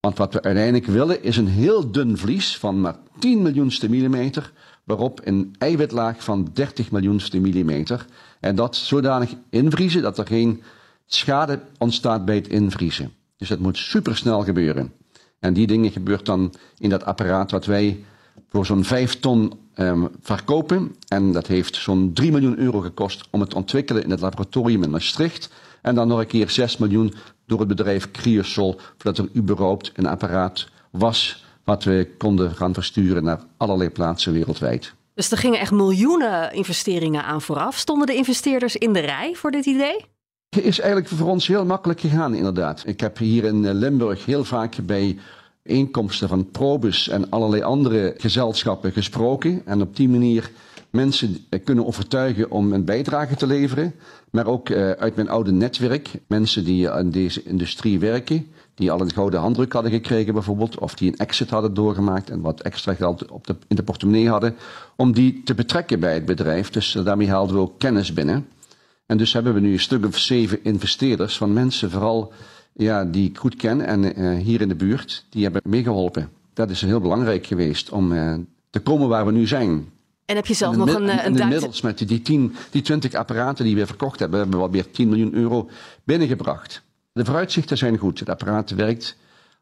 Want 0.00 0.18
wat 0.18 0.32
we 0.32 0.42
uiteindelijk 0.42 0.86
willen 0.86 1.22
is 1.22 1.36
een 1.36 1.48
heel 1.48 1.90
dun 1.90 2.18
vlies 2.18 2.58
van 2.58 2.80
maar 2.80 2.96
10 3.18 3.42
miljoenste 3.42 3.90
millimeter, 3.90 4.52
waarop 4.84 5.20
een 5.24 5.54
eiwitlaag 5.58 6.24
van 6.24 6.50
30 6.52 6.90
miljoenste 6.90 7.40
millimeter. 7.40 8.06
En 8.40 8.54
dat 8.54 8.76
zodanig 8.76 9.34
invriezen 9.50 10.02
dat 10.02 10.18
er 10.18 10.26
geen 10.26 10.62
schade 11.06 11.60
ontstaat 11.78 12.24
bij 12.24 12.34
het 12.34 12.48
invriezen. 12.48 13.12
Dus 13.36 13.48
dat 13.48 13.58
moet 13.58 13.76
supersnel 13.76 14.42
gebeuren. 14.42 14.92
En 15.38 15.52
die 15.52 15.66
dingen 15.66 15.90
gebeurt 15.90 16.26
dan 16.26 16.54
in 16.78 16.90
dat 16.90 17.04
apparaat 17.04 17.50
wat 17.50 17.66
wij 17.66 18.04
voor 18.48 18.66
zo'n 18.66 18.84
5 18.84 19.20
ton 19.20 19.52
ehm, 19.74 20.06
verkopen. 20.22 20.96
En 21.08 21.32
dat 21.32 21.46
heeft 21.46 21.76
zo'n 21.76 22.12
3 22.12 22.32
miljoen 22.32 22.58
euro 22.58 22.80
gekost 22.80 23.28
om 23.30 23.40
het 23.40 23.50
te 23.50 23.56
ontwikkelen 23.56 24.04
in 24.04 24.10
het 24.10 24.20
laboratorium 24.20 24.82
in 24.82 24.90
Maastricht. 24.90 25.50
En 25.82 25.94
dan 25.94 26.08
nog 26.08 26.18
een 26.18 26.26
keer 26.26 26.50
6 26.50 26.76
miljoen 26.76 27.14
door 27.46 27.58
het 27.58 27.68
bedrijf 27.68 28.10
Criosol, 28.10 28.80
voordat 28.96 29.18
er 29.18 29.36
überhaupt 29.36 29.92
een 29.94 30.06
apparaat 30.06 30.68
was 30.90 31.44
wat 31.64 31.84
we 31.84 32.14
konden 32.18 32.54
gaan 32.54 32.74
versturen 32.74 33.24
naar 33.24 33.40
allerlei 33.56 33.90
plaatsen 33.90 34.32
wereldwijd. 34.32 34.92
Dus 35.14 35.30
er 35.30 35.38
gingen 35.38 35.60
echt 35.60 35.72
miljoenen 35.72 36.52
investeringen 36.52 37.24
aan 37.24 37.42
vooraf. 37.42 37.76
Stonden 37.76 38.06
de 38.06 38.14
investeerders 38.14 38.76
in 38.76 38.92
de 38.92 39.00
rij 39.00 39.34
voor 39.34 39.50
dit 39.50 39.66
idee? 39.66 40.04
Het 40.48 40.64
is 40.64 40.78
eigenlijk 40.80 41.10
voor 41.10 41.28
ons 41.28 41.46
heel 41.46 41.64
makkelijk 41.64 42.00
gegaan, 42.00 42.34
inderdaad. 42.34 42.82
Ik 42.86 43.00
heb 43.00 43.18
hier 43.18 43.44
in 43.44 43.64
eh, 43.64 43.74
Limburg 43.74 44.24
heel 44.24 44.44
vaak 44.44 44.76
bij 44.82 45.18
inkomsten 45.68 46.28
van 46.28 46.50
Probus 46.50 47.08
en 47.08 47.30
allerlei 47.30 47.62
andere 47.62 48.14
gezelschappen 48.16 48.92
gesproken. 48.92 49.62
En 49.64 49.80
op 49.80 49.96
die 49.96 50.08
manier 50.08 50.50
mensen 50.90 51.36
eh, 51.48 51.64
kunnen 51.64 51.86
overtuigen 51.86 52.50
om 52.50 52.72
een 52.72 52.84
bijdrage 52.84 53.34
te 53.34 53.46
leveren. 53.46 53.94
Maar 54.30 54.46
ook 54.46 54.68
uh, 54.68 54.90
uit 54.90 55.16
mijn 55.16 55.28
oude 55.28 55.52
netwerk, 55.52 56.10
mensen 56.26 56.64
die 56.64 56.90
in 56.90 57.10
deze 57.10 57.42
industrie 57.42 57.98
werken, 57.98 58.46
die 58.74 58.90
al 58.90 59.00
een 59.00 59.12
gouden 59.12 59.40
handdruk 59.40 59.72
hadden 59.72 59.92
gekregen 59.92 60.34
bijvoorbeeld, 60.34 60.78
of 60.78 60.94
die 60.94 61.08
een 61.12 61.18
exit 61.18 61.50
hadden 61.50 61.74
doorgemaakt 61.74 62.30
en 62.30 62.40
wat 62.40 62.60
extra 62.60 62.94
geld 62.94 63.30
op 63.30 63.46
de, 63.46 63.56
in 63.68 63.76
de 63.76 63.82
portemonnee 63.82 64.28
hadden, 64.28 64.56
om 64.96 65.12
die 65.12 65.42
te 65.44 65.54
betrekken 65.54 66.00
bij 66.00 66.14
het 66.14 66.24
bedrijf. 66.24 66.70
Dus 66.70 66.92
daarmee 67.04 67.28
haalden 67.30 67.54
we 67.54 67.62
ook 67.62 67.78
kennis 67.78 68.12
binnen. 68.12 68.46
En 69.06 69.16
dus 69.16 69.32
hebben 69.32 69.54
we 69.54 69.60
nu 69.60 69.72
een 69.72 69.80
stuk 69.80 70.06
of 70.06 70.18
zeven 70.18 70.64
investeerders 70.64 71.36
van 71.36 71.52
mensen, 71.52 71.90
vooral 71.90 72.32
ja, 72.78 73.04
die 73.04 73.28
ik 73.28 73.38
goed 73.38 73.56
ken 73.56 73.86
en 73.86 74.20
uh, 74.20 74.38
hier 74.38 74.60
in 74.60 74.68
de 74.68 74.74
buurt, 74.74 75.24
die 75.30 75.42
hebben 75.42 75.62
meegeholpen. 75.64 76.30
Dat 76.54 76.70
is 76.70 76.80
heel 76.80 77.00
belangrijk 77.00 77.46
geweest 77.46 77.90
om 77.90 78.12
uh, 78.12 78.34
te 78.70 78.80
komen 78.80 79.08
waar 79.08 79.26
we 79.26 79.32
nu 79.32 79.46
zijn. 79.46 79.90
En 80.24 80.36
heb 80.36 80.46
je 80.46 80.54
zelf 80.54 80.76
nog 80.76 80.94
een, 80.94 81.08
een, 81.08 81.26
een 81.26 81.36
Inmiddels 81.38 81.80
met 81.80 82.08
die, 82.08 82.22
10, 82.22 82.54
die 82.70 82.82
20 82.82 83.14
apparaten 83.14 83.64
die 83.64 83.76
we 83.76 83.86
verkocht 83.86 84.18
hebben, 84.18 84.38
hebben 84.38 84.58
we 84.58 84.64
wel 84.64 84.72
weer 84.72 84.90
10 84.90 85.08
miljoen 85.08 85.34
euro 85.34 85.70
binnengebracht. 86.04 86.82
De 87.12 87.24
vooruitzichten 87.24 87.78
zijn 87.78 87.96
goed. 87.96 88.18
Het 88.18 88.28
apparaat 88.28 88.70
werkt, 88.70 89.16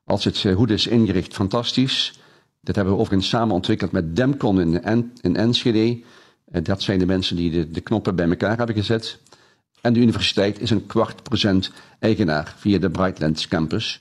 als 0.05 0.25
het 0.25 0.45
goed 0.55 0.71
is 0.71 0.87
ingericht, 0.87 1.35
fantastisch. 1.35 2.19
Dat 2.61 2.75
hebben 2.75 2.95
we 2.95 3.01
overigens 3.01 3.29
samen 3.29 3.55
ontwikkeld 3.55 3.93
met 3.93 4.17
Demcon 4.17 4.61
in, 4.61 5.13
in 5.21 5.37
Enschede. 5.37 6.01
Dat 6.45 6.83
zijn 6.83 6.99
de 6.99 7.07
mensen 7.07 7.37
die 7.37 7.51
de, 7.51 7.71
de 7.71 7.81
knoppen 7.81 8.17
bij 8.17 8.29
elkaar 8.29 8.57
hebben 8.57 8.77
gezet. 8.77 9.19
En 9.87 9.93
de 9.93 10.01
universiteit 10.01 10.61
is 10.61 10.71
een 10.71 10.87
kwart 10.87 11.23
procent 11.23 11.73
eigenaar 11.99 12.55
via 12.57 12.79
de 12.79 12.91
Brightlands 12.91 13.49
Campus. 13.49 14.01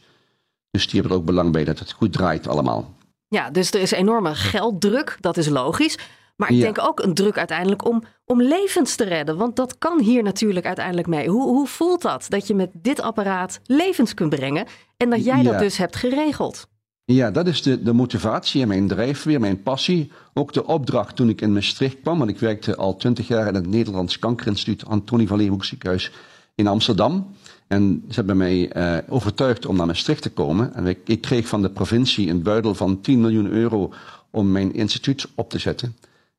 Dus 0.72 0.88
die 0.88 1.00
hebben 1.00 1.12
er 1.12 1.18
ook 1.18 1.26
belang 1.26 1.52
bij 1.52 1.64
dat 1.64 1.80
het 1.80 1.92
goed 1.92 2.14
draait 2.14 2.48
allemaal. 2.48 2.96
Ja, 3.28 3.50
dus 3.50 3.72
er 3.72 3.82
is 3.82 3.92
enorme 3.92 4.36
gelddruk, 4.36 5.18
dat 5.20 5.38
is 5.38 5.50
logisch. 5.50 5.98
Maar 6.36 6.50
ik 6.50 6.56
ja. 6.56 6.62
denk 6.62 6.80
ook 6.80 7.00
een 7.00 7.14
druk 7.14 7.38
uiteindelijk 7.38 7.88
om, 7.88 8.04
om 8.26 8.42
levens 8.42 8.96
te 8.96 9.04
redden. 9.04 9.38
Want 9.38 9.56
dat 9.56 9.78
kan 9.78 10.02
hier 10.02 10.24
natuurlijk 10.24 10.66
uiteindelijk 10.66 11.08
mee. 11.08 11.30
Hoe, 11.30 11.48
hoe 11.48 11.68
voelt 11.68 12.02
dat? 12.02 12.26
Dat 12.30 12.48
je 12.48 12.56
met 12.56 12.70
dit 12.74 13.02
apparaat 13.02 13.60
levens 13.64 14.14
kunt 14.14 14.30
brengen. 14.30 14.68
En 14.98 15.10
dat 15.10 15.26
jij 15.26 15.38
ja. 15.38 15.52
dat 15.52 15.60
dus 15.60 15.78
hebt 15.78 15.96
geregeld. 15.96 16.68
Ja, 17.08 17.32
dat 17.32 17.48
is 17.48 17.62
de, 17.62 17.84
de 17.84 17.94
motivatie 17.94 18.62
en 18.62 18.68
mijn 18.68 18.88
drijfveer, 18.88 19.40
mijn 19.40 19.64
passie. 19.64 20.12
Ook 20.34 20.54
de 20.54 20.66
opdracht 20.66 21.16
toen 21.16 21.30
ik 21.30 21.42
in 21.42 21.54
Maastricht 21.54 22.02
kwam. 22.02 22.18
Want 22.18 22.30
ik 22.30 22.40
werkte 22.40 22.76
al 22.76 22.96
twintig 22.96 23.28
jaar 23.28 23.48
in 23.48 23.56
het 23.56 23.68
Nederlands 23.68 24.20
Kankerinstituut 24.20 24.86
Antonie 24.86 25.28
van 25.28 25.38
Leeuwenhoek 25.38 25.66
ziekenhuis 25.66 26.12
in 26.56 26.68
Amsterdam. 26.68 27.28
En 27.68 28.04
ze 28.08 28.16
hebben 28.16 28.38
mij 28.38 28.76
uh, 28.76 28.98
overtuigd 29.10 29.66
om 29.66 29.76
naar 29.76 29.86
Maastricht 29.86 30.22
te 30.22 30.30
komen. 30.30 30.74
En 30.74 30.88
ik, 30.88 31.00
ik 31.06 31.22
kreeg 31.22 31.48
van 31.48 31.62
de 31.62 31.70
provincie 31.70 32.30
een 32.30 32.42
buidel 32.42 32.76
van 32.76 33.02
10 33.02 33.22
miljoen 33.22 33.48
euro 33.48 33.94
om 34.30 34.52
mijn 34.52 34.74
instituut 34.74 35.28
op 35.36 35.50
te 35.50 35.60
zetten. 35.60 35.96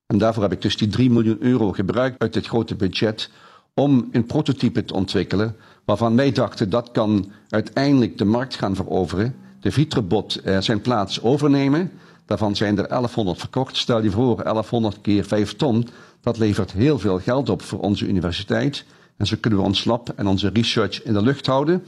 En 0.07 0.19
daarvoor 0.19 0.43
heb 0.43 0.53
ik 0.53 0.63
dus 0.63 0.77
die 0.77 0.89
3 0.89 1.11
miljoen 1.11 1.39
euro 1.41 1.73
gebruikt 1.73 2.19
uit 2.19 2.33
dit 2.33 2.47
grote 2.47 2.75
budget 2.75 3.31
om 3.75 4.09
een 4.13 4.27
prototype 4.27 4.85
te 4.85 4.95
ontwikkelen 4.95 5.57
waarvan 5.85 6.17
wij 6.17 6.33
dachten 6.33 6.71
dat 6.71 6.91
kan 6.91 7.31
uiteindelijk 7.49 8.19
de 8.19 8.25
markt 8.25 8.55
gaan 8.55 8.75
veroveren. 8.75 9.35
De 9.61 9.73
Vitrobot 9.73 10.41
uh, 10.45 10.61
zijn 10.61 10.81
plaats 10.81 11.23
overnemen. 11.23 11.93
Daarvan 12.27 12.57
zijn 12.57 12.79
er 12.79 12.89
1100 12.89 13.39
verkocht. 13.39 13.77
Stel 13.77 14.03
je 14.03 14.11
voor, 14.11 14.43
1100 14.43 15.01
keer 15.01 15.25
5 15.25 15.57
ton. 15.57 15.89
Dat 16.21 16.39
levert 16.39 16.73
heel 16.73 16.99
veel 16.99 17.19
geld 17.19 17.49
op 17.49 17.63
voor 17.63 17.81
onze 17.81 18.07
universiteit. 18.07 18.85
En 19.17 19.27
zo 19.27 19.37
kunnen 19.41 19.59
we 19.59 19.65
ons 19.65 19.85
lab 19.85 20.09
en 20.17 20.27
onze 20.27 20.51
research 20.53 21.03
in 21.03 21.13
de 21.13 21.23
lucht 21.23 21.47
houden. 21.47 21.85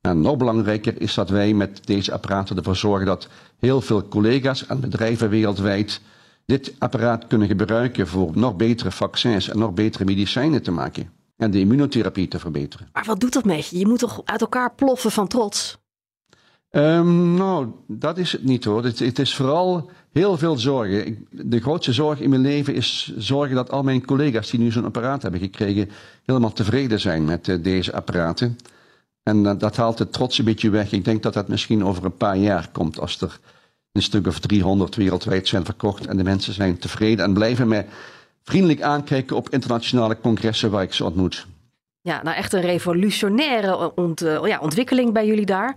En 0.00 0.20
nog 0.20 0.36
belangrijker 0.36 1.00
is 1.00 1.14
dat 1.14 1.30
wij 1.30 1.52
met 1.54 1.86
deze 1.86 2.12
apparaten 2.12 2.56
ervoor 2.56 2.76
zorgen 2.76 3.06
dat 3.06 3.28
heel 3.58 3.80
veel 3.80 4.08
collega's 4.08 4.66
en 4.66 4.80
bedrijven 4.80 5.28
wereldwijd 5.28 6.00
dit 6.46 6.74
apparaat 6.78 7.26
kunnen 7.26 7.48
gebruiken 7.48 8.06
voor 8.06 8.30
nog 8.34 8.56
betere 8.56 8.90
vaccins 8.90 9.48
en 9.48 9.58
nog 9.58 9.74
betere 9.74 10.04
medicijnen 10.04 10.62
te 10.62 10.70
maken. 10.70 11.10
En 11.36 11.50
de 11.50 11.58
immunotherapie 11.58 12.28
te 12.28 12.38
verbeteren. 12.38 12.88
Maar 12.92 13.04
wat 13.04 13.20
doet 13.20 13.32
dat 13.32 13.44
met 13.44 13.66
je? 13.66 13.78
Je 13.78 13.86
moet 13.86 13.98
toch 13.98 14.20
uit 14.24 14.40
elkaar 14.40 14.74
ploffen 14.74 15.10
van 15.10 15.28
trots? 15.28 15.77
Um, 16.70 17.34
nou, 17.34 17.68
dat 17.86 18.18
is 18.18 18.32
het 18.32 18.44
niet 18.44 18.64
hoor. 18.64 18.84
Het, 18.84 18.98
het 18.98 19.18
is 19.18 19.34
vooral 19.34 19.90
heel 20.12 20.38
veel 20.38 20.56
zorgen. 20.56 21.26
De 21.30 21.60
grootste 21.60 21.92
zorg 21.92 22.20
in 22.20 22.30
mijn 22.30 22.42
leven 22.42 22.74
is 22.74 23.12
zorgen 23.16 23.56
dat 23.56 23.70
al 23.70 23.82
mijn 23.82 24.04
collega's 24.04 24.50
die 24.50 24.60
nu 24.60 24.70
zo'n 24.70 24.84
apparaat 24.84 25.22
hebben 25.22 25.40
gekregen, 25.40 25.90
helemaal 26.24 26.52
tevreden 26.52 27.00
zijn 27.00 27.24
met 27.24 27.48
uh, 27.48 27.62
deze 27.62 27.92
apparaten. 27.92 28.58
En 29.22 29.44
uh, 29.44 29.52
dat 29.58 29.76
haalt 29.76 29.98
het 29.98 30.12
trots 30.12 30.38
een 30.38 30.44
beetje 30.44 30.70
weg. 30.70 30.92
Ik 30.92 31.04
denk 31.04 31.22
dat 31.22 31.34
dat 31.34 31.48
misschien 31.48 31.84
over 31.84 32.04
een 32.04 32.16
paar 32.16 32.36
jaar 32.36 32.68
komt 32.72 33.00
als 33.00 33.20
er 33.20 33.38
een 33.92 34.02
stuk 34.02 34.26
of 34.26 34.38
300 34.38 34.94
wereldwijd 34.94 35.48
zijn 35.48 35.64
verkocht 35.64 36.06
en 36.06 36.16
de 36.16 36.24
mensen 36.24 36.52
zijn 36.52 36.78
tevreden 36.78 37.24
en 37.24 37.32
blijven 37.32 37.68
mij 37.68 37.86
vriendelijk 38.42 38.82
aankijken 38.82 39.36
op 39.36 39.48
internationale 39.50 40.20
congressen 40.20 40.70
waar 40.70 40.82
ik 40.82 40.92
ze 40.92 41.04
ontmoet. 41.04 41.46
Ja, 42.00 42.22
nou 42.22 42.36
echt 42.36 42.52
een 42.52 42.60
revolutionaire 42.60 43.94
ont, 43.94 44.20
ja, 44.20 44.58
ontwikkeling 44.58 45.12
bij 45.12 45.26
jullie 45.26 45.46
daar. 45.46 45.76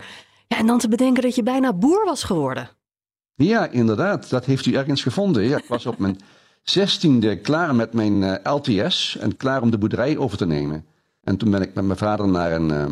Ja, 0.52 0.58
en 0.58 0.66
dan 0.66 0.78
te 0.78 0.88
bedenken 0.88 1.22
dat 1.22 1.34
je 1.34 1.42
bijna 1.42 1.72
boer 1.72 2.04
was 2.04 2.24
geworden. 2.24 2.68
Ja, 3.34 3.66
inderdaad. 3.66 4.30
Dat 4.30 4.44
heeft 4.44 4.66
u 4.66 4.74
ergens 4.74 5.02
gevonden. 5.02 5.42
Ja, 5.42 5.56
ik 5.56 5.64
was 5.68 5.86
op 5.86 5.98
mijn 5.98 6.18
zestiende 6.62 7.40
klaar 7.40 7.74
met 7.74 7.92
mijn 7.92 8.22
uh, 8.22 8.34
LTS 8.42 9.16
en 9.20 9.36
klaar 9.36 9.62
om 9.62 9.70
de 9.70 9.78
boerderij 9.78 10.16
over 10.16 10.38
te 10.38 10.46
nemen. 10.46 10.86
En 11.22 11.36
toen 11.36 11.50
ben 11.50 11.62
ik 11.62 11.74
met 11.74 11.84
mijn 11.84 11.98
vader 11.98 12.28
naar 12.28 12.52
een 12.52 12.68
uh, 12.68 12.86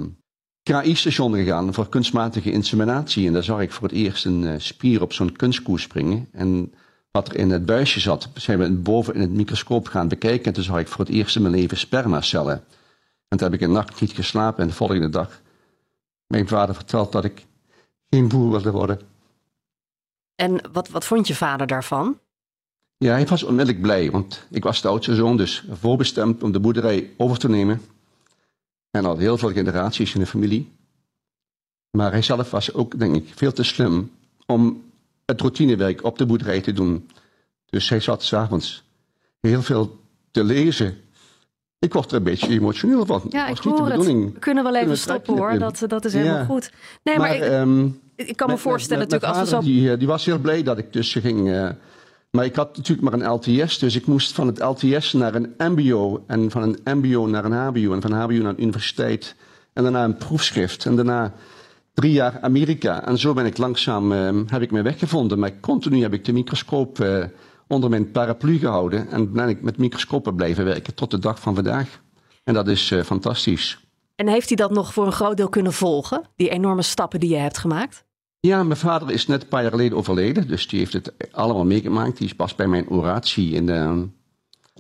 KI-station 0.62 1.35
gegaan 1.35 1.75
voor 1.75 1.88
kunstmatige 1.88 2.53
inseminatie. 2.53 3.27
En 3.27 3.33
daar 3.33 3.42
zag 3.42 3.61
ik 3.61 3.73
voor 3.73 3.88
het 3.88 3.96
eerst 3.96 4.25
een 4.25 4.42
uh, 4.42 4.55
spier 4.59 5.03
op 5.03 5.12
zo'n 5.12 5.33
kunstkoe 5.33 5.81
springen. 5.81 6.29
En 6.33 6.73
wat 7.11 7.29
er 7.29 7.37
in 7.37 7.51
het 7.51 7.66
buisje 7.66 8.01
zat, 8.01 8.29
zijn 8.35 8.59
we 8.59 8.70
boven 8.70 9.14
in 9.14 9.20
het 9.20 9.33
microscoop 9.33 9.88
gaan 9.88 10.09
bekijken. 10.09 10.44
En 10.44 10.53
toen 10.53 10.64
zag 10.64 10.79
ik 10.79 10.88
voor 10.88 11.05
het 11.05 11.14
eerst 11.14 11.37
in 11.37 11.42
mijn 11.42 11.55
leven 11.55 11.77
spermacellen. 11.77 12.64
En 13.29 13.38
toen 13.38 13.51
heb 13.51 13.61
ik 13.61 13.61
een 13.61 13.73
nacht 13.73 14.01
niet 14.01 14.12
geslapen 14.12 14.62
en 14.62 14.68
de 14.68 14.75
volgende 14.75 15.09
dag 15.09 15.40
mijn 16.27 16.49
vader 16.49 16.75
verteld 16.75 17.12
dat 17.12 17.25
ik 17.25 17.49
geen 18.11 18.29
boer 18.29 18.51
wilde 18.51 18.70
worden. 18.70 19.01
En 20.35 20.61
wat, 20.73 20.88
wat 20.88 21.05
vond 21.05 21.27
je 21.27 21.35
vader 21.35 21.66
daarvan? 21.66 22.18
Ja, 22.96 23.12
hij 23.12 23.27
was 23.27 23.42
onmiddellijk 23.42 23.83
blij, 23.83 24.11
want 24.11 24.46
ik 24.51 24.62
was 24.62 24.83
de 24.83 24.88
oudste 24.88 25.14
zoon, 25.14 25.37
dus 25.37 25.64
voorbestemd 25.70 26.42
om 26.42 26.53
de 26.53 26.61
boerderij 26.61 27.11
over 27.16 27.38
te 27.38 27.49
nemen. 27.49 27.83
En 28.90 29.05
al 29.05 29.16
heel 29.16 29.38
veel 29.38 29.53
generaties 29.53 30.14
in 30.14 30.20
de 30.20 30.27
familie. 30.27 30.73
Maar 31.90 32.11
hij 32.11 32.23
zelf 32.23 32.51
was 32.51 32.75
ook, 32.75 32.99
denk 32.99 33.14
ik, 33.14 33.33
veel 33.35 33.53
te 33.53 33.62
slim 33.62 34.11
om 34.46 34.85
het 35.25 35.40
routinewerk 35.40 36.05
op 36.05 36.18
de 36.18 36.27
boerderij 36.27 36.61
te 36.61 36.73
doen. 36.73 37.09
Dus 37.66 37.88
hij 37.88 38.01
zat 38.01 38.23
s'avonds 38.23 38.83
heel 39.40 39.62
veel 39.62 40.01
te 40.31 40.44
lezen. 40.44 41.01
Ik 41.81 41.93
word 41.93 42.11
er 42.11 42.16
een 42.16 42.23
beetje 42.23 42.49
emotioneel 42.49 43.07
van. 43.07 43.23
Ja, 43.29 43.49
ik 43.49 43.59
hoor 43.59 43.90
het. 43.90 44.07
We 44.07 44.33
kunnen 44.38 44.64
wel 44.64 44.77
even 44.77 44.99
stoppen 44.99 45.37
hoor, 45.37 45.59
dat, 45.59 45.83
dat 45.87 46.05
is 46.05 46.12
helemaal 46.12 46.38
ja. 46.38 46.45
goed. 46.45 46.71
Nee, 47.03 47.19
maar, 47.19 47.29
maar 47.29 47.37
ik, 47.37 47.53
um, 47.53 48.01
ik, 48.16 48.37
kan 48.37 48.51
me 48.51 48.57
voorstellen 48.57 49.03
met, 49.03 49.11
met, 49.12 49.21
natuurlijk 49.21 49.51
als 49.51 49.64
we 49.64 49.69
zo... 49.69 49.73
Die, 49.73 49.97
die, 49.97 50.07
was 50.07 50.25
heel 50.25 50.38
blij 50.38 50.62
dat 50.62 50.79
ik 50.79 50.93
tussen 50.93 51.21
ging... 51.21 51.49
Uh, 51.49 51.69
maar 52.31 52.45
ik 52.45 52.55
had 52.55 52.77
natuurlijk 52.77 53.11
maar 53.11 53.21
een 53.21 53.33
LTS, 53.33 53.79
dus 53.79 53.97
ik 53.97 54.07
moest 54.07 54.33
van 54.33 54.47
het 54.47 54.59
LTS 54.59 55.12
naar 55.12 55.35
een 55.35 55.55
MBO 55.59 56.25
en 56.27 56.51
van 56.51 56.62
een 56.62 56.99
MBO 56.99 57.27
naar 57.27 57.45
een 57.45 57.53
HBO 57.53 57.93
en 57.93 58.01
van 58.01 58.12
HBO 58.12 58.33
naar 58.33 58.51
een 58.51 58.62
universiteit 58.62 59.35
en 59.73 59.83
daarna 59.83 60.05
een 60.05 60.16
proefschrift 60.16 60.87
en 60.87 60.97
daarna 60.97 61.33
drie 61.95 62.12
jaar 62.12 62.38
Amerika. 62.40 63.07
En 63.07 63.19
zo 63.19 63.33
ben 63.33 63.47
ik 63.47 63.59
langzaam, 63.59 64.12
uh, 64.12 64.40
heb 64.47 64.62
ik 64.62 64.71
me 64.71 64.83
weggevonden. 64.83 65.38
Maar 65.38 65.61
continu 65.61 66.03
heb 66.03 66.12
ik 66.12 66.25
de 66.25 66.33
microscoop 66.33 66.99
uh, 66.99 67.25
onder 67.71 67.91
mijn 67.91 68.11
paraplu 68.11 68.59
gehouden 68.59 69.09
en 69.09 69.33
ben 69.33 69.49
ik 69.49 69.63
met 69.63 69.79
microscopen 69.79 70.35
blijven 70.35 70.65
werken 70.65 70.95
tot 70.95 71.11
de 71.11 71.19
dag 71.19 71.41
van 71.41 71.55
vandaag. 71.55 72.01
En 72.45 72.55
dat 72.55 72.69
is 72.69 72.91
uh, 72.91 73.03
fantastisch. 73.03 73.81
En 74.15 74.29
heeft 74.29 74.49
hij 74.49 74.57
dat 74.57 74.71
nog 74.71 74.93
voor 74.93 75.07
een 75.07 75.13
groot 75.13 75.37
deel 75.37 75.49
kunnen 75.49 75.73
volgen, 75.73 76.23
die 76.37 76.49
enorme 76.49 76.83
stappen 76.83 77.21
die 77.21 77.31
je 77.31 77.37
hebt 77.37 77.59
gemaakt? 77.59 78.05
Ja, 78.41 78.62
mijn 78.62 78.79
vader 78.79 79.11
is 79.11 79.27
net 79.27 79.43
een 79.43 79.49
paar 79.49 79.62
jaar 79.62 79.71
geleden 79.71 79.99
overleden, 79.99 80.49
dus 80.49 80.68
die 80.68 80.79
heeft 80.79 80.93
het 80.93 81.12
allemaal 81.33 81.64
meegemaakt. 81.64 82.16
Die 82.16 82.27
is 82.27 82.35
pas 82.35 82.55
bij 82.55 82.66
mijn 82.66 82.89
oratie 82.89 83.53
in 83.53 83.68
uh, 83.68 83.99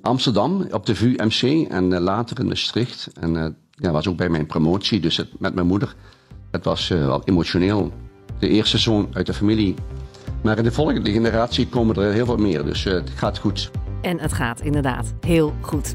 Amsterdam 0.00 0.66
op 0.70 0.86
de 0.86 0.94
VUMC 0.94 1.68
en 1.68 1.90
uh, 1.90 1.98
later 1.98 2.40
in 2.40 2.46
Maastricht. 2.46 3.08
En 3.20 3.56
ja, 3.70 3.90
was 3.90 4.08
ook 4.08 4.16
bij 4.16 4.28
mijn 4.28 4.46
promotie, 4.46 5.00
dus 5.00 5.16
het, 5.16 5.40
met 5.40 5.54
mijn 5.54 5.66
moeder. 5.66 5.94
Het 6.50 6.64
was 6.64 6.88
wel 6.88 7.22
emotioneel. 7.24 7.92
De 8.38 8.48
eerste 8.48 8.78
zoon 8.78 9.08
uit 9.12 9.26
de 9.26 9.34
familie 9.34 9.74
Maar 10.42 10.58
in 10.58 10.64
de 10.64 10.72
volgende 10.72 11.12
generatie 11.12 11.68
komen 11.68 11.96
er 11.96 12.12
heel 12.12 12.24
veel 12.24 12.36
meer, 12.36 12.64
dus 12.64 12.84
uh, 12.84 12.92
het 12.92 13.10
gaat 13.14 13.38
goed. 13.38 13.70
En 14.00 14.20
het 14.20 14.32
gaat 14.32 14.60
inderdaad 14.60 15.14
heel 15.26 15.54
goed. 15.60 15.94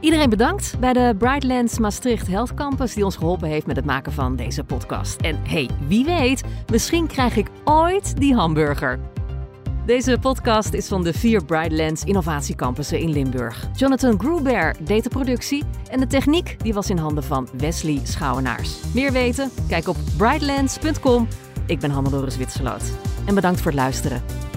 Iedereen 0.00 0.30
bedankt 0.30 0.76
bij 0.80 0.92
de 0.92 1.14
Brightlands 1.18 1.78
Maastricht 1.78 2.26
Health 2.26 2.54
Campus 2.54 2.94
die 2.94 3.04
ons 3.04 3.16
geholpen 3.16 3.48
heeft 3.48 3.66
met 3.66 3.76
het 3.76 3.84
maken 3.84 4.12
van 4.12 4.36
deze 4.36 4.64
podcast. 4.64 5.20
En 5.20 5.38
hey, 5.42 5.68
wie 5.88 6.04
weet, 6.04 6.42
misschien 6.70 7.06
krijg 7.06 7.36
ik 7.36 7.46
ooit 7.64 8.16
die 8.16 8.34
hamburger. 8.34 8.98
Deze 9.86 10.18
podcast 10.20 10.72
is 10.72 10.88
van 10.88 11.02
de 11.02 11.12
vier 11.12 11.44
Brightlands 11.44 12.04
innovatiecampussen 12.04 12.98
in 12.98 13.10
Limburg. 13.10 13.68
Jonathan 13.76 14.20
Gruber 14.20 14.76
deed 14.84 15.02
de 15.02 15.08
productie 15.08 15.64
en 15.90 16.00
de 16.00 16.06
techniek 16.06 16.56
die 16.62 16.74
was 16.74 16.90
in 16.90 16.98
handen 16.98 17.24
van 17.24 17.48
Wesley 17.56 18.00
Schouwenaars. 18.02 18.76
Meer 18.94 19.12
weten? 19.12 19.50
Kijk 19.68 19.88
op 19.88 19.96
brightlands.com. 20.16 21.28
Ik 21.66 21.78
ben 21.78 21.90
Hannelore 21.90 22.30
Zwitserloot 22.30 23.11
en 23.26 23.34
bedankt 23.34 23.60
voor 23.60 23.70
het 23.70 23.80
luisteren. 23.80 24.51